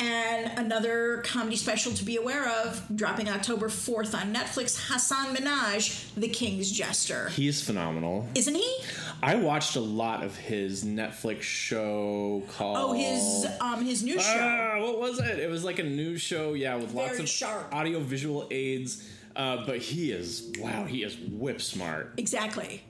And 0.00 0.58
another 0.58 1.18
comedy 1.24 1.54
special 1.56 1.92
to 1.92 2.04
be 2.04 2.16
aware 2.16 2.48
of, 2.48 2.84
dropping 2.94 3.28
October 3.28 3.68
4th 3.68 4.12
on 4.14 4.34
Netflix, 4.34 4.90
Hasan 4.92 5.34
Minhaj, 5.36 6.12
The 6.16 6.28
King's 6.28 6.70
Jester. 6.72 7.28
He's 7.30 7.62
phenomenal. 7.62 8.28
Isn't 8.34 8.56
he? 8.56 8.76
I 9.22 9.36
watched 9.36 9.76
a 9.76 9.80
lot 9.80 10.24
of 10.24 10.36
his 10.36 10.84
Netflix 10.84 11.42
show 11.42 12.42
called. 12.56 12.76
Oh, 12.78 12.92
his 12.92 13.46
um 13.60 13.84
his 13.84 14.02
new 14.02 14.18
show. 14.20 14.38
Ah, 14.76 14.80
what 14.82 14.98
was 14.98 15.20
it? 15.20 15.38
It 15.38 15.48
was 15.48 15.62
like 15.64 15.78
a 15.78 15.84
new 15.84 16.18
show, 16.18 16.54
yeah, 16.54 16.74
with 16.74 16.92
lots 16.92 17.20
of 17.20 17.28
sharp. 17.28 17.72
audio 17.72 18.00
visual 18.00 18.46
aids. 18.50 19.08
Uh, 19.36 19.64
but 19.64 19.78
he 19.78 20.10
is 20.10 20.52
wow, 20.58 20.84
he 20.84 21.02
is 21.04 21.16
whip 21.16 21.60
smart, 21.62 22.12
Exactly. 22.18 22.82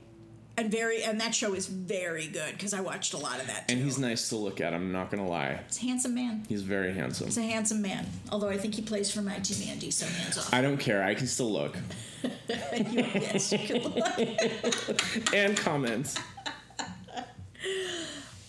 And 0.56 0.70
very 0.70 1.02
and 1.02 1.20
that 1.20 1.34
show 1.34 1.52
is 1.54 1.66
very 1.66 2.28
good 2.28 2.52
because 2.52 2.72
I 2.72 2.80
watched 2.80 3.12
a 3.12 3.16
lot 3.16 3.40
of 3.40 3.48
that 3.48 3.66
too. 3.66 3.74
and 3.74 3.84
he's 3.84 3.98
nice 3.98 4.28
to 4.28 4.36
look 4.36 4.60
at. 4.60 4.72
I'm 4.72 4.92
not 4.92 5.10
gonna 5.10 5.26
lie, 5.28 5.58
He's 5.66 5.78
a 5.78 5.86
handsome 5.86 6.14
man. 6.14 6.44
he's 6.48 6.62
very 6.62 6.92
handsome. 6.94 7.26
He's 7.26 7.38
a 7.38 7.42
handsome 7.42 7.82
man. 7.82 8.06
Although 8.30 8.50
I 8.50 8.56
think 8.56 8.74
he 8.76 8.82
plays 8.82 9.10
for 9.10 9.20
my 9.20 9.38
team, 9.40 9.66
Mandy, 9.66 9.90
so 9.90 10.06
hands 10.06 10.38
off. 10.38 10.54
I 10.54 10.62
don't 10.62 10.78
care. 10.78 11.02
I 11.02 11.14
can 11.14 11.26
still 11.26 11.50
look 11.52 11.76
yes, 12.48 13.52
you 13.52 13.58
could 13.58 13.84
look. 13.84 15.32
and 15.34 15.56
comments. 15.56 16.16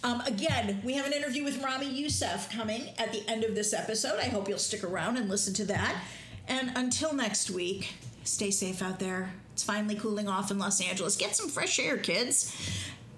Um, 0.04 0.22
again, 0.22 0.82
we 0.84 0.94
have 0.94 1.08
an 1.08 1.14
interview 1.14 1.44
with 1.44 1.64
Ramy 1.64 1.90
Youssef 1.90 2.50
coming 2.52 2.90
at 3.00 3.12
the 3.12 3.28
end 3.28 3.44
of 3.44 3.56
this 3.56 3.74
episode. 3.74 4.20
I 4.20 4.26
hope 4.26 4.48
you'll 4.48 4.60
stick 4.60 4.84
around 4.84 5.18
and 5.18 5.28
listen 5.30 5.54
to 5.56 5.66
that. 5.66 6.00
And 6.48 6.72
until 6.76 7.14
next 7.14 7.50
week, 7.50 7.96
stay 8.26 8.52
safe 8.52 8.82
out 8.82 9.00
there. 9.00 9.32
It's 9.54 9.64
finally 9.64 9.96
cooling 9.96 10.28
off 10.28 10.52
in 10.52 10.60
Los 10.60 10.82
Angeles. 10.82 11.16
Get 11.16 11.36
some 11.36 11.48
fresh 11.48 11.80
air, 11.80 11.98
kids. 11.98 12.54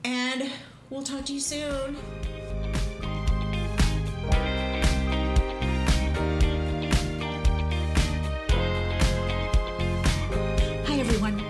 And 0.03 0.51
we'll 0.89 1.03
talk 1.03 1.25
to 1.25 1.33
you 1.33 1.39
soon. 1.39 1.97
Hi, 10.85 10.99
everyone. 10.99 11.43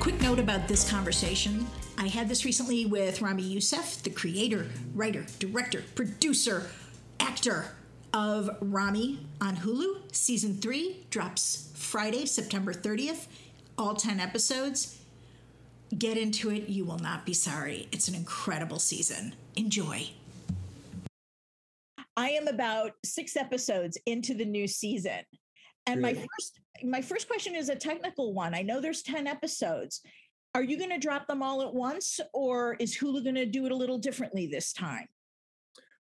Quick 0.00 0.20
note 0.20 0.38
about 0.38 0.68
this 0.68 0.88
conversation. 0.90 1.66
I 1.96 2.08
had 2.08 2.28
this 2.28 2.44
recently 2.44 2.84
with 2.84 3.22
Ramy 3.22 3.44
Youssef, 3.44 4.02
the 4.02 4.10
creator, 4.10 4.66
writer, 4.94 5.24
director, 5.38 5.84
producer, 5.94 6.68
actor 7.20 7.66
of 8.14 8.48
Ramy 8.60 9.18
on 9.40 9.56
Hulu. 9.56 10.14
Season 10.14 10.54
3 10.54 11.06
drops 11.10 11.72
Friday, 11.74 12.24
September 12.24 12.72
30th. 12.72 13.26
All 13.76 13.94
10 13.94 14.20
episodes. 14.20 15.00
Get 15.98 16.16
into 16.16 16.50
it. 16.50 16.68
You 16.68 16.84
will 16.84 17.00
not 17.00 17.26
be 17.26 17.34
sorry. 17.34 17.88
It's 17.92 18.08
an 18.08 18.14
incredible 18.14 18.78
season. 18.78 19.34
Enjoy. 19.56 20.08
I 22.16 22.30
am 22.30 22.46
about 22.46 22.92
six 23.04 23.36
episodes 23.36 23.98
into 24.06 24.34
the 24.34 24.44
new 24.44 24.68
season. 24.68 25.20
And 25.86 26.00
my 26.00 26.14
first 26.14 26.60
my 26.82 27.02
first 27.02 27.28
question 27.28 27.54
is 27.54 27.68
a 27.68 27.76
technical 27.76 28.32
one. 28.32 28.54
I 28.54 28.62
know 28.62 28.80
there's 28.80 29.02
10 29.02 29.26
episodes. 29.26 30.00
Are 30.54 30.62
you 30.62 30.78
going 30.78 30.90
to 30.90 30.98
drop 30.98 31.26
them 31.26 31.42
all 31.42 31.62
at 31.62 31.74
once 31.74 32.20
or 32.32 32.74
is 32.80 32.96
Hulu 32.96 33.22
going 33.22 33.34
to 33.34 33.46
do 33.46 33.66
it 33.66 33.72
a 33.72 33.76
little 33.76 33.98
differently 33.98 34.46
this 34.46 34.72
time? 34.72 35.06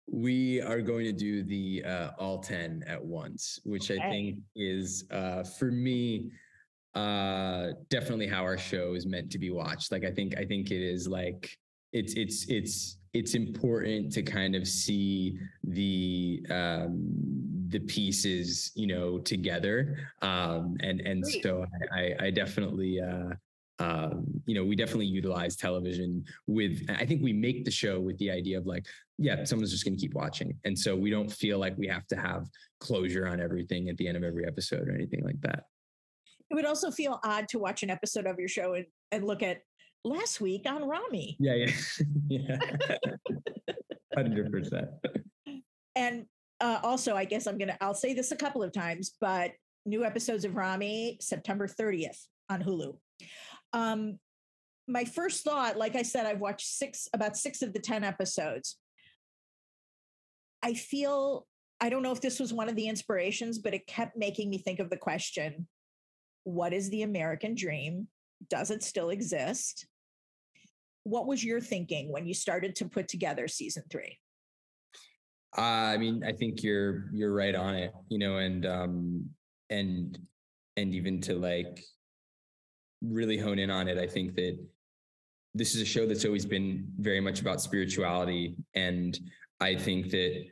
We 0.07 0.61
are 0.61 0.81
going 0.81 1.05
to 1.05 1.13
do 1.13 1.43
the 1.43 1.83
uh, 1.85 2.09
all 2.19 2.39
10 2.39 2.83
at 2.87 3.03
once, 3.03 3.59
which 3.63 3.89
I 3.89 3.97
think 4.09 4.39
is, 4.55 5.05
uh, 5.11 5.43
for 5.43 5.71
me, 5.71 6.31
uh, 6.93 7.69
definitely 7.89 8.27
how 8.27 8.43
our 8.43 8.57
show 8.57 8.93
is 8.93 9.05
meant 9.05 9.31
to 9.31 9.39
be 9.39 9.49
watched. 9.49 9.91
Like, 9.91 10.03
I 10.03 10.11
think, 10.11 10.37
I 10.37 10.45
think 10.45 10.71
it 10.71 10.81
is 10.81 11.07
like, 11.07 11.57
it's, 11.93 12.13
it's, 12.13 12.45
it's, 12.49 12.97
it's 13.13 13.33
important 13.33 14.11
to 14.13 14.21
kind 14.23 14.55
of 14.55 14.67
see 14.67 15.37
the, 15.63 16.45
um, 16.49 17.07
the 17.69 17.79
pieces, 17.79 18.71
you 18.75 18.87
know, 18.87 19.19
together. 19.19 19.97
Um, 20.21 20.75
and, 20.81 21.01
and 21.01 21.23
Great. 21.23 21.43
so 21.43 21.65
I, 21.93 21.99
I, 21.99 22.15
I 22.25 22.31
definitely, 22.31 22.99
uh, 22.99 23.35
um, 23.83 24.23
you 24.45 24.55
know, 24.55 24.63
we 24.63 24.75
definitely 24.75 25.07
utilize 25.07 25.57
television 25.57 26.23
with, 26.47 26.85
I 26.89 27.05
think 27.05 27.21
we 27.21 27.33
make 27.33 27.65
the 27.65 27.71
show 27.71 27.99
with 27.99 28.17
the 28.17 28.31
idea 28.31 28.57
of 28.57 28.65
like, 28.65 28.85
yeah, 29.17 29.43
someone's 29.43 29.71
just 29.71 29.83
going 29.83 29.95
to 29.95 29.99
keep 29.99 30.13
watching. 30.13 30.57
And 30.63 30.77
so 30.77 30.95
we 30.95 31.09
don't 31.09 31.29
feel 31.31 31.59
like 31.59 31.77
we 31.77 31.87
have 31.87 32.07
to 32.07 32.15
have 32.15 32.47
closure 32.79 33.27
on 33.27 33.41
everything 33.41 33.89
at 33.89 33.97
the 33.97 34.07
end 34.07 34.15
of 34.15 34.23
every 34.23 34.47
episode 34.47 34.87
or 34.87 34.93
anything 34.93 35.23
like 35.23 35.39
that. 35.41 35.65
It 36.49 36.55
would 36.55 36.65
also 36.65 36.91
feel 36.91 37.19
odd 37.23 37.49
to 37.49 37.59
watch 37.59 37.83
an 37.83 37.89
episode 37.89 38.25
of 38.25 38.39
your 38.39 38.47
show 38.47 38.73
and, 38.75 38.85
and 39.11 39.25
look 39.25 39.43
at 39.43 39.61
last 40.05 40.39
week 40.39 40.63
on 40.65 40.87
Ramy. 40.87 41.35
Yeah, 41.39 41.55
yeah. 41.55 41.71
yeah. 42.29 42.57
100%. 44.17 44.87
And 45.95 46.25
uh, 46.61 46.79
also, 46.83 47.15
I 47.15 47.25
guess 47.25 47.47
I'm 47.47 47.57
going 47.57 47.67
to, 47.67 47.83
I'll 47.83 47.93
say 47.93 48.13
this 48.13 48.31
a 48.31 48.37
couple 48.37 48.63
of 48.63 48.71
times, 48.71 49.15
but 49.19 49.51
new 49.85 50.05
episodes 50.05 50.45
of 50.45 50.55
Ramy, 50.55 51.17
September 51.19 51.67
30th 51.67 52.27
on 52.49 52.63
Hulu. 52.63 52.95
Um, 53.73 54.19
my 54.87 55.05
first 55.05 55.43
thought, 55.43 55.77
like 55.77 55.95
I 55.95 56.01
said, 56.01 56.25
I've 56.25 56.39
watched 56.39 56.67
six, 56.67 57.07
about 57.13 57.37
six 57.37 57.61
of 57.61 57.73
the 57.73 57.79
10 57.79 58.03
episodes. 58.03 58.77
I 60.61 60.73
feel, 60.73 61.45
I 61.79 61.89
don't 61.89 62.03
know 62.03 62.11
if 62.11 62.21
this 62.21 62.39
was 62.39 62.53
one 62.53 62.69
of 62.69 62.75
the 62.75 62.87
inspirations, 62.87 63.59
but 63.59 63.73
it 63.73 63.87
kept 63.87 64.17
making 64.17 64.49
me 64.49 64.57
think 64.57 64.79
of 64.79 64.89
the 64.89 64.97
question 64.97 65.67
what 66.45 66.73
is 66.73 66.89
the 66.89 67.03
American 67.03 67.55
dream? 67.55 68.07
Does 68.49 68.69
it 68.69 68.83
still 68.83 69.09
exist? 69.09 69.87
What 71.03 71.25
was 71.25 71.43
your 71.43 71.61
thinking 71.61 72.11
when 72.11 72.25
you 72.25 72.33
started 72.33 72.75
to 72.75 72.85
put 72.85 73.07
together 73.07 73.47
season 73.47 73.83
three? 73.89 74.17
Uh, 75.57 75.61
I 75.61 75.97
mean, 75.97 76.23
I 76.25 76.31
think 76.31 76.63
you're 76.63 77.05
you're 77.13 77.33
right 77.33 77.55
on 77.55 77.75
it, 77.75 77.93
you 78.09 78.17
know, 78.17 78.37
and 78.37 78.65
um 78.65 79.29
and 79.69 80.17
and 80.77 80.93
even 80.93 81.21
to 81.21 81.35
like 81.35 81.83
really 83.03 83.37
hone 83.37 83.59
in 83.59 83.69
on 83.69 83.87
it, 83.87 83.97
I 83.97 84.07
think 84.07 84.35
that 84.35 84.57
this 85.53 85.75
is 85.75 85.81
a 85.81 85.85
show 85.85 86.07
that's 86.07 86.25
always 86.25 86.45
been 86.45 86.87
very 86.97 87.19
much 87.19 87.41
about 87.41 87.61
spirituality, 87.61 88.55
and 88.73 89.19
I 89.59 89.75
think 89.75 90.09
that 90.11 90.45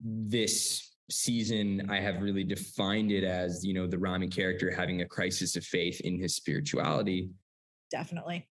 this 0.00 0.94
season 1.10 1.88
I 1.88 2.00
have 2.00 2.20
really 2.20 2.44
defined 2.44 3.10
it 3.10 3.24
as 3.24 3.64
you 3.64 3.72
know 3.72 3.86
the 3.86 3.98
Ramy 3.98 4.28
character 4.28 4.70
having 4.70 5.00
a 5.00 5.06
crisis 5.06 5.56
of 5.56 5.64
faith 5.64 6.00
in 6.02 6.18
his 6.18 6.36
spirituality, 6.36 7.30
Definitely. 7.90 8.46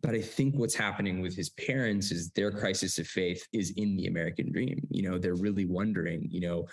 but 0.00 0.14
I 0.14 0.20
think 0.20 0.54
what's 0.54 0.76
happening 0.76 1.20
with 1.20 1.34
his 1.34 1.50
parents 1.50 2.12
is 2.12 2.30
their 2.30 2.52
crisis 2.52 2.98
of 2.98 3.08
faith 3.08 3.44
is 3.52 3.72
in 3.76 3.96
the 3.96 4.06
American 4.06 4.52
dream. 4.52 4.86
You 4.90 5.10
know, 5.10 5.18
they're 5.18 5.34
really 5.34 5.66
wondering, 5.66 6.28
you 6.30 6.40
know, 6.40 6.66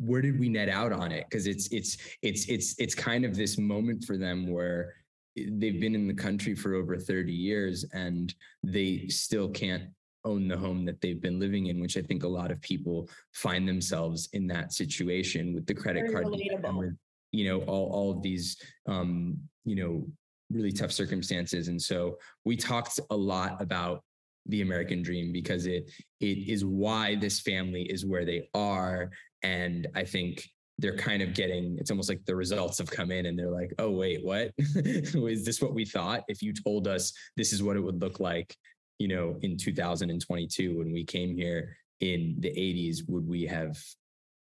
where 0.00 0.22
did 0.22 0.40
we 0.40 0.48
net 0.48 0.68
out 0.68 0.92
on 0.92 1.12
it? 1.12 1.26
Because 1.28 1.46
it's 1.46 1.68
it's 1.68 1.98
it's 2.22 2.48
it's 2.48 2.74
it's 2.78 2.94
kind 2.94 3.24
of 3.24 3.36
this 3.36 3.58
moment 3.58 4.04
for 4.04 4.16
them 4.16 4.50
where 4.50 4.94
they've 5.36 5.80
been 5.80 5.94
in 5.94 6.08
the 6.08 6.14
country 6.14 6.54
for 6.54 6.74
over 6.74 6.96
30 6.96 7.32
years 7.32 7.84
and 7.92 8.34
they 8.64 9.06
still 9.08 9.48
can't 9.48 9.84
own 10.24 10.48
the 10.48 10.56
home 10.56 10.84
that 10.84 11.00
they've 11.00 11.20
been 11.20 11.38
living 11.38 11.66
in, 11.66 11.80
which 11.80 11.96
I 11.96 12.02
think 12.02 12.24
a 12.24 12.28
lot 12.28 12.50
of 12.50 12.60
people 12.60 13.08
find 13.32 13.68
themselves 13.68 14.28
in 14.32 14.46
that 14.48 14.72
situation 14.72 15.54
with 15.54 15.66
the 15.66 15.74
credit 15.74 16.10
Very 16.10 16.12
card, 16.12 16.76
with, 16.76 16.96
you 17.32 17.48
know, 17.48 17.60
all, 17.62 17.90
all 17.90 18.10
of 18.10 18.22
these, 18.22 18.56
um, 18.86 19.38
you 19.64 19.76
know, 19.76 20.06
really 20.50 20.72
tough 20.72 20.92
circumstances. 20.92 21.68
And 21.68 21.80
so 21.80 22.18
we 22.44 22.56
talked 22.56 22.98
a 23.10 23.16
lot 23.16 23.62
about 23.62 24.02
the 24.46 24.62
American 24.62 25.02
dream 25.02 25.32
because 25.32 25.66
it 25.66 25.90
it 26.20 26.48
is 26.48 26.64
why 26.64 27.14
this 27.14 27.40
family 27.40 27.82
is 27.82 28.06
where 28.06 28.24
they 28.24 28.48
are. 28.54 29.10
And 29.42 29.88
I 29.94 30.04
think 30.04 30.48
they're 30.78 30.96
kind 30.96 31.22
of 31.22 31.34
getting 31.34 31.76
it's 31.78 31.90
almost 31.90 32.08
like 32.08 32.24
the 32.24 32.34
results 32.34 32.78
have 32.78 32.90
come 32.90 33.10
in 33.10 33.26
and 33.26 33.38
they're 33.38 33.50
like, 33.50 33.72
oh 33.78 33.90
wait, 33.90 34.24
what? 34.24 34.52
is 34.58 35.44
this 35.44 35.60
what 35.60 35.74
we 35.74 35.84
thought? 35.84 36.24
If 36.28 36.42
you 36.42 36.52
told 36.52 36.88
us 36.88 37.12
this 37.36 37.52
is 37.52 37.62
what 37.62 37.76
it 37.76 37.80
would 37.80 38.00
look 38.00 38.20
like, 38.20 38.56
you 38.98 39.08
know, 39.08 39.36
in 39.42 39.56
2022 39.56 40.78
when 40.78 40.92
we 40.92 41.04
came 41.04 41.36
here 41.36 41.76
in 42.00 42.36
the 42.38 42.48
80s, 42.48 43.08
would 43.08 43.26
we 43.26 43.44
have 43.46 43.78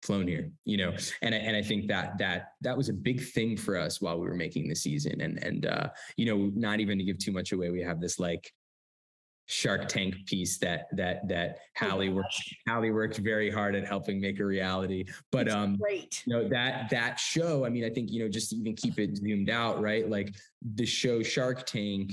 flown 0.03 0.29
here 0.29 0.51
you 0.65 0.77
know 0.77 0.95
and 1.23 1.35
I, 1.35 1.39
and 1.39 1.57
I 1.57 1.63
think 1.63 1.89
that 1.89 2.19
that 2.19 2.53
that 2.61 2.77
was 2.77 2.89
a 2.89 2.93
big 2.93 3.21
thing 3.21 3.57
for 3.57 3.77
us 3.77 4.01
while 4.01 4.19
we 4.19 4.29
were 4.29 4.35
making 4.35 4.69
the 4.69 4.75
season 4.75 5.21
and 5.21 5.43
and 5.43 5.67
uh 5.67 5.89
you 6.17 6.27
know 6.27 6.53
not 6.55 6.81
even 6.81 6.99
to 6.99 7.05
give 7.05 7.19
too 7.19 7.33
much 7.33 7.53
away 7.53 7.71
we 7.71 7.83
have 7.83 8.01
this 8.01 8.19
like 8.19 8.53
Shark 9.51 9.89
Tank 9.89 10.15
piece 10.27 10.59
that 10.59 10.89
that 10.93 11.27
that 11.27 11.59
Hallie 11.77 12.11
worked 12.11 12.37
Hallie 12.69 12.91
worked 12.91 13.17
very 13.17 13.51
hard 13.51 13.75
at 13.75 13.87
helping 13.87 14.21
make 14.21 14.41
a 14.41 14.45
reality. 14.45 15.07
But 15.33 15.47
It's 15.47 15.57
um 15.57 15.77
great. 15.77 16.23
you 16.27 16.35
know 16.35 16.49
that 16.51 16.91
that 16.91 17.19
show 17.19 17.65
i 17.65 17.71
mean 17.71 17.85
i 17.85 17.89
think 17.91 18.11
you 18.11 18.21
know 18.23 18.29
just 18.29 18.51
to 18.51 18.57
even 18.57 18.77
keep 18.77 18.99
it 18.99 19.17
zoomed 19.17 19.49
out 19.49 19.81
right 19.81 20.09
like 20.09 20.35
the 20.75 20.85
show 20.85 21.23
shark 21.23 21.65
tank 21.65 22.13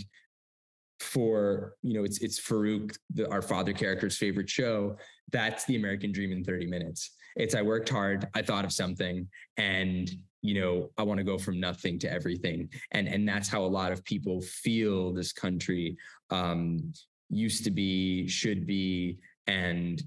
for 1.01 1.75
you 1.81 1.93
know 1.93 2.05
it's 2.05 2.19
it's 2.19 2.39
farouk 2.39 2.97
the, 3.13 3.29
our 3.29 3.41
father 3.41 3.73
character's 3.73 4.17
favorite 4.17 4.49
show. 4.49 4.95
That's 5.31 5.65
the 5.65 5.75
american 5.75 6.11
dream 6.13 6.31
in 6.31 6.43
30 6.43 6.67
minutes. 6.67 7.11
It's 7.35 7.53
i 7.53 7.61
worked 7.61 7.89
hard 7.89 8.29
i 8.33 8.41
thought 8.41 8.63
of 8.63 8.71
something 8.71 9.27
and 9.57 10.09
you 10.41 10.53
know 10.61 10.89
i 10.97 11.03
want 11.03 11.17
to 11.17 11.23
go 11.25 11.37
from 11.37 11.59
nothing 11.59 11.99
to 11.99 12.09
everything. 12.11 12.69
And 12.91 13.09
and 13.09 13.27
that's 13.27 13.49
how 13.49 13.61
a 13.65 13.67
lot 13.79 13.91
of 13.91 14.05
people 14.05 14.39
feel 14.41 15.11
this 15.11 15.33
country 15.33 15.97
um 16.29 16.93
used 17.29 17.63
to 17.63 17.71
be 17.71 18.27
should 18.27 18.65
be 18.65 19.19
and 19.47 20.03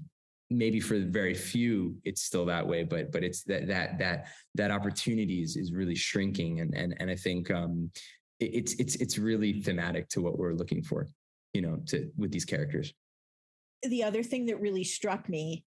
maybe 0.49 0.79
for 0.79 0.99
very 0.99 1.33
few 1.33 1.95
it's 2.03 2.23
still 2.23 2.45
that 2.45 2.65
way 2.65 2.83
but 2.83 3.11
but 3.11 3.23
it's 3.23 3.43
that 3.43 3.67
that 3.67 3.99
that 3.99 4.27
that 4.55 4.71
opportunities 4.71 5.55
is 5.55 5.73
really 5.73 5.95
shrinking 5.95 6.61
and 6.61 6.73
and 6.75 6.95
and 6.99 7.11
i 7.11 7.15
think 7.15 7.51
um 7.51 7.91
it- 8.39 8.53
it's 8.55 8.73
it's 8.75 8.95
it's 8.95 9.17
really 9.17 9.61
thematic 9.61 10.07
to 10.09 10.21
what 10.21 10.37
we're 10.39 10.53
looking 10.53 10.81
for 10.81 11.07
you 11.53 11.61
know 11.61 11.77
to 11.85 12.09
with 12.17 12.31
these 12.31 12.45
characters 12.45 12.93
The 13.83 14.03
other 14.03 14.23
thing 14.23 14.47
that 14.47 14.59
really 14.59 14.83
struck 14.83 15.29
me, 15.29 15.63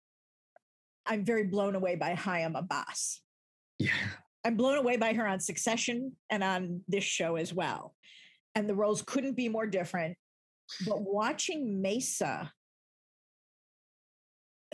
I'm 1.07 1.24
very 1.24 1.44
blown 1.44 1.74
away 1.76 1.96
by 1.96 2.12
Hiam 2.14 2.55
Abbass. 2.55 3.20
yeah 3.78 3.90
I'm 4.44 4.57
blown 4.57 4.76
away 4.78 4.96
by 4.98 5.12
her 5.14 5.26
on 5.26 5.38
Succession 5.40 6.12
and 6.28 6.42
on 6.44 6.82
this 6.88 7.05
show 7.05 7.36
as 7.36 7.55
well. 7.55 7.94
And 8.57 8.68
the 8.68 8.74
roles 8.74 9.00
couldn't 9.00 9.36
be 9.36 9.48
more 9.48 9.66
different. 9.66 10.16
But 10.87 11.01
watching 11.01 11.83
Maysa 11.85 12.51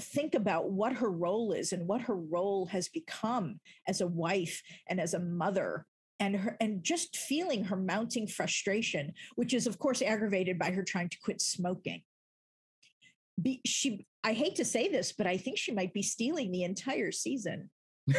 think 0.01 0.34
about 0.34 0.70
what 0.70 0.92
her 0.94 1.11
role 1.11 1.53
is 1.53 1.72
and 1.72 1.86
what 1.86 2.03
her 2.03 2.16
role 2.16 2.66
has 2.66 2.88
become 2.88 3.61
as 3.86 4.01
a 4.01 4.07
wife 4.07 4.62
and 4.88 5.01
as 5.01 5.14
a 5.14 5.20
mother 5.20 5.86
and 6.20 6.36
her 6.36 6.57
and 6.61 6.82
just 6.82 7.16
feeling 7.16 7.64
her 7.64 7.76
mounting 7.76 8.26
frustration 8.26 9.12
which 9.36 9.55
is 9.55 9.66
of 9.66 9.78
course 9.78 10.03
aggravated 10.03 10.59
by 10.59 10.70
her 10.70 10.82
trying 10.82 11.09
to 11.09 11.18
quit 11.22 11.40
smoking. 11.40 12.03
Be, 13.40 13.61
she 13.64 14.07
i 14.24 14.32
hate 14.32 14.57
to 14.57 14.64
say 14.64 14.88
this 14.88 15.12
but 15.12 15.26
i 15.26 15.36
think 15.36 15.59
she 15.59 15.72
might 15.72 15.92
be 15.92 16.03
stealing 16.03 16.51
the 16.51 16.64
entire 16.64 17.12
season. 17.12 17.70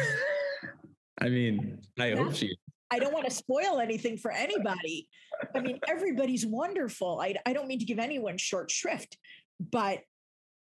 I 1.20 1.28
mean 1.28 1.80
i 1.98 2.10
hope 2.10 2.34
she 2.34 2.56
I 2.90 2.98
don't 2.98 3.12
want 3.12 3.26
to 3.26 3.30
spoil 3.34 3.80
anything 3.80 4.16
for 4.16 4.30
anybody. 4.30 5.08
I 5.54 5.60
mean, 5.60 5.78
everybody's 5.88 6.46
wonderful. 6.46 7.20
I, 7.20 7.34
I 7.46 7.52
don't 7.52 7.68
mean 7.68 7.78
to 7.78 7.84
give 7.84 7.98
anyone 7.98 8.38
short 8.38 8.70
shrift, 8.70 9.16
but 9.58 10.00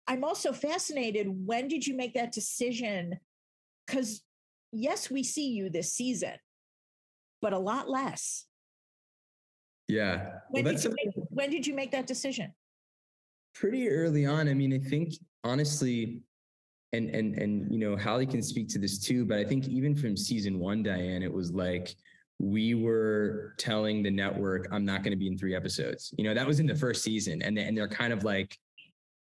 I'm 0.08 0.24
also 0.24 0.52
fascinated. 0.52 1.28
When 1.30 1.68
did 1.68 1.88
you 1.88 1.96
make 1.96 2.14
that 2.16 2.32
decision? 2.32 3.20
Because, 3.88 4.22
yes, 4.72 5.10
we 5.10 5.24
see 5.24 5.50
you 5.50 5.70
this 5.70 5.94
season, 5.94 6.34
but 7.42 7.54
a 7.54 7.60
lot 7.60 7.90
less. 7.90 8.46
yeah 9.88 10.40
well 10.50 10.64
did 10.64 10.84
you 10.84 10.90
make, 10.90 11.14
when 11.30 11.50
did 11.50 11.68
you 11.68 11.74
make 11.74 11.92
that 11.92 12.08
decision? 12.08 12.54
pretty 13.54 13.90
early 13.90 14.26
on. 14.26 14.48
I 14.48 14.54
mean, 14.54 14.74
I 14.74 14.80
think 14.80 15.14
honestly, 15.44 16.22
and 16.94 17.10
and 17.10 17.36
and 17.36 17.72
you 17.72 17.80
know, 17.80 17.98
Hallie 17.98 18.26
can 18.26 18.42
speak 18.42 18.70
to 18.70 18.80
this 18.80 19.00
too, 19.00 19.26
but 19.26 19.38
I 19.40 19.44
think 19.44 19.68
even 19.68 19.96
from 19.96 20.16
season 20.16 20.60
one, 20.60 20.84
Diane, 20.84 21.24
it 21.24 21.34
was 21.34 21.52
like 21.52 21.96
we 22.40 22.74
were 22.76 23.54
telling 23.58 24.04
the 24.04 24.12
network, 24.12 24.68
I'm 24.72 24.86
not 24.86 25.04
going 25.04 25.12
to 25.12 25.18
be 25.18 25.28
in 25.28 25.38
three 25.38 25.56
episodes. 25.56 26.14
You 26.18 26.24
know, 26.26 26.34
that 26.34 26.48
was 26.48 26.60
in 26.60 26.66
the 26.66 26.76
first 26.76 27.04
season, 27.04 27.42
and 27.42 27.58
they- 27.58 27.64
and 27.64 27.78
they're 27.78 27.88
kind 27.88 28.12
of 28.14 28.24
like, 28.24 28.58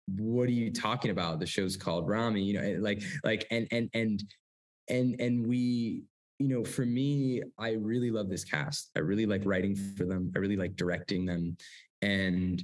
what 0.07 0.47
are 0.49 0.51
you 0.51 0.71
talking 0.71 1.11
about? 1.11 1.39
The 1.39 1.45
show's 1.45 1.77
called 1.77 2.07
Ramy. 2.07 2.41
You 2.43 2.53
know, 2.61 2.79
like 2.81 3.01
like 3.23 3.45
and 3.51 3.67
and 3.71 3.89
and 3.93 4.23
and 4.89 5.19
and 5.19 5.47
we 5.47 6.03
you 6.39 6.47
know 6.49 6.63
for 6.63 6.85
me 6.85 7.41
i 7.57 7.71
really 7.71 8.11
love 8.11 8.27
this 8.27 8.43
cast 8.43 8.89
i 8.95 8.99
really 8.99 9.25
like 9.25 9.41
writing 9.45 9.75
for 9.75 10.03
them 10.05 10.31
i 10.35 10.39
really 10.39 10.57
like 10.57 10.75
directing 10.75 11.25
them 11.25 11.55
and 12.01 12.63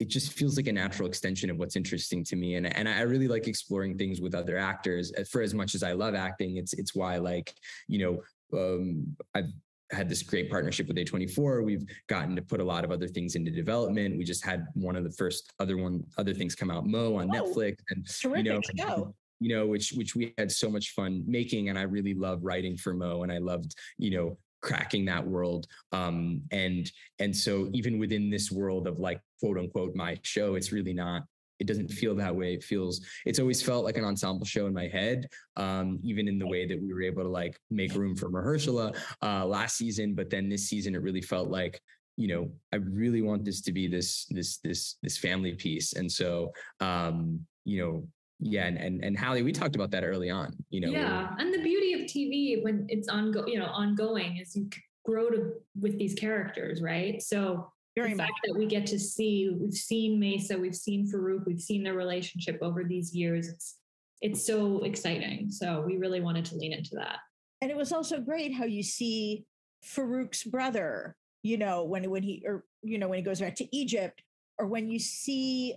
it 0.00 0.08
just 0.08 0.32
feels 0.32 0.56
like 0.56 0.66
a 0.66 0.72
natural 0.72 1.08
extension 1.08 1.50
of 1.50 1.56
what's 1.56 1.76
interesting 1.76 2.24
to 2.24 2.36
me. 2.36 2.56
And 2.56 2.66
and 2.76 2.88
I 2.88 3.02
really 3.02 3.28
like 3.28 3.46
exploring 3.46 3.96
things 3.96 4.20
with 4.20 4.34
other 4.34 4.56
actors. 4.58 5.12
Uh, 5.16 5.24
for 5.30 5.40
as 5.40 5.54
much 5.54 5.74
as 5.74 5.82
I 5.82 5.92
love 5.92 6.14
acting 6.14 6.56
it's 6.56 6.72
it's 6.74 6.94
why 6.94 7.16
like 7.18 7.54
you 7.88 7.98
know 7.98 8.22
um 8.58 9.16
I've 9.34 9.50
had 9.92 10.08
this 10.08 10.22
great 10.22 10.50
partnership 10.50 10.88
with 10.88 10.96
A24 10.96 11.64
we've 11.64 11.84
gotten 12.08 12.34
to 12.34 12.42
put 12.42 12.60
a 12.60 12.64
lot 12.64 12.84
of 12.84 12.90
other 12.90 13.06
things 13.06 13.36
into 13.36 13.50
development. 13.50 14.16
We 14.18 14.24
just 14.24 14.44
had 14.44 14.66
one 14.74 14.96
of 14.96 15.04
the 15.04 15.12
first 15.12 15.52
other 15.60 15.76
one 15.76 16.02
other 16.18 16.34
things 16.34 16.54
come 16.54 16.70
out 16.70 16.86
Mo 16.86 17.16
on 17.16 17.30
Oh, 17.30 17.42
Netflix. 17.42 17.76
And 17.90 18.06
Terrific 18.06 18.44
know, 18.46 18.60
show. 18.76 19.14
you 19.40 19.54
know, 19.54 19.66
which 19.66 19.92
which 19.92 20.16
we 20.16 20.34
had 20.38 20.50
so 20.50 20.68
much 20.70 20.90
fun 20.92 21.22
making, 21.26 21.68
and 21.68 21.78
I 21.78 21.82
really 21.82 22.14
love 22.14 22.40
writing 22.42 22.76
for 22.76 22.94
Mo, 22.94 23.22
and 23.22 23.30
I 23.30 23.38
loved, 23.38 23.74
you 23.98 24.10
know, 24.10 24.38
cracking 24.64 25.04
that 25.04 25.24
world. 25.24 25.66
Um, 25.92 26.42
and 26.50 26.90
and 27.18 27.36
so 27.36 27.68
even 27.72 27.98
within 27.98 28.30
this 28.30 28.50
world 28.50 28.88
of 28.88 28.98
like 28.98 29.20
quote 29.40 29.58
unquote 29.58 29.94
my 29.94 30.18
show, 30.22 30.54
it's 30.54 30.72
really 30.72 30.94
not. 30.94 31.22
It 31.60 31.68
doesn't 31.68 31.88
feel 31.88 32.16
that 32.16 32.34
way. 32.34 32.54
It 32.54 32.64
feels. 32.64 33.00
It's 33.26 33.38
always 33.38 33.62
felt 33.62 33.84
like 33.84 33.96
an 33.96 34.04
ensemble 34.04 34.46
show 34.46 34.66
in 34.66 34.74
my 34.74 34.88
head. 34.88 35.28
Um, 35.56 36.00
even 36.02 36.26
in 36.26 36.38
the 36.38 36.46
way 36.46 36.66
that 36.66 36.80
we 36.80 36.92
were 36.92 37.02
able 37.02 37.22
to 37.22 37.28
like 37.28 37.56
make 37.70 37.94
room 37.94 38.16
for 38.16 38.30
Mahershala 38.30 38.96
uh, 39.22 39.46
last 39.46 39.76
season, 39.76 40.14
but 40.14 40.30
then 40.30 40.48
this 40.48 40.68
season 40.68 40.94
it 40.94 41.02
really 41.02 41.22
felt 41.22 41.48
like 41.48 41.80
you 42.16 42.28
know 42.28 42.48
i 42.72 42.76
really 42.76 43.22
want 43.22 43.44
this 43.44 43.60
to 43.60 43.72
be 43.72 43.88
this 43.88 44.26
this 44.26 44.58
this 44.58 44.98
this 45.02 45.18
family 45.18 45.52
piece 45.52 45.94
and 45.94 46.08
so 46.08 46.52
um 46.78 47.44
you 47.64 47.82
know 47.82 48.06
yeah 48.44 48.66
and 48.66 48.76
and, 48.76 49.02
and 49.02 49.18
hallie 49.18 49.42
we 49.42 49.52
talked 49.52 49.74
about 49.74 49.90
that 49.90 50.04
early 50.04 50.30
on 50.30 50.54
you 50.70 50.80
know 50.80 50.90
yeah, 50.90 51.34
and 51.38 51.52
the 51.52 51.62
beauty 51.62 51.94
of 51.94 52.02
TV 52.02 52.62
when 52.62 52.86
it's 52.88 53.08
ongo, 53.08 53.48
you 53.48 53.58
know, 53.58 53.66
ongoing 53.66 54.36
is 54.38 54.54
you 54.54 54.68
grow 55.04 55.30
to 55.30 55.52
with 55.80 55.98
these 55.98 56.14
characters, 56.14 56.80
right? 56.82 57.22
So 57.22 57.70
Very 57.96 58.10
the 58.10 58.16
much. 58.16 58.26
fact 58.26 58.40
that 58.44 58.56
we 58.56 58.66
get 58.66 58.86
to 58.86 58.98
see, 58.98 59.50
we've 59.58 59.74
seen 59.74 60.20
Maysa, 60.20 60.58
we've 60.58 60.76
seen 60.76 61.10
Farouk, 61.10 61.46
we've 61.46 61.60
seen 61.60 61.82
their 61.82 61.94
relationship 61.94 62.58
over 62.62 62.84
these 62.84 63.14
years. 63.14 63.48
It's 63.48 63.78
it's 64.20 64.46
so 64.46 64.82
exciting. 64.84 65.50
So 65.50 65.82
we 65.86 65.96
really 65.96 66.20
wanted 66.20 66.46
to 66.46 66.56
lean 66.56 66.72
into 66.72 66.94
that. 66.94 67.18
And 67.60 67.70
it 67.70 67.76
was 67.76 67.92
also 67.92 68.20
great 68.20 68.54
how 68.54 68.64
you 68.64 68.82
see 68.82 69.44
Farouk's 69.84 70.44
brother, 70.44 71.16
you 71.42 71.58
know, 71.58 71.84
when 71.84 72.08
when 72.10 72.22
he 72.22 72.42
or 72.46 72.64
you 72.82 72.98
know 72.98 73.08
when 73.08 73.18
he 73.18 73.24
goes 73.24 73.40
back 73.40 73.56
to 73.56 73.76
Egypt, 73.76 74.22
or 74.58 74.66
when 74.66 74.88
you 74.88 74.98
see 74.98 75.74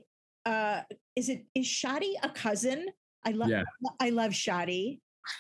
uh 0.48 0.82
is 1.16 1.30
it 1.30 1.46
is 1.54 1.66
Shadi 1.66 2.14
a 2.24 2.30
cousin? 2.30 2.88
I 3.26 3.32
love 3.32 3.50
Yeah. 3.50 3.64
I 4.00 4.10
love 4.10 4.32
Shadi. 4.32 5.00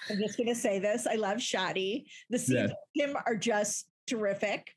I'm 0.10 0.18
just 0.18 0.38
gonna 0.38 0.56
say 0.56 0.80
this. 0.80 1.08
I 1.08 1.16
love 1.16 1.38
Shadi. 1.38 2.04
The 2.30 2.38
scenes 2.40 2.72
with 2.72 3.10
him 3.10 3.16
are 3.26 3.36
just 3.38 3.88
terrific. 4.06 4.74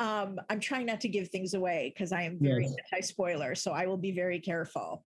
Um, 0.00 0.38
I'm 0.50 0.60
trying 0.60 0.86
not 0.86 1.00
to 1.02 1.08
give 1.08 1.28
things 1.28 1.54
away 1.54 1.92
because 1.94 2.12
I 2.12 2.22
am 2.22 2.38
very 2.38 2.64
Yes. 2.64 2.74
anti-spoiler, 2.92 3.54
so 3.54 3.72
I 3.72 3.86
will 3.86 3.98
be 3.98 4.12
very 4.12 4.40
careful. 4.40 5.04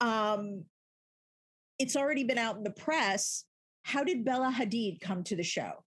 Um, 0.00 0.64
it's 1.78 1.96
already 1.96 2.24
been 2.24 2.38
out 2.38 2.56
in 2.56 2.64
the 2.64 2.72
press. 2.72 3.44
How 3.82 4.02
did 4.04 4.24
Bella 4.24 4.52
Hadid 4.52 5.00
come 5.00 5.22
to 5.24 5.36
the 5.36 5.42
show? 5.44 5.84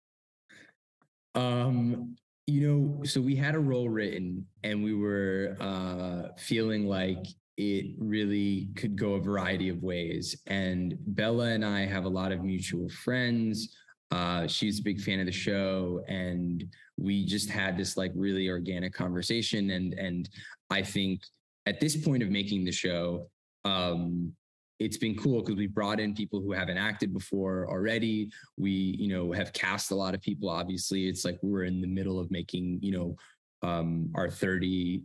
Um, 1.34 2.16
you 2.46 2.61
know, 2.66 3.05
so 3.05 3.20
we 3.20 3.36
had 3.36 3.55
a 3.55 3.59
role 3.61 3.88
written 3.88 4.46
and 4.64 4.82
we 4.82 4.94
were 4.94 5.57
uh 5.61 6.28
feeling 6.38 6.86
like 6.86 7.24
it 7.61 7.92
really 7.98 8.70
could 8.74 8.96
go 8.96 9.14
a 9.14 9.20
variety 9.20 9.68
of 9.68 9.82
ways. 9.82 10.34
And 10.46 10.96
Bella 11.08 11.50
and 11.50 11.62
I 11.62 11.84
have 11.84 12.06
a 12.06 12.08
lot 12.08 12.32
of 12.32 12.42
mutual 12.42 12.88
friends. 12.88 13.76
Uh, 14.11 14.46
she's 14.46 14.80
a 14.80 14.82
big 14.82 14.98
fan 14.98 15.20
of 15.20 15.26
the 15.26 15.32
show, 15.32 16.02
and 16.08 16.64
we 16.96 17.26
just 17.26 17.50
had 17.50 17.76
this 17.76 17.98
like 17.98 18.12
really 18.14 18.48
organic 18.48 18.94
conversation. 18.94 19.72
And 19.72 19.92
and 19.92 20.26
I 20.70 20.82
think 20.82 21.20
at 21.66 21.80
this 21.80 22.02
point 22.02 22.22
of 22.22 22.30
making 22.30 22.64
the 22.64 22.72
show, 22.72 23.28
um, 23.66 24.32
it's 24.78 24.96
been 24.96 25.14
cool 25.16 25.42
because 25.42 25.56
we 25.56 25.66
brought 25.66 26.00
in 26.00 26.14
people 26.14 26.40
who 26.40 26.52
haven't 26.52 26.78
acted 26.78 27.12
before 27.12 27.68
already. 27.68 28.30
We, 28.56 28.70
you 28.70 29.08
know, 29.08 29.32
have 29.32 29.52
cast 29.52 29.90
a 29.90 29.94
lot 29.94 30.14
of 30.14 30.22
people. 30.22 30.48
Obviously, 30.48 31.08
it's 31.08 31.26
like 31.26 31.38
we're 31.42 31.64
in 31.64 31.82
the 31.82 31.86
middle 31.86 32.18
of 32.18 32.30
making, 32.30 32.78
you 32.80 32.92
know, 32.92 33.16
um, 33.62 34.11
our 34.14 34.30
30 34.30 35.02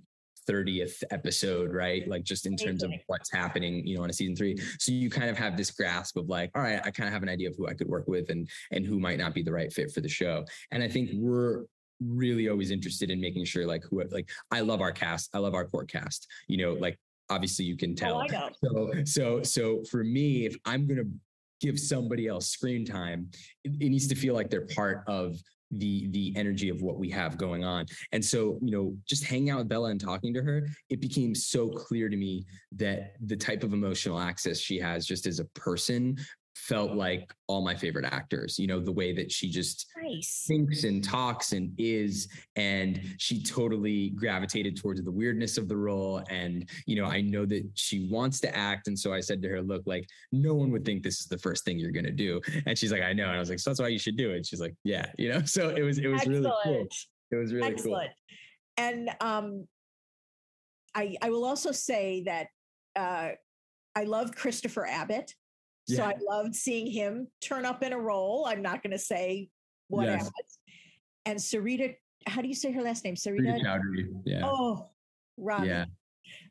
30th 0.50 1.04
episode, 1.12 1.74
right? 1.74 2.08
Like 2.08 2.24
just 2.24 2.46
in 2.46 2.56
terms 2.56 2.84
of 2.84 2.92
what's 3.08 3.32
happening, 3.32 3.86
you 3.86 3.98
know, 3.98 4.04
on 4.04 4.10
a 4.10 4.14
season 4.14 4.36
three. 4.36 4.58
So 4.80 4.92
you 4.92 5.10
kind 5.10 5.30
of 5.30 5.38
have 5.38 5.58
this 5.58 5.72
grasp 5.72 6.18
of 6.18 6.30
like, 6.30 6.52
all 6.56 6.62
right, 6.62 6.80
I 6.84 6.92
kind 6.92 7.08
of 7.08 7.14
have 7.14 7.24
an 7.24 7.30
idea 7.30 7.50
of 7.50 7.56
who 7.56 7.68
I 7.68 7.74
could 7.74 7.88
work 7.88 8.08
with 8.08 8.30
and 8.30 8.48
and 8.72 8.86
who 8.86 9.00
might 9.00 9.18
not 9.18 9.34
be 9.34 9.42
the 9.44 9.52
right 9.52 9.72
fit 9.72 9.92
for 9.92 10.02
the 10.02 10.10
show. 10.10 10.46
And 10.72 10.84
I 10.84 10.88
think 10.88 11.12
we're 11.14 11.66
really 12.02 12.50
always 12.50 12.72
interested 12.72 13.10
in 13.10 13.22
making 13.22 13.46
sure 13.46 13.66
like 13.66 13.84
who 13.90 14.04
like 14.12 14.30
I 14.52 14.62
love 14.62 14.82
our 14.82 14.92
cast. 14.92 15.30
I 15.34 15.40
love 15.40 15.54
our 15.54 15.66
core 15.66 15.86
cast. 15.86 16.28
You 16.48 16.58
know, 16.58 16.74
like 16.74 17.00
obviously 17.30 17.66
you 17.66 17.78
can 17.78 17.92
Oh, 17.92 17.96
tell. 17.96 18.22
I. 18.22 18.52
So 18.64 18.92
so 19.06 19.44
so 19.44 19.84
for 19.90 20.04
me, 20.04 20.46
if 20.46 20.56
I'm 20.66 20.88
gonna 20.88 21.10
give 21.62 21.80
somebody 21.80 22.28
else 22.28 22.48
screen 22.48 22.86
time, 22.86 23.30
it, 23.64 23.72
it 23.80 23.90
needs 23.90 24.08
to 24.08 24.16
feel 24.16 24.34
like 24.34 24.50
they're 24.50 24.68
part 24.76 25.04
of 25.08 25.40
the 25.80 26.08
the 26.10 26.34
energy 26.36 26.70
of 26.70 26.82
what 26.82 26.98
we 26.98 27.10
have 27.10 27.38
going 27.38 27.64
on. 27.64 27.86
And 28.12 28.24
so, 28.24 28.60
you 28.62 28.72
know, 28.72 28.96
just 29.08 29.24
hanging 29.24 29.50
out 29.50 29.60
with 29.60 29.70
Bella 29.70 29.90
and 29.90 30.00
talking 30.00 30.34
to 30.34 30.42
her, 30.42 30.68
it 30.90 31.02
became 31.02 31.36
so 31.36 31.70
clear 31.70 32.10
to 32.10 32.18
me 32.18 32.46
that 32.74 33.16
the 33.26 33.36
type 33.36 33.64
of 33.64 33.74
emotional 33.74 34.20
access 34.20 34.60
she 34.60 34.80
has 34.80 35.06
just 35.06 35.26
as 35.26 35.40
a 35.40 35.46
person 35.46 36.18
felt 36.56 36.94
like 36.94 37.34
all 37.48 37.64
my 37.64 37.76
favorite 37.76 38.06
actors. 38.06 38.58
You 38.58 38.68
know, 38.68 38.80
the 38.80 38.92
way 38.92 39.14
that 39.14 39.32
she 39.32 39.50
just 39.50 39.88
Nice. 40.02 40.46
thinks 40.48 40.84
and 40.84 41.04
talks 41.04 41.52
and 41.52 41.74
is 41.78 42.28
and 42.56 43.02
she 43.18 43.42
totally 43.42 44.10
gravitated 44.12 44.78
towards 44.78 45.04
the 45.04 45.12
weirdness 45.12 45.58
of 45.58 45.68
the 45.68 45.76
role 45.76 46.24
and 46.30 46.70
you 46.86 46.96
know 46.96 47.06
i 47.06 47.22
know 47.22 47.46
that 47.46 47.64
she 47.74 48.08
wants 48.10 48.40
to 48.40 48.56
act 48.56 48.88
and 48.88 48.98
so 48.98 49.14
i 49.14 49.20
said 49.20 49.42
to 49.42 49.48
her 49.50 49.62
look 49.62 49.82
like 49.86 50.08
no 50.32 50.54
one 50.54 50.72
would 50.72 50.86
think 50.86 51.04
this 51.04 51.20
is 51.20 51.28
the 51.28 51.38
first 51.38 51.66
thing 51.66 51.80
you're 51.80 51.92
going 51.92 52.06
to 52.06 52.12
do 52.12 52.40
and 52.66 52.78
she's 52.78 52.92
like 52.92 53.02
i 53.02 53.14
know 53.14 53.26
and 53.26 53.36
i 53.36 53.40
was 53.40 53.50
like 53.50 53.60
so 53.60 53.70
that's 53.70 53.80
why 53.80 53.88
you 53.88 54.00
should 54.00 54.18
do 54.18 54.32
it 54.32 54.46
she's 54.46 54.62
like 54.62 54.76
yeah 54.84 55.06
you 55.18 55.30
know 55.30 55.42
so 55.46 55.70
it 55.70 55.82
was 55.82 55.98
it 55.98 56.08
was 56.08 56.26
really 56.28 56.52
cool 56.64 56.88
it 57.32 57.36
was 57.36 57.54
really 57.54 57.68
Excellent. 57.68 58.12
And 58.78 59.10
um, 59.22 59.68
I 60.94 61.16
I 61.22 61.30
will 61.30 61.46
also 61.46 61.72
say 61.72 62.24
that 62.26 62.48
uh, 62.96 63.30
I 63.96 64.04
love 64.04 64.36
Christopher 64.36 64.86
Abbott. 64.86 65.34
So 65.88 66.04
I 66.04 66.16
loved 66.28 66.56
seeing 66.56 66.88
him 66.92 67.28
turn 67.42 67.66
up 67.66 67.84
in 67.84 67.94
a 67.94 68.00
role. 68.00 68.46
I'm 68.48 68.62
not 68.62 68.82
going 68.82 68.92
to 68.92 69.00
say 69.00 69.50
what 69.88 70.06
Yes. 70.08 70.22
Abbott. 70.22 70.52
And 71.26 71.40
Sarita, 71.40 71.96
how 72.28 72.42
do 72.42 72.48
you 72.48 72.56
say 72.56 72.72
her 72.72 72.82
last 72.82 73.04
name? 73.04 73.16
Sarita. 73.16 73.62
Choudhury, 73.64 74.08
yeah 74.26 74.42
Oh, 74.46 74.90
Robbie. 75.38 75.68
yeah 75.68 75.86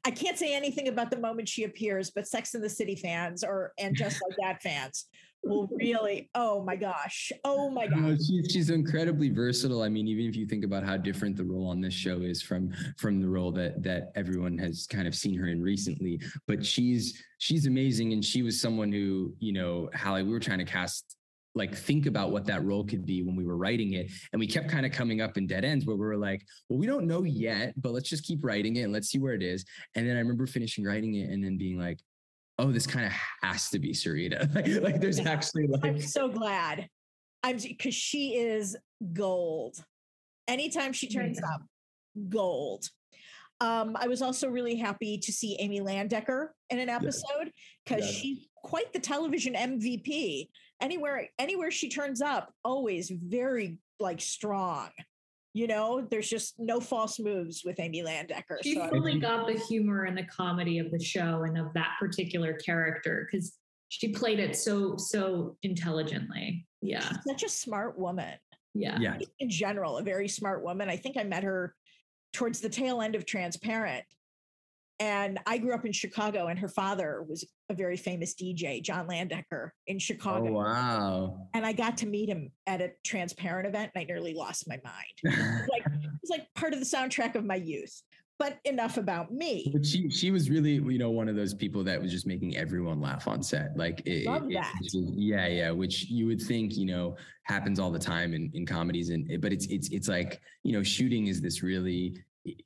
I 0.05 0.12
can't 0.12 0.39
say 0.39 0.55
anything 0.55 0.87
about 0.89 1.11
the 1.11 1.18
moment 1.18 1.49
she 1.49 1.64
appears, 1.64 2.11
but 2.11 2.28
Sex 2.28 2.55
in 2.55 2.61
the 2.61 2.68
City 2.70 2.95
fans 2.95 3.43
or 3.43 3.72
and 3.78 3.97
just 3.97 4.20
like 4.28 4.37
that 4.41 4.62
fans 4.62 5.07
will 5.45 5.68
really. 5.72 6.28
Oh 6.34 6.62
my 6.62 6.76
gosh. 6.76 7.32
Oh 7.45 7.70
my 7.70 7.86
No, 7.86 8.11
gosh. 8.11 8.18
she's 8.26 8.49
she's 8.51 8.70
incredibly 8.70 9.30
versatile. 9.30 9.82
I 9.82 9.88
mean, 9.88 10.07
even 10.09 10.26
if 10.26 10.36
you 10.36 10.47
think 10.47 10.64
about 10.64 10.84
how 10.84 10.97
different 10.97 11.36
the 11.36 11.45
role 11.45 11.66
on 11.68 11.80
this 11.80 11.95
show 11.95 12.20
is 12.20 12.42
from 12.42 12.70
from 12.99 13.20
the 13.20 13.28
role 13.28 13.53
that 13.53 13.82
that 13.82 14.12
everyone 14.14 14.59
has 14.59 14.86
kind 14.86 15.07
of 15.07 15.14
seen 15.14 15.38
her 15.38 15.49
in 15.49 15.62
recently, 15.62 16.20
but 16.47 16.64
she's 16.64 17.22
she's 17.38 17.66
amazing, 17.66 18.12
and 18.12 18.24
she 18.24 18.42
was 18.42 18.61
someone 18.61 18.92
who 18.92 19.34
you 19.38 19.53
know, 19.53 19.90
Hallie, 19.95 20.22
we 20.22 20.30
were 20.30 20.40
trying 20.40 20.59
to 20.59 20.64
cast 20.64 21.16
like 21.57 21.74
think 21.74 22.07
about 22.07 22.32
what 22.32 22.45
that 22.47 22.64
role 22.64 22.84
could 22.84 23.07
be 23.07 23.22
when 23.22 23.36
we 23.36 23.45
were 23.47 23.57
writing 23.57 23.92
it 23.92 24.11
and 24.32 24.40
we 24.40 24.47
kept 24.47 24.68
kind 24.68 24.84
of 24.84 24.90
coming 24.90 25.20
up 25.20 25.36
in 25.38 25.47
dead 25.47 25.64
ends 25.64 25.86
where 25.86 25.95
we 25.95 26.05
were 26.05 26.16
like 26.16 26.42
well 26.68 26.80
we 26.80 26.86
don't 26.86 27.07
know 27.07 27.22
yet 27.22 27.72
but 27.80 27.92
let's 27.92 28.09
just 28.09 28.24
keep 28.24 28.45
writing 28.45 28.74
it 28.74 28.82
and 28.82 28.92
let's 28.92 29.09
see 29.09 29.20
where 29.20 29.34
it 29.34 29.42
is 29.42 29.64
and 29.95 30.05
then 30.05 30.16
i 30.16 30.18
remember 30.18 30.47
finishing 30.47 30.84
writing 30.84 31.14
it 31.14 31.30
and 31.30 31.45
then 31.45 31.57
being 31.57 31.78
like 31.78 32.01
oh 32.59 32.70
this 32.70 32.86
kind 32.86 33.07
of 33.07 33.12
has 33.42 33.68
to 33.70 33.78
be 33.78 33.92
sarita 33.92 34.52
like, 34.55 34.66
like 34.82 35.00
there's 35.00 35.18
Yeah. 35.18 35.30
actually 35.30 35.66
like 35.66 35.84
I'm 35.84 36.00
so 36.00 36.28
glad. 36.28 36.88
I'm 37.42 37.59
because 37.59 37.94
she 37.94 38.36
is 38.36 38.76
gold. 39.12 39.76
Anytime 40.48 40.92
she 40.92 41.09
turns 41.09 41.38
Yeah. 41.42 41.55
up, 41.55 41.62
gold. 42.28 42.88
Um, 43.61 43.96
I 43.98 44.09
was 44.09 44.22
also 44.22 44.48
really 44.48 44.76
happy 44.76 45.18
to 45.18 45.32
see 45.32 45.57
Amy 45.61 45.80
Landecker 45.80 46.48
in 46.70 46.78
an 46.78 46.88
episode 46.88 47.52
because 47.84 48.05
Yeah. 48.07 48.12
she's 48.20 48.48
quite 48.62 48.92
the 48.92 48.98
television 48.98 49.55
MVP. 49.55 50.48
Anywhere, 50.80 51.28
anywhere 51.38 51.70
she 51.70 51.88
turns 51.88 52.20
up, 52.20 52.52
always 52.64 53.11
very 53.11 53.78
like 54.00 54.20
strong. 54.20 54.90
You 55.55 55.68
know, 55.68 56.05
there's 56.11 56.28
just 56.28 56.55
no 56.59 56.80
false 56.80 57.20
moves 57.20 57.62
with 57.64 57.78
Amy 57.78 58.02
Landecker. 58.02 58.57
She 58.64 58.74
So 58.74 58.88
fully 58.88 59.20
got 59.20 59.46
the 59.46 59.55
humor 59.55 60.02
and 60.02 60.18
the 60.18 60.24
comedy 60.24 60.80
of 60.80 60.90
the 60.90 60.98
show 61.02 61.44
and 61.44 61.57
of 61.57 61.72
that 61.74 61.92
particular 62.00 62.55
character 62.55 63.28
because 63.30 63.57
she 63.88 64.09
played 64.09 64.40
it 64.40 64.57
so 64.57 64.96
so 64.96 65.57
intelligently. 65.62 66.66
Yeah, 66.82 67.09
she's 67.09 67.18
such 67.24 67.42
a 67.44 67.48
smart 67.48 67.96
woman. 67.96 68.34
yeah. 68.74 68.98
yeah 69.00 69.16
in 69.38 69.48
general, 69.48 69.98
a 69.98 70.02
very 70.02 70.26
smart 70.26 70.64
woman. 70.64 70.88
I 70.88 70.96
think 70.96 71.16
I 71.16 71.22
met 71.22 71.44
her 71.44 71.76
towards 72.32 72.61
the 72.61 72.68
tail 72.68 73.00
end 73.00 73.14
of 73.14 73.24
Transparent. 73.24 74.05
And 75.01 75.40
I 75.47 75.59
grew 75.59 75.74
up 75.74 75.84
in 75.84 75.92
Chicago, 75.92 76.47
and 76.47 76.59
her 76.59 76.68
father 76.68 77.24
was 77.28 77.45
a 77.68 77.74
very 77.74 77.97
famous 77.97 78.34
DJ, 78.34 78.82
John 78.82 79.09
Landecker, 79.09 79.70
in 79.86 79.97
oh, 79.97 79.99
Chicago. 79.99 80.49
oh 80.49 80.53
wow 80.53 81.49
And 81.53 81.66
I 81.66 81.72
got 81.72 81.97
to 81.99 82.07
meet 82.07 82.28
him 82.28 82.51
at 82.66 82.80
a 82.80 82.92
Transparent 83.05 83.66
event, 83.66 83.90
and 83.95 84.03
I 84.03 84.05
nearly 84.05 84.34
lost 84.34 84.68
my 84.68 84.78
mind. 84.84 85.36
Like 85.68 85.82
it 85.86 86.11
was 86.22 86.30
like 86.30 86.47
part 86.55 86.72
of 86.74 86.78
the 86.78 86.86
soundtrack 86.86 87.34
of 87.34 87.45
my 87.45 87.57
youth. 87.57 88.03
But 88.36 88.59
enough 88.64 88.97
about 88.97 89.32
me. 89.32 89.70
But 89.72 89.86
she 89.86 90.11
she 90.11 90.32
was 90.32 90.51
really 90.51 90.72
you 90.72 90.99
know 90.99 91.11
one 91.11 91.28
of 91.28 91.36
those 91.36 91.55
people 91.55 91.84
that 91.84 92.03
was 92.03 92.11
just 92.11 92.26
making 92.26 92.57
everyone 92.57 93.01
laugh 93.01 93.28
on 93.28 93.45
set. 93.45 93.76
Like 93.76 94.03
it, 94.07 94.26
Love 94.26 94.51
it- 94.51 94.55
that. 94.55 94.74
just- 94.82 94.97
yeah, 95.14 95.47
yeah. 95.47 95.70
Which 95.70 96.11
you 96.11 96.26
would 96.26 96.42
think 96.42 96.76
you 96.76 96.84
know 96.84 97.16
happens 97.45 97.78
all 97.78 97.92
the 97.92 97.99
time 97.99 98.34
in, 98.34 98.51
in 98.55 98.66
comedies, 98.66 99.11
and 99.11 99.40
but 99.40 99.53
it's 99.53 99.66
it's 99.66 99.88
it's 99.90 100.09
like 100.09 100.40
you 100.64 100.72
know 100.72 100.82
shooting 100.82 101.28
is 101.28 101.40
this 101.40 101.62
really 101.62 102.16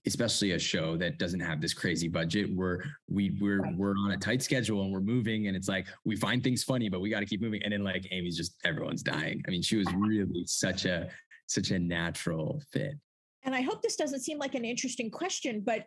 especially 0.07 0.53
a 0.53 0.59
show 0.59 0.97
that 0.97 1.19
doesn't 1.19 1.41
have 1.41 1.61
this 1.61 1.73
crazy 1.73 2.09
budget 2.09 2.55
where 2.57 2.85
we 3.09 3.37
we're 3.41 3.63
we're 3.77 3.97
on 3.97 4.11
a 4.11 4.17
tight 4.17 4.43
schedule 4.43 4.83
and 4.83 4.93
we're 4.93 5.01
moving 5.01 5.47
and 5.47 5.57
it's 5.57 5.69
like 5.69 5.87
we 6.05 6.17
find 6.17 6.43
things 6.43 6.65
funny 6.65 6.89
but 6.89 7.01
we 7.01 7.09
got 7.11 7.21
to 7.21 7.27
keep 7.27 7.41
moving. 7.41 7.63
And 7.63 7.73
then 7.73 7.85
like 7.85 8.07
Amy's 8.11 8.37
just 8.37 8.57
everyone's 8.65 9.03
dying. 9.03 9.43
I 9.47 9.51
mean 9.51 9.63
she 9.63 9.77
was 9.77 9.87
really 9.97 10.45
such 10.47 10.85
a 10.85 11.09
such 11.47 11.71
a 11.71 11.79
natural 11.79 12.63
fit. 12.73 12.95
And 13.43 13.55
I 13.55 13.63
hope 13.63 13.83
this 13.83 13.97
doesn't 13.97 14.21
seem 14.21 14.39
like 14.39 14.55
an 14.55 14.65
interesting 14.65 15.11
question, 15.11 15.63
but 15.65 15.87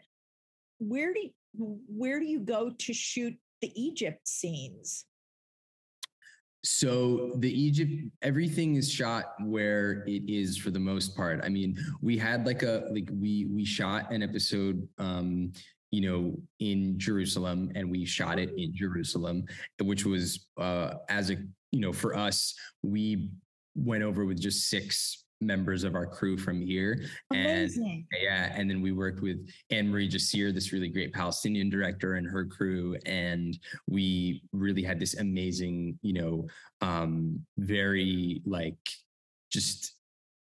where 0.79 1.13
do 1.13 1.19
you, 1.19 1.29
where 1.87 2.19
do 2.19 2.25
you 2.25 2.39
go 2.39 2.71
to 2.71 2.93
shoot 2.93 3.35
the 3.61 3.71
Egypt 3.79 4.27
scenes? 4.27 5.05
So 6.63 7.31
the 7.37 7.51
Egypt, 7.51 7.91
everything 8.21 8.75
is 8.75 8.91
shot 8.91 9.33
where 9.43 10.03
it 10.07 10.23
is 10.27 10.57
for 10.57 10.69
the 10.69 10.79
most 10.79 11.15
part. 11.15 11.41
I 11.43 11.49
mean, 11.49 11.75
we 12.01 12.17
had 12.17 12.45
like 12.45 12.61
a 12.61 12.87
like 12.91 13.09
we 13.11 13.47
we 13.49 13.65
shot 13.65 14.11
an 14.11 14.21
episode, 14.21 14.87
um, 14.99 15.53
you 15.89 16.01
know, 16.01 16.35
in 16.59 16.99
Jerusalem, 16.99 17.71
and 17.75 17.89
we 17.89 18.05
shot 18.05 18.37
it 18.37 18.51
in 18.57 18.75
Jerusalem, 18.75 19.45
which 19.81 20.05
was 20.05 20.47
uh, 20.59 20.95
as 21.09 21.31
a 21.31 21.37
you 21.71 21.79
know 21.79 21.93
for 21.93 22.15
us, 22.15 22.53
we 22.83 23.31
went 23.75 24.03
over 24.03 24.25
with 24.25 24.39
just 24.39 24.69
six 24.69 25.25
members 25.41 25.83
of 25.83 25.95
our 25.95 26.05
crew 26.05 26.37
from 26.37 26.61
here, 26.61 27.03
and 27.33 27.71
yeah, 28.21 28.53
and 28.55 28.69
then 28.69 28.81
we 28.81 28.91
worked 28.91 29.21
with 29.21 29.49
Annemarie 29.71 30.09
Jacir, 30.09 30.53
this 30.53 30.71
really 30.71 30.87
great 30.87 31.13
Palestinian 31.13 31.69
director, 31.69 32.15
and 32.15 32.27
her 32.27 32.45
crew, 32.45 32.95
and 33.05 33.57
we 33.87 34.43
really 34.53 34.83
had 34.83 34.99
this 34.99 35.17
amazing, 35.17 35.97
you 36.01 36.13
know, 36.13 36.47
um, 36.81 37.39
very 37.57 38.41
like 38.45 38.77
just 39.51 39.95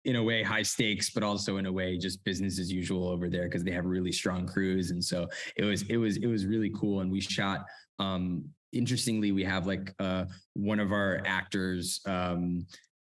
in 0.05 0.17
a 0.17 0.23
way 0.23 0.43
high 0.43 0.61
stakes, 0.61 1.09
but 1.09 1.23
also 1.23 1.57
in 1.57 1.65
a 1.65 1.71
way 1.71 1.97
just 1.97 2.23
business 2.25 2.59
as 2.59 2.71
usual 2.71 3.07
over 3.07 3.29
there 3.29 3.45
because 3.45 3.63
they 3.63 3.71
have 3.71 3.85
really 3.85 4.11
strong 4.11 4.45
crews, 4.45 4.91
and 4.91 5.03
so 5.03 5.27
it 5.55 5.63
was 5.63 5.83
it 5.83 5.97
was 5.97 6.17
it 6.17 6.27
was 6.27 6.45
really 6.45 6.71
cool, 6.75 6.99
and 6.99 7.11
we 7.11 7.21
shot. 7.21 7.65
Um, 7.99 8.45
interestingly, 8.73 9.31
we 9.31 9.43
have 9.43 9.67
like 9.67 9.93
uh, 9.99 10.25
one 10.53 10.79
of 10.79 10.91
our 10.91 11.21
actors 11.25 12.01
um, 12.05 12.65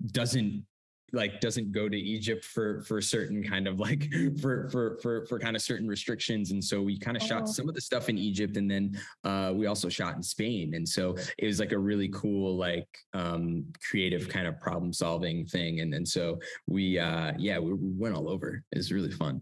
doesn't 0.08 0.66
like 1.14 1.40
doesn't 1.40 1.72
go 1.72 1.90
to 1.90 1.98
Egypt 1.98 2.44
for 2.46 2.82
for 2.82 3.02
certain 3.02 3.44
kind 3.44 3.68
of 3.68 3.80
like 3.80 4.12
for 4.42 4.70
for 4.70 4.98
for 5.02 5.26
for 5.26 5.40
kind 5.40 5.56
of 5.56 5.62
certain 5.62 5.88
restrictions 5.88 6.52
and 6.52 6.64
so 6.64 6.82
we 6.82 6.98
kind 6.98 7.18
of 7.18 7.24
Oh. 7.24 7.28
shot 7.28 7.50
some 7.50 7.68
of 7.70 7.76
the 7.76 7.82
stuff 7.82 8.10
in 8.10 8.18
Egypt 8.18 8.58
and 8.58 8.70
then 8.70 8.98
uh 9.24 9.52
we 9.56 9.66
also 9.68 9.90
shot 9.90 10.16
in 10.16 10.24
Spain 10.24 10.74
and 10.76 10.88
so 10.88 11.16
it 11.38 11.46
was 11.46 11.60
like 11.60 11.72
a 11.72 11.78
really 11.78 12.10
cool 12.10 12.56
like 12.58 12.88
um 13.14 13.66
creative 13.90 14.30
kind 14.30 14.48
of 14.48 14.60
problem 14.60 14.92
solving 14.94 15.46
thing 15.46 15.80
and 15.82 15.94
and 15.94 16.08
so 16.08 16.40
we 16.68 16.98
uh 17.00 17.34
yeah 17.38 17.60
we, 17.60 17.74
we 17.74 17.90
went 17.98 18.16
all 18.16 18.30
over 18.30 18.64
it 18.72 18.78
was 18.78 18.92
really 18.92 19.12
fun 19.12 19.42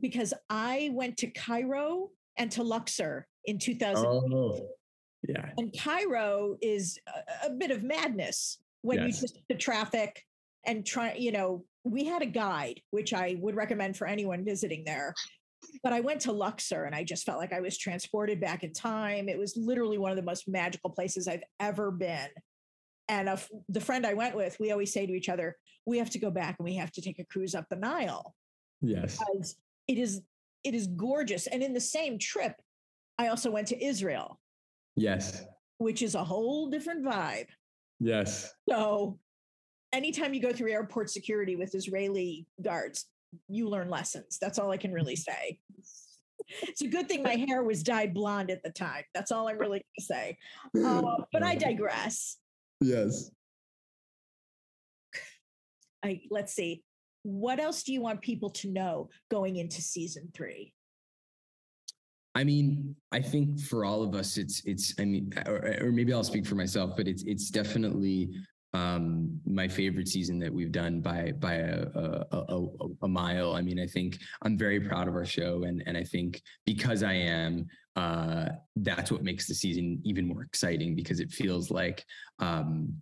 because 0.00 0.32
I 0.48 0.90
went 0.92 1.16
to 1.18 1.26
Cairo 1.28 2.10
and 2.38 2.50
to 2.52 2.62
Luxor 2.62 3.28
in 3.44 3.58
2000. 3.58 4.06
Oh, 4.06 4.70
yeah. 5.28 5.50
And 5.58 5.74
Cairo 5.78 6.56
is 6.62 6.98
a, 7.06 7.48
a 7.48 7.50
bit 7.50 7.70
of 7.70 7.82
madness 7.82 8.58
when 8.80 8.98
Yes. 8.98 9.20
you 9.20 9.28
just 9.28 9.38
the 9.50 9.54
traffic 9.54 10.24
and 10.64 10.84
try, 10.86 11.14
you 11.14 11.32
know, 11.32 11.64
we 11.84 12.04
had 12.04 12.22
a 12.22 12.26
guide, 12.26 12.80
which 12.90 13.12
I 13.12 13.36
would 13.40 13.56
recommend 13.56 13.96
for 13.96 14.06
anyone 14.06 14.44
visiting 14.44 14.84
there. 14.84 15.14
But 15.82 15.92
I 15.92 16.00
went 16.00 16.20
to 16.22 16.32
Luxor 16.32 16.84
and 16.84 16.94
I 16.94 17.04
just 17.04 17.24
felt 17.24 17.38
like 17.38 17.52
I 17.52 17.60
was 17.60 17.78
transported 17.78 18.40
back 18.40 18.62
in 18.64 18.72
time. 18.72 19.28
It 19.28 19.38
was 19.38 19.56
literally 19.56 19.98
one 19.98 20.10
of 20.10 20.16
the 20.16 20.22
most 20.22 20.48
magical 20.48 20.90
places 20.90 21.28
I've 21.28 21.44
ever 21.60 21.90
been. 21.90 22.28
And 23.08 23.28
a 23.28 23.38
the 23.68 23.80
friend 23.80 24.06
I 24.06 24.14
went 24.14 24.36
with, 24.36 24.56
we 24.60 24.70
always 24.72 24.92
say 24.92 25.06
to 25.06 25.12
each 25.12 25.28
other, 25.28 25.56
we 25.86 25.98
have 25.98 26.10
to 26.10 26.18
go 26.18 26.30
back 26.30 26.56
and 26.58 26.64
we 26.64 26.76
have 26.76 26.92
to 26.92 27.02
take 27.02 27.18
a 27.18 27.24
cruise 27.24 27.54
up 27.54 27.66
the 27.68 27.76
Nile 27.76 28.34
Yes. 28.80 29.18
because 29.18 29.56
it 29.88 29.98
is 29.98 30.22
it 30.64 30.74
is 30.74 30.86
gorgeous. 30.86 31.48
And 31.48 31.62
in 31.62 31.72
the 31.72 31.80
same 31.80 32.18
trip, 32.18 32.54
I 33.18 33.28
also 33.28 33.50
went 33.50 33.66
to 33.68 33.84
Israel, 33.84 34.38
Yes. 34.94 35.44
which 35.78 36.02
is 36.02 36.14
a 36.14 36.22
whole 36.24 36.70
different 36.70 37.04
vibe. 37.04 37.48
Yes. 37.98 38.52
So 38.68 39.18
anytime 39.92 40.34
you 40.34 40.40
go 40.40 40.52
through 40.52 40.72
airport 40.72 41.10
security 41.10 41.56
with 41.56 41.74
Israeli 41.74 42.46
guards, 42.62 43.06
you 43.48 43.68
learn 43.68 43.90
lessons. 43.90 44.38
That's 44.40 44.58
all 44.58 44.70
I 44.70 44.76
can 44.76 44.92
really 44.92 45.16
say. 45.16 45.58
It's 46.62 46.82
a 46.82 46.88
good 46.88 47.08
thing 47.08 47.22
my 47.22 47.34
hair 47.34 47.62
was 47.62 47.82
dyed 47.82 48.12
blonde 48.12 48.50
at 48.50 48.62
the 48.62 48.70
time. 48.70 49.04
That's 49.14 49.32
all 49.32 49.48
I'm 49.48 49.58
really 49.58 49.78
going 49.78 49.82
to 49.98 50.04
say. 50.04 50.38
Uh, 50.84 51.02
but 51.32 51.42
I 51.42 51.54
digress. 51.54 52.38
Yes. 52.80 53.30
I 56.04 56.20
let's 56.30 56.52
see. 56.52 56.82
What 57.22 57.60
else 57.60 57.84
do 57.84 57.92
you 57.92 58.00
want 58.00 58.20
people 58.20 58.50
to 58.50 58.68
know 58.68 59.08
going 59.30 59.56
into 59.56 59.80
season 59.80 60.30
three? 60.34 60.74
I 62.34 62.44
mean, 62.44 62.96
I 63.12 63.20
think 63.20 63.60
for 63.60 63.84
all 63.84 64.02
of 64.02 64.14
us, 64.14 64.36
it's 64.36 64.62
it's. 64.64 64.94
I 64.98 65.04
mean, 65.04 65.32
or, 65.46 65.76
or 65.82 65.92
maybe 65.92 66.12
I'll 66.12 66.24
speak 66.24 66.46
for 66.46 66.54
myself, 66.54 66.96
but 66.96 67.06
it's 67.06 67.22
it's 67.24 67.50
definitely 67.50 68.30
um, 68.74 69.40
my 69.44 69.68
favorite 69.68 70.08
season 70.08 70.38
that 70.38 70.52
we've 70.52 70.72
done 70.72 71.00
by 71.00 71.32
by 71.32 71.54
a, 71.54 71.86
a, 71.94 72.26
a, 72.32 72.66
a- 73.02 73.08
mile. 73.08 73.54
I 73.54 73.60
mean, 73.60 73.78
I 73.78 73.86
think 73.86 74.18
I'm 74.42 74.56
very 74.56 74.80
proud 74.80 75.08
of 75.08 75.14
our 75.14 75.26
show, 75.26 75.64
and 75.64 75.82
and 75.86 75.96
I 75.96 76.04
think 76.04 76.40
because 76.64 77.02
I 77.02 77.12
am, 77.12 77.66
uh, 77.96 78.46
that's 78.76 79.12
what 79.12 79.22
makes 79.22 79.46
the 79.46 79.54
season 79.54 80.00
even 80.04 80.26
more 80.26 80.42
exciting 80.42 80.94
because 80.94 81.20
it 81.20 81.30
feels 81.30 81.70
like 81.70 82.04
um, 82.38 82.94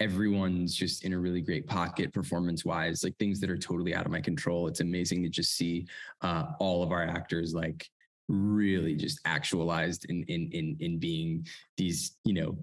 everyone's 0.00 0.74
just 0.74 1.04
in 1.04 1.12
a 1.12 1.18
really 1.18 1.40
great 1.40 1.68
pocket 1.68 2.12
performance 2.12 2.64
wise, 2.64 3.04
like 3.04 3.16
things 3.18 3.38
that 3.40 3.50
are 3.50 3.58
totally 3.58 3.94
out 3.94 4.06
of 4.06 4.10
my 4.10 4.20
control. 4.20 4.66
It's 4.66 4.80
amazing 4.80 5.22
to 5.22 5.28
just 5.28 5.56
see 5.56 5.86
uh, 6.22 6.46
all 6.58 6.82
of 6.82 6.90
our 6.90 7.04
actors 7.04 7.54
like 7.54 7.88
really 8.28 8.94
just 8.96 9.20
actualized 9.24 10.06
in 10.08 10.24
in 10.24 10.48
in 10.52 10.76
in 10.80 10.98
being 10.98 11.46
these 11.76 12.16
you 12.24 12.34
know 12.34 12.56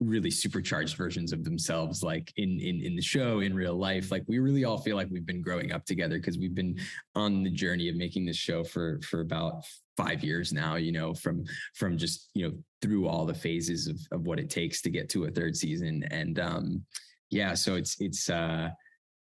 really 0.00 0.30
supercharged 0.30 0.96
versions 0.96 1.32
of 1.32 1.44
themselves 1.44 2.02
like 2.02 2.32
in 2.36 2.60
in 2.60 2.80
in 2.80 2.96
the 2.96 3.02
show 3.02 3.40
in 3.40 3.54
real 3.54 3.76
life. 3.76 4.10
Like 4.10 4.24
we 4.26 4.38
really 4.38 4.64
all 4.64 4.78
feel 4.78 4.96
like 4.96 5.08
we've 5.10 5.26
been 5.26 5.42
growing 5.42 5.72
up 5.72 5.84
together 5.84 6.18
because 6.18 6.38
we've 6.38 6.54
been 6.54 6.78
on 7.14 7.42
the 7.42 7.50
journey 7.50 7.88
of 7.88 7.96
making 7.96 8.26
this 8.26 8.36
show 8.36 8.64
for 8.64 9.00
for 9.02 9.20
about 9.20 9.64
5 9.96 10.24
years 10.24 10.52
now 10.52 10.74
you 10.74 10.90
know 10.90 11.14
from 11.14 11.44
from 11.74 11.96
just 11.96 12.30
you 12.34 12.48
know 12.48 12.54
through 12.82 13.06
all 13.06 13.24
the 13.24 13.34
phases 13.34 13.86
of 13.86 13.98
of 14.10 14.26
what 14.26 14.40
it 14.40 14.50
takes 14.50 14.82
to 14.82 14.90
get 14.90 15.08
to 15.10 15.24
a 15.24 15.30
third 15.30 15.56
season. 15.56 16.04
And 16.10 16.38
um 16.38 16.84
yeah 17.30 17.54
so 17.54 17.74
it's 17.74 17.96
it's 18.00 18.28
uh 18.28 18.70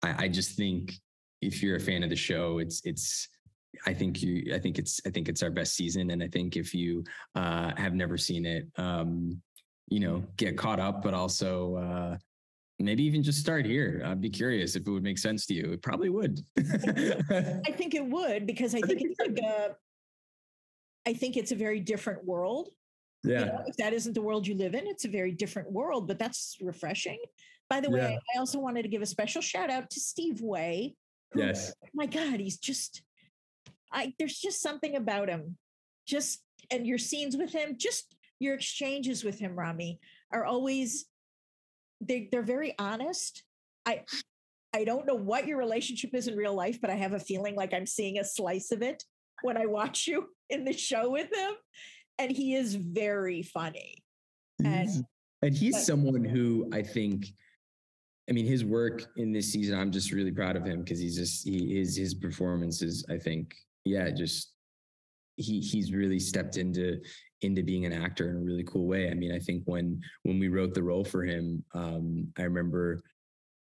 I, 0.03 0.25
I 0.25 0.29
just 0.29 0.57
think 0.57 0.95
if 1.41 1.63
you're 1.63 1.77
a 1.77 1.81
fan 1.81 2.03
of 2.03 2.11
the 2.11 2.17
show 2.17 2.59
it's 2.59 2.83
it's 2.85 3.29
I 3.87 3.95
think 3.95 4.23
you 4.23 4.55
I 4.55 4.59
think 4.59 4.79
it's 4.79 5.01
I 5.07 5.11
think 5.11 5.29
it's 5.29 5.43
our 5.43 5.51
best 5.51 5.75
season. 5.75 6.11
And 6.11 6.23
I 6.23 6.29
think 6.29 6.57
if 6.57 6.75
you 6.75 7.05
uh 7.35 7.73
have 7.77 7.95
never 7.95 8.17
seen 8.17 8.45
it 8.47 8.67
um 8.77 9.41
you 9.91 10.01
know 10.01 10.23
get 10.37 10.57
caught 10.57 10.81
up 10.81 11.03
but 11.03 11.15
also 11.15 11.77
uh 11.77 12.17
maybe 12.79 13.03
even 13.03 13.23
just 13.23 13.41
start 13.41 13.67
here 13.67 14.03
I'd 14.05 14.21
be 14.21 14.31
curious 14.31 14.77
if 14.77 14.87
it 14.87 14.91
would 14.91 15.03
make 15.03 15.19
sense 15.19 15.47
to 15.47 15.55
you 15.55 15.73
it 15.73 15.83
probably 15.83 16.11
would 16.11 16.41
I 16.59 17.73
think 17.73 17.95
it 17.95 18.05
would 18.07 18.47
because 18.47 18.75
I 18.75 18.81
think 18.81 19.01
think 19.01 19.11
it's 19.11 19.21
like 19.21 19.39
a 19.39 19.77
I 21.07 21.15
think 21.15 21.37
it's 21.37 21.53
a 21.53 21.57
very 21.57 21.81
different 21.81 22.25
world. 22.25 22.69
You 23.25 23.33
yeah 23.33 23.45
know, 23.47 23.65
if 23.67 23.77
that 23.79 23.93
isn't 23.95 24.13
the 24.13 24.23
world 24.23 24.47
you 24.47 24.55
live 24.55 24.75
in, 24.75 24.87
it's 24.87 25.05
a 25.07 25.09
very 25.09 25.33
different 25.33 25.73
world, 25.73 26.07
but 26.07 26.19
that's 26.19 26.57
refreshing. 26.61 27.19
By 27.71 27.81
the 27.81 27.91
way, 27.91 28.19
I 28.35 28.39
also 28.39 28.59
wanted 28.61 28.83
to 28.83 28.89
give 28.89 29.03
a 29.03 29.07
special 29.07 29.43
shout 29.43 29.71
out 29.71 29.91
to 29.91 30.01
Steve 30.01 30.41
Way. 30.41 30.95
who- 31.33 31.41
yes 31.41 31.73
My 31.95 32.07
God, 32.07 32.41
he's 32.41 32.59
just 32.59 33.03
I 33.93 34.15
there's 34.19 34.39
just 34.39 34.61
something 34.61 34.95
about 34.97 35.29
him. 35.29 35.57
Just 36.07 36.43
and 36.71 36.87
your 36.87 36.99
scenes 36.99 37.37
with 37.37 37.53
him, 37.53 37.77
just 37.79 38.15
your 38.41 38.55
exchanges 38.55 39.25
with 39.25 39.39
him, 39.39 39.59
Ramy, 39.59 40.01
are 40.33 40.45
always 40.45 41.07
they 42.01 42.29
they're 42.31 42.43
very 42.43 42.75
honest. 42.79 43.43
I 43.87 44.03
I 44.75 44.85
don't 44.85 45.07
know 45.07 45.15
what 45.15 45.47
your 45.47 45.59
relationship 45.59 46.15
is 46.15 46.29
in 46.29 46.37
real 46.37 46.55
life, 46.55 46.81
but 46.81 46.91
I 46.91 46.95
have 46.95 47.13
a 47.15 47.19
feeling 47.19 47.57
like 47.57 47.73
I'm 47.75 47.87
seeing 47.87 48.19
a 48.19 48.25
slice 48.25 48.71
of 48.71 48.83
it 48.83 49.03
when 49.43 49.57
I 49.57 49.67
watch 49.67 50.07
you 50.07 50.29
in 50.51 50.65
the 50.65 50.73
show 50.73 51.11
with 51.11 51.33
him. 51.35 51.53
And 52.19 52.31
he 52.31 52.55
is 52.55 52.75
very 52.75 53.43
funny. 53.43 54.03
And- 54.65 54.89
He's- 54.89 55.03
and 55.43 55.55
he's 55.57 55.75
but- 55.77 55.83
someone 55.83 56.25
who 56.25 56.69
I 56.73 56.83
think 56.83 57.27
I 58.29 58.33
mean 58.33 58.45
his 58.45 58.65
work 58.65 59.07
in 59.17 59.33
this 59.33 59.53
season 59.53 59.79
I'm 59.79 59.93
just 59.93 60.11
really 60.13 60.33
proud 60.33 60.57
of 60.57 60.65
him 60.65 60.81
because 60.83 60.99
he's 60.99 61.17
just 61.17 61.47
he 61.47 61.81
is 61.81 61.97
his 61.97 62.13
performances 62.15 63.07
I 63.09 63.17
think 63.19 63.55
yeah 63.85 64.11
just 64.11 64.53
he 65.39 65.61
he's 65.61 65.93
really 65.93 66.19
stepped 66.19 66.57
into 66.57 67.01
into 67.43 67.63
being 67.63 67.87
an 67.87 67.93
actor 67.93 68.31
in 68.31 68.37
a 68.37 68.41
really 68.41 68.65
cool 68.65 68.87
way. 68.87 69.11
I 69.11 69.15
mean 69.15 69.33
I 69.33 69.39
think 69.39 69.63
when 69.65 70.01
when 70.25 70.39
we 70.39 70.49
wrote 70.49 70.75
the 70.75 70.83
role 70.83 71.05
for 71.05 71.25
him 71.25 71.65
um 71.75 72.29
I 72.37 72.43
remember 72.43 73.01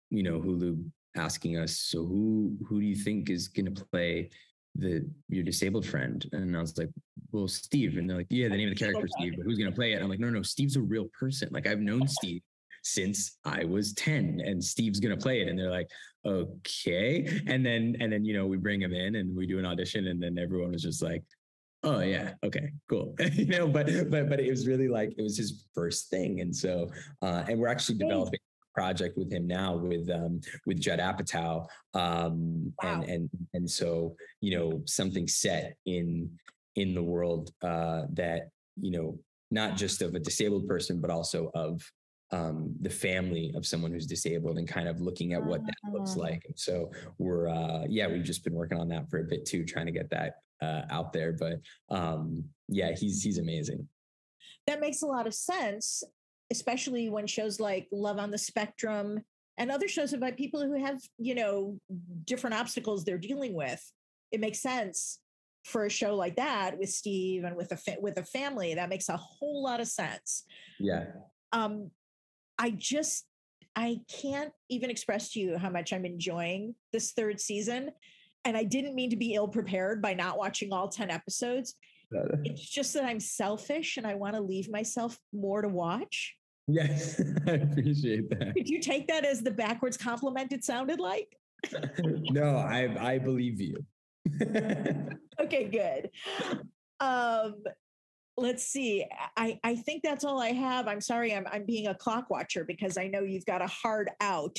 you 0.09 0.23
know 0.23 0.39
Hulu 0.39 0.84
asking 1.15 1.57
us 1.57 1.80
so 1.80 2.05
who 2.05 2.57
who 2.67 2.80
do 2.80 2.86
you 2.86 2.95
think 2.95 3.30
is 3.30 3.47
going 3.47 3.73
to 3.73 3.86
play 3.86 4.30
the 4.75 5.07
your 5.30 5.43
disabled 5.43 5.86
friend? 5.86 6.25
And 6.34 6.57
I 6.57 6.61
was 6.61 6.78
like 6.78 6.89
well 7.32 7.47
Steve. 7.47 7.97
And 7.97 8.09
they're 8.09 8.17
like 8.17 8.28
yeah 8.30 8.49
the 8.49 8.57
name 8.57 8.69
of 8.69 8.75
the 8.75 8.84
character 8.84 9.07
Steve 9.19 9.34
but 9.38 9.45
who's 9.45 9.57
going 9.57 9.71
to 9.71 9.75
play 9.75 9.93
it? 9.93 10.01
I'm 10.01 10.09
like 10.09 10.19
no 10.19 10.30
no 10.30 10.41
Steve's 10.41 10.75
a 10.75 10.82
real 10.82 11.07
person. 11.17 11.49
Like 11.51 11.67
I've 11.67 11.80
known 11.80 12.07
Steve 12.07 12.41
since 12.84 13.38
I 13.43 13.65
was 13.65 13.93
10 13.93 14.41
and 14.45 14.63
Steve's 14.63 14.99
going 14.99 15.15
to 15.15 15.21
play 15.21 15.41
it. 15.41 15.49
And 15.49 15.59
they're 15.59 15.69
like 15.69 15.89
okay. 16.25 17.41
And 17.45 17.65
then 17.65 17.95
and 17.99 18.11
then 18.11 18.25
you 18.25 18.34
know 18.34 18.47
we 18.47 18.57
bring 18.57 18.82
him 18.82 18.93
in 18.93 19.15
and 19.15 19.36
we 19.36 19.45
do 19.45 19.59
an 19.59 19.65
audition 19.65 20.07
and 20.07 20.21
then 20.21 20.38
everyone 20.38 20.71
was 20.71 20.82
just 20.82 21.03
like 21.03 21.23
oh 21.84 21.99
yeah. 22.01 22.34
Okay 22.43 22.71
cool. 22.89 23.15
You 23.34 23.45
know 23.47 23.67
but 23.67 23.88
but 24.09 24.30
but 24.30 24.39
it 24.39 24.49
was 24.49 24.67
really 24.67 24.88
like 24.88 25.13
it 25.17 25.21
was 25.21 25.38
his 25.38 25.65
first 25.73 26.09
thing 26.09 26.41
and 26.41 26.55
so 26.55 26.89
uh 27.21 27.43
and 27.47 27.59
we're 27.59 27.67
actually 27.67 27.97
developing 27.97 28.39
a 28.39 28.80
project 28.80 29.17
with 29.17 29.32
him 29.32 29.47
now 29.47 29.75
with 29.75 30.09
um 30.09 30.41
with 30.65 30.80
Judd 30.80 30.99
Apatow 30.99 31.65
um 31.93 32.73
Wow. 32.84 33.01
and 33.01 33.03
and 33.09 33.30
and 33.53 33.69
so 33.69 34.15
you 34.41 34.57
know 34.57 34.82
something 34.86 35.28
set 35.28 35.75
in 35.86 36.30
in 36.75 36.93
the 36.93 37.03
world 37.03 37.51
uh 37.63 38.03
that 38.13 38.49
you 38.80 38.91
know 38.91 39.17
not 39.49 39.78
just 39.78 40.01
of 40.01 40.13
a 40.13 40.19
disabled 40.19 40.67
person 40.67 40.99
but 40.99 41.09
also 41.09 41.49
of 41.55 41.82
um, 42.32 42.75
the 42.82 42.89
family 42.89 43.51
of 43.55 43.65
someone 43.65 43.91
who's 43.91 44.05
disabled 44.05 44.57
and 44.57 44.67
kind 44.67 44.88
of 44.88 44.99
looking 44.99 45.34
at 45.34 45.43
what 45.43 45.61
that 45.65 45.91
looks 45.93 46.15
Ah. 46.17 46.21
like. 46.21 46.43
And 46.45 46.57
so 46.59 46.91
we're, 47.17 47.47
uh, 47.47 47.86
yeah, 47.88 48.07
we've 48.07 48.23
just 48.23 48.43
been 48.43 48.53
working 48.53 48.78
on 48.78 48.89
that 48.89 49.09
for 49.09 49.19
a 49.19 49.23
bit 49.23 49.45
too, 49.45 49.63
trying 49.63 49.86
to 49.86 49.91
get 49.93 50.09
that 50.09 50.36
uh, 50.61 50.82
out 50.89 51.13
there. 51.13 51.32
But 51.34 51.59
um, 51.89 52.43
yeah, 52.67 52.91
he's 52.95 53.23
he's 53.23 53.38
amazing. 53.38 53.88
that 54.65 54.82
makes 54.82 55.01
a 55.03 55.05
lot 55.05 55.25
of 55.28 55.34
sense, 55.34 56.03
especially 56.51 57.09
when 57.09 57.28
shows 57.28 57.59
like 57.59 57.88
Love 57.91 58.17
on 58.19 58.32
the 58.32 58.38
Spectrum 58.38 59.21
and 59.57 59.71
other 59.71 59.88
shows 59.88 60.13
about 60.13 60.36
people 60.36 60.61
who 60.61 60.73
have, 60.84 60.99
you 61.17 61.34
know, 61.36 61.80
different 62.25 62.55
obstacles 62.55 63.03
they're 63.05 63.17
dealing 63.17 63.53
with. 63.53 63.82
It 64.32 64.39
makes 64.41 64.59
sense 64.59 65.19
for 65.63 65.86
a 65.86 65.89
show 65.89 66.15
like 66.15 66.36
that 66.36 66.78
with 66.78 66.89
Steve 66.89 67.43
and 67.45 67.55
with 67.55 67.71
a 67.71 67.78
fa- 67.78 67.97
with 68.01 68.17
a 68.17 68.23
family. 68.23 68.73
That 68.73 68.89
makes 68.89 69.07
a 69.09 69.17
whole 69.17 69.63
lot 69.63 69.80
of 69.80 69.88
sense. 69.88 70.43
Yeah, 70.80 71.05
Um, 71.53 71.91
I 72.58 72.72
just 72.72 73.26
I 73.76 73.99
can't 74.10 74.51
even 74.70 74.89
express 74.89 75.32
to 75.34 75.39
you 75.39 75.58
how 75.58 75.70
much 75.70 75.93
I'm 75.93 76.05
enjoying 76.05 76.74
this 76.91 77.12
third 77.12 77.39
season. 77.39 77.91
And 78.43 78.58
I 78.58 78.64
didn't 78.64 78.95
mean 78.95 79.12
to 79.12 79.16
be 79.16 79.36
ill 79.36 79.47
prepared 79.47 80.01
by 80.01 80.14
not 80.16 80.38
watching 80.38 80.74
all 80.74 80.88
10 80.88 81.12
episodes. 81.12 81.76
It's 82.43 82.68
just 82.68 82.93
that 82.93 83.03
I'm 83.03 83.20
selfish 83.20 83.97
and 83.97 84.08
I 84.08 84.16
want 84.16 84.36
to 84.36 84.41
leave 84.41 84.70
myself 84.70 85.20
more 85.34 85.62
to 85.62 85.70
watch. 85.70 86.36
yes, 86.68 87.22
I 87.47 87.51
appreciate 87.51 88.30
that. 88.32 88.55
Did 88.55 88.68
you 88.68 88.80
take 88.80 89.08
that 89.10 89.26
as 89.26 89.41
the 89.41 89.51
backwards 89.51 89.97
compliment 89.97 90.53
it 90.53 90.64
sounded 90.64 90.99
like? 90.99 91.38
no, 92.32 92.55
I 92.55 93.14
I 93.14 93.18
believe 93.20 93.62
you. 93.62 93.86
Okay, 95.39 95.66
good. 95.66 96.10
Um, 96.99 97.64
let's 98.38 98.63
see. 98.63 99.05
I, 99.35 99.59
I 99.63 99.75
think 99.75 100.03
that's 100.03 100.23
all 100.23 100.39
I 100.41 100.51
have. 100.51 100.88
I'm 100.88 101.01
sorry, 101.01 101.33
I'm 101.33 101.45
I'm 101.51 101.65
being 101.65 101.88
a 101.88 101.95
clock 101.95 102.29
watcher 102.29 102.63
because 102.63 102.97
I 102.97 103.07
know 103.07 103.21
you've 103.21 103.45
got 103.45 103.61
a 103.61 103.67
hard 103.67 104.09
out. 104.21 104.57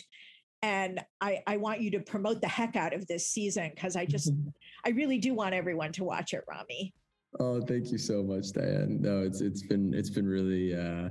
And 0.61 1.01
I, 1.20 1.41
I 1.47 1.57
want 1.57 1.81
you 1.81 1.93
to 1.93 2.01
promote 2.01 2.41
the 2.41 2.49
heck 2.49 2.74
out 2.74 2.93
of 2.93 3.07
this 3.07 3.29
season 3.29 3.70
because 3.72 3.95
I 3.95 4.05
just 4.05 4.33
I 4.85 4.91
really 4.91 5.18
do 5.18 5.33
want 5.33 5.55
everyone 5.55 5.93
to 5.93 6.05
watch 6.05 6.33
it, 6.35 6.43
Ramy. 6.49 6.93
Oh, 7.39 7.61
thank 7.61 7.93
you 7.93 7.99
so 7.99 8.22
much, 8.22 8.53
Diane. 8.53 8.99
No, 9.01 9.22
it's 9.22 9.41
it's 9.41 9.62
been 9.62 9.95
it's 9.95 10.11
been 10.11 10.26
really 10.26 10.74
uh 10.74 11.11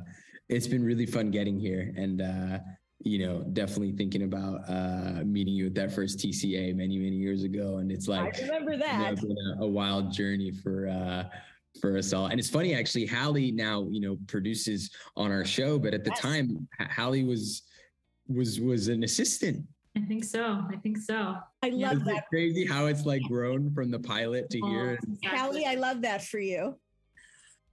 it's 0.49 0.68
been 0.68 0.84
really 0.84 1.05
fun 1.05 1.32
getting 1.32 1.59
here 1.59 1.93
and 1.95 2.22
uh 2.22 2.59
you 3.03 3.26
know, 3.26 3.43
definitely 3.53 3.93
thinking 3.93 4.24
about 4.24 4.61
uh 4.68 5.24
meeting 5.24 5.53
you 5.53 5.68
at 5.68 5.76
that 5.76 5.93
first 5.93 6.20
TCA 6.20 6.76
many, 6.76 6.97
many 6.97 7.15
years 7.15 7.43
ago. 7.43 7.78
And 7.78 7.89
it's 7.91 8.07
like 8.09 8.38
I 8.38 8.41
remember 8.41 8.74
you 8.74 8.80
know, 8.80 8.86
that. 8.86 9.13
it's 9.13 9.22
been 9.22 9.38
a, 9.59 9.63
a 9.63 9.68
wild 9.68 10.11
journey 10.11 10.51
for 10.51 10.89
uh 10.89 11.24
for 11.80 11.97
us 11.97 12.13
all. 12.13 12.28
And 12.28 12.39
it's 12.39 12.49
funny 12.49 12.73
actually, 12.73 13.05
Hallie 13.05 13.51
now, 13.51 13.88
you 13.89 14.01
know, 14.01 14.17
produces 14.28 14.89
on 15.15 15.32
our 15.32 15.45
show, 15.45 15.80
but 15.80 15.93
at 15.93 16.03
the 16.03 16.11
Yes. 16.11 16.19
time 16.19 16.67
Hallie 16.80 17.23
was 17.23 17.63
was 18.30 18.59
was 18.59 18.89
an 18.89 19.03
assistant. 19.03 19.65
I 19.95 20.01
think 20.01 20.23
so. 20.25 20.61
I 20.69 20.75
think 20.84 20.97
so. 20.97 21.38
I 21.63 21.67
Yeah. 21.67 21.88
love 21.88 21.97
Isn't 22.01 22.07
it 22.09 22.13
that. 22.15 22.28
crazy 22.28 22.65
how 22.65 22.88
it's 22.88 23.05
like 23.05 23.21
grown 23.23 23.73
from 23.73 23.89
the 23.89 23.99
pilot 23.99 24.49
to 24.49 24.59
Oh, 24.61 24.69
here? 24.69 24.93
exactly. 25.01 25.30
Hallie, 25.30 25.65
I 25.65 25.75
love 25.75 26.01
that 26.01 26.23
for 26.25 26.39
you. 26.39 26.78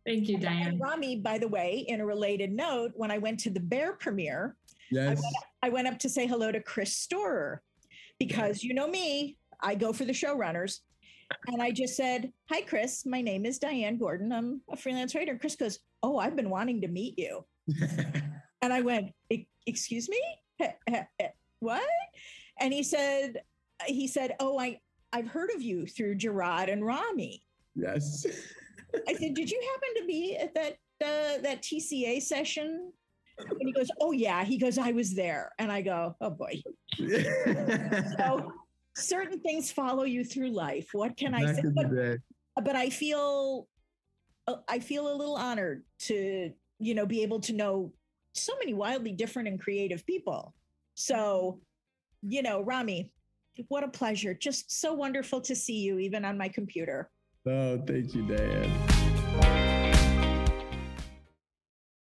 Thank 0.07 0.29
you, 0.29 0.35
And 0.37 0.45
Diane. 0.45 0.79
Ramy, 0.79 1.17
by 1.17 1.39
the 1.39 1.49
way, 1.49 1.85
in 1.89 2.01
a 2.01 2.07
related 2.07 2.53
note, 2.53 2.93
when 2.95 3.11
I 3.11 3.19
went 3.19 3.41
to 3.41 3.51
the 3.51 3.61
Bear 3.61 3.95
premiere, 3.95 4.57
Yes. 4.91 5.21
I 5.63 5.71
went 5.71 5.89
up 5.89 5.99
to 6.01 6.09
say 6.09 6.27
hello 6.27 6.53
to 6.53 6.61
Chris 6.63 6.95
Storer 6.95 7.63
because 8.19 8.63
you 8.63 8.75
know 8.75 8.87
me, 8.87 9.39
I 9.61 9.75
go 9.75 9.93
for 9.93 10.05
the 10.05 10.13
showrunners. 10.13 10.81
And 11.47 11.63
I 11.63 11.71
just 11.71 11.97
said, 11.97 12.33
Hi, 12.51 12.63
Chris. 12.63 13.05
My 13.07 13.21
name 13.21 13.45
is 13.47 13.59
Diane 13.59 13.99
Gordon. 13.99 14.33
I'm 14.33 14.61
a 14.71 14.77
freelance 14.77 15.15
writer. 15.15 15.37
Chris 15.39 15.57
goes, 15.57 15.79
Oh, 16.03 16.19
I've 16.19 16.37
been 16.37 16.51
wanting 16.51 16.81
to 16.83 16.89
meet 16.89 17.19
you. 17.19 17.45
And 18.63 18.73
I 18.73 18.81
went, 18.81 19.13
"E- 19.29 19.47
Excuse 19.67 20.09
me? 20.09 20.19
What? 21.61 21.83
And 22.61 22.73
he 22.73 22.83
said, 22.83 23.43
he 23.87 24.07
said, 24.09 24.37
Oh, 24.41 24.59
I, 24.59 24.81
I've 25.13 25.29
heard 25.29 25.51
of 25.55 25.61
you 25.61 25.87
through 25.87 26.15
Gerard 26.15 26.71
and 26.71 26.83
Ramy. 26.85 27.43
yes. 27.75 28.25
I 29.07 29.13
said, 29.15 29.35
"Did 29.35 29.51
you 29.51 29.61
happen 29.61 30.03
to 30.03 30.07
be 30.07 30.37
at 30.37 30.55
that 30.55 30.73
uh, 31.05 31.43
that 31.43 31.61
TCA 31.63 32.23
session?" 32.23 32.93
And 33.39 33.59
he 33.61 33.73
goes, 33.73 33.89
"Oh 34.01 34.13
yeah." 34.13 34.45
He 34.45 34.57
goes, 34.57 34.79
"I 34.79 34.93
was 34.93 35.15
there," 35.15 35.51
and 35.59 35.71
I 35.73 35.83
go, 35.83 36.15
"Oh 36.21 36.31
boy." 36.31 36.63
So 38.19 38.53
certain 38.97 39.41
things 39.41 39.71
follow 39.71 40.05
you 40.05 40.25
through 40.25 40.51
life. 40.51 40.89
What 40.93 41.17
can 41.17 41.35
I 41.35 41.53
say? 41.53 41.63
But, 41.75 41.91
but 42.65 42.77
I 42.77 42.91
feel, 42.91 43.69
uh, 44.47 44.57
I 44.69 44.79
feel 44.79 45.13
a 45.13 45.15
little 45.15 45.37
honored 45.37 45.83
to 46.01 46.53
you 46.79 46.95
know 46.95 47.07
be 47.07 47.23
able 47.23 47.41
to 47.41 47.53
know 47.53 47.93
so 48.33 48.53
many 48.59 48.75
wildly 48.75 49.13
different 49.13 49.49
and 49.49 49.61
creative 49.61 50.05
people. 50.07 50.55
So, 50.95 51.61
you 52.23 52.43
know, 52.43 52.61
Ramy, 52.61 53.13
what 53.69 53.85
a 53.85 53.89
pleasure! 53.89 54.35
Just 54.35 54.81
so 54.81 54.93
wonderful 54.93 55.41
to 55.43 55.55
see 55.55 55.79
you, 55.81 55.99
even 55.99 56.25
on 56.25 56.39
my 56.39 56.49
computer. 56.49 57.11
Oh, 57.47 57.79
thank 57.87 58.15
you, 58.15 58.23
Diane. 58.23 58.94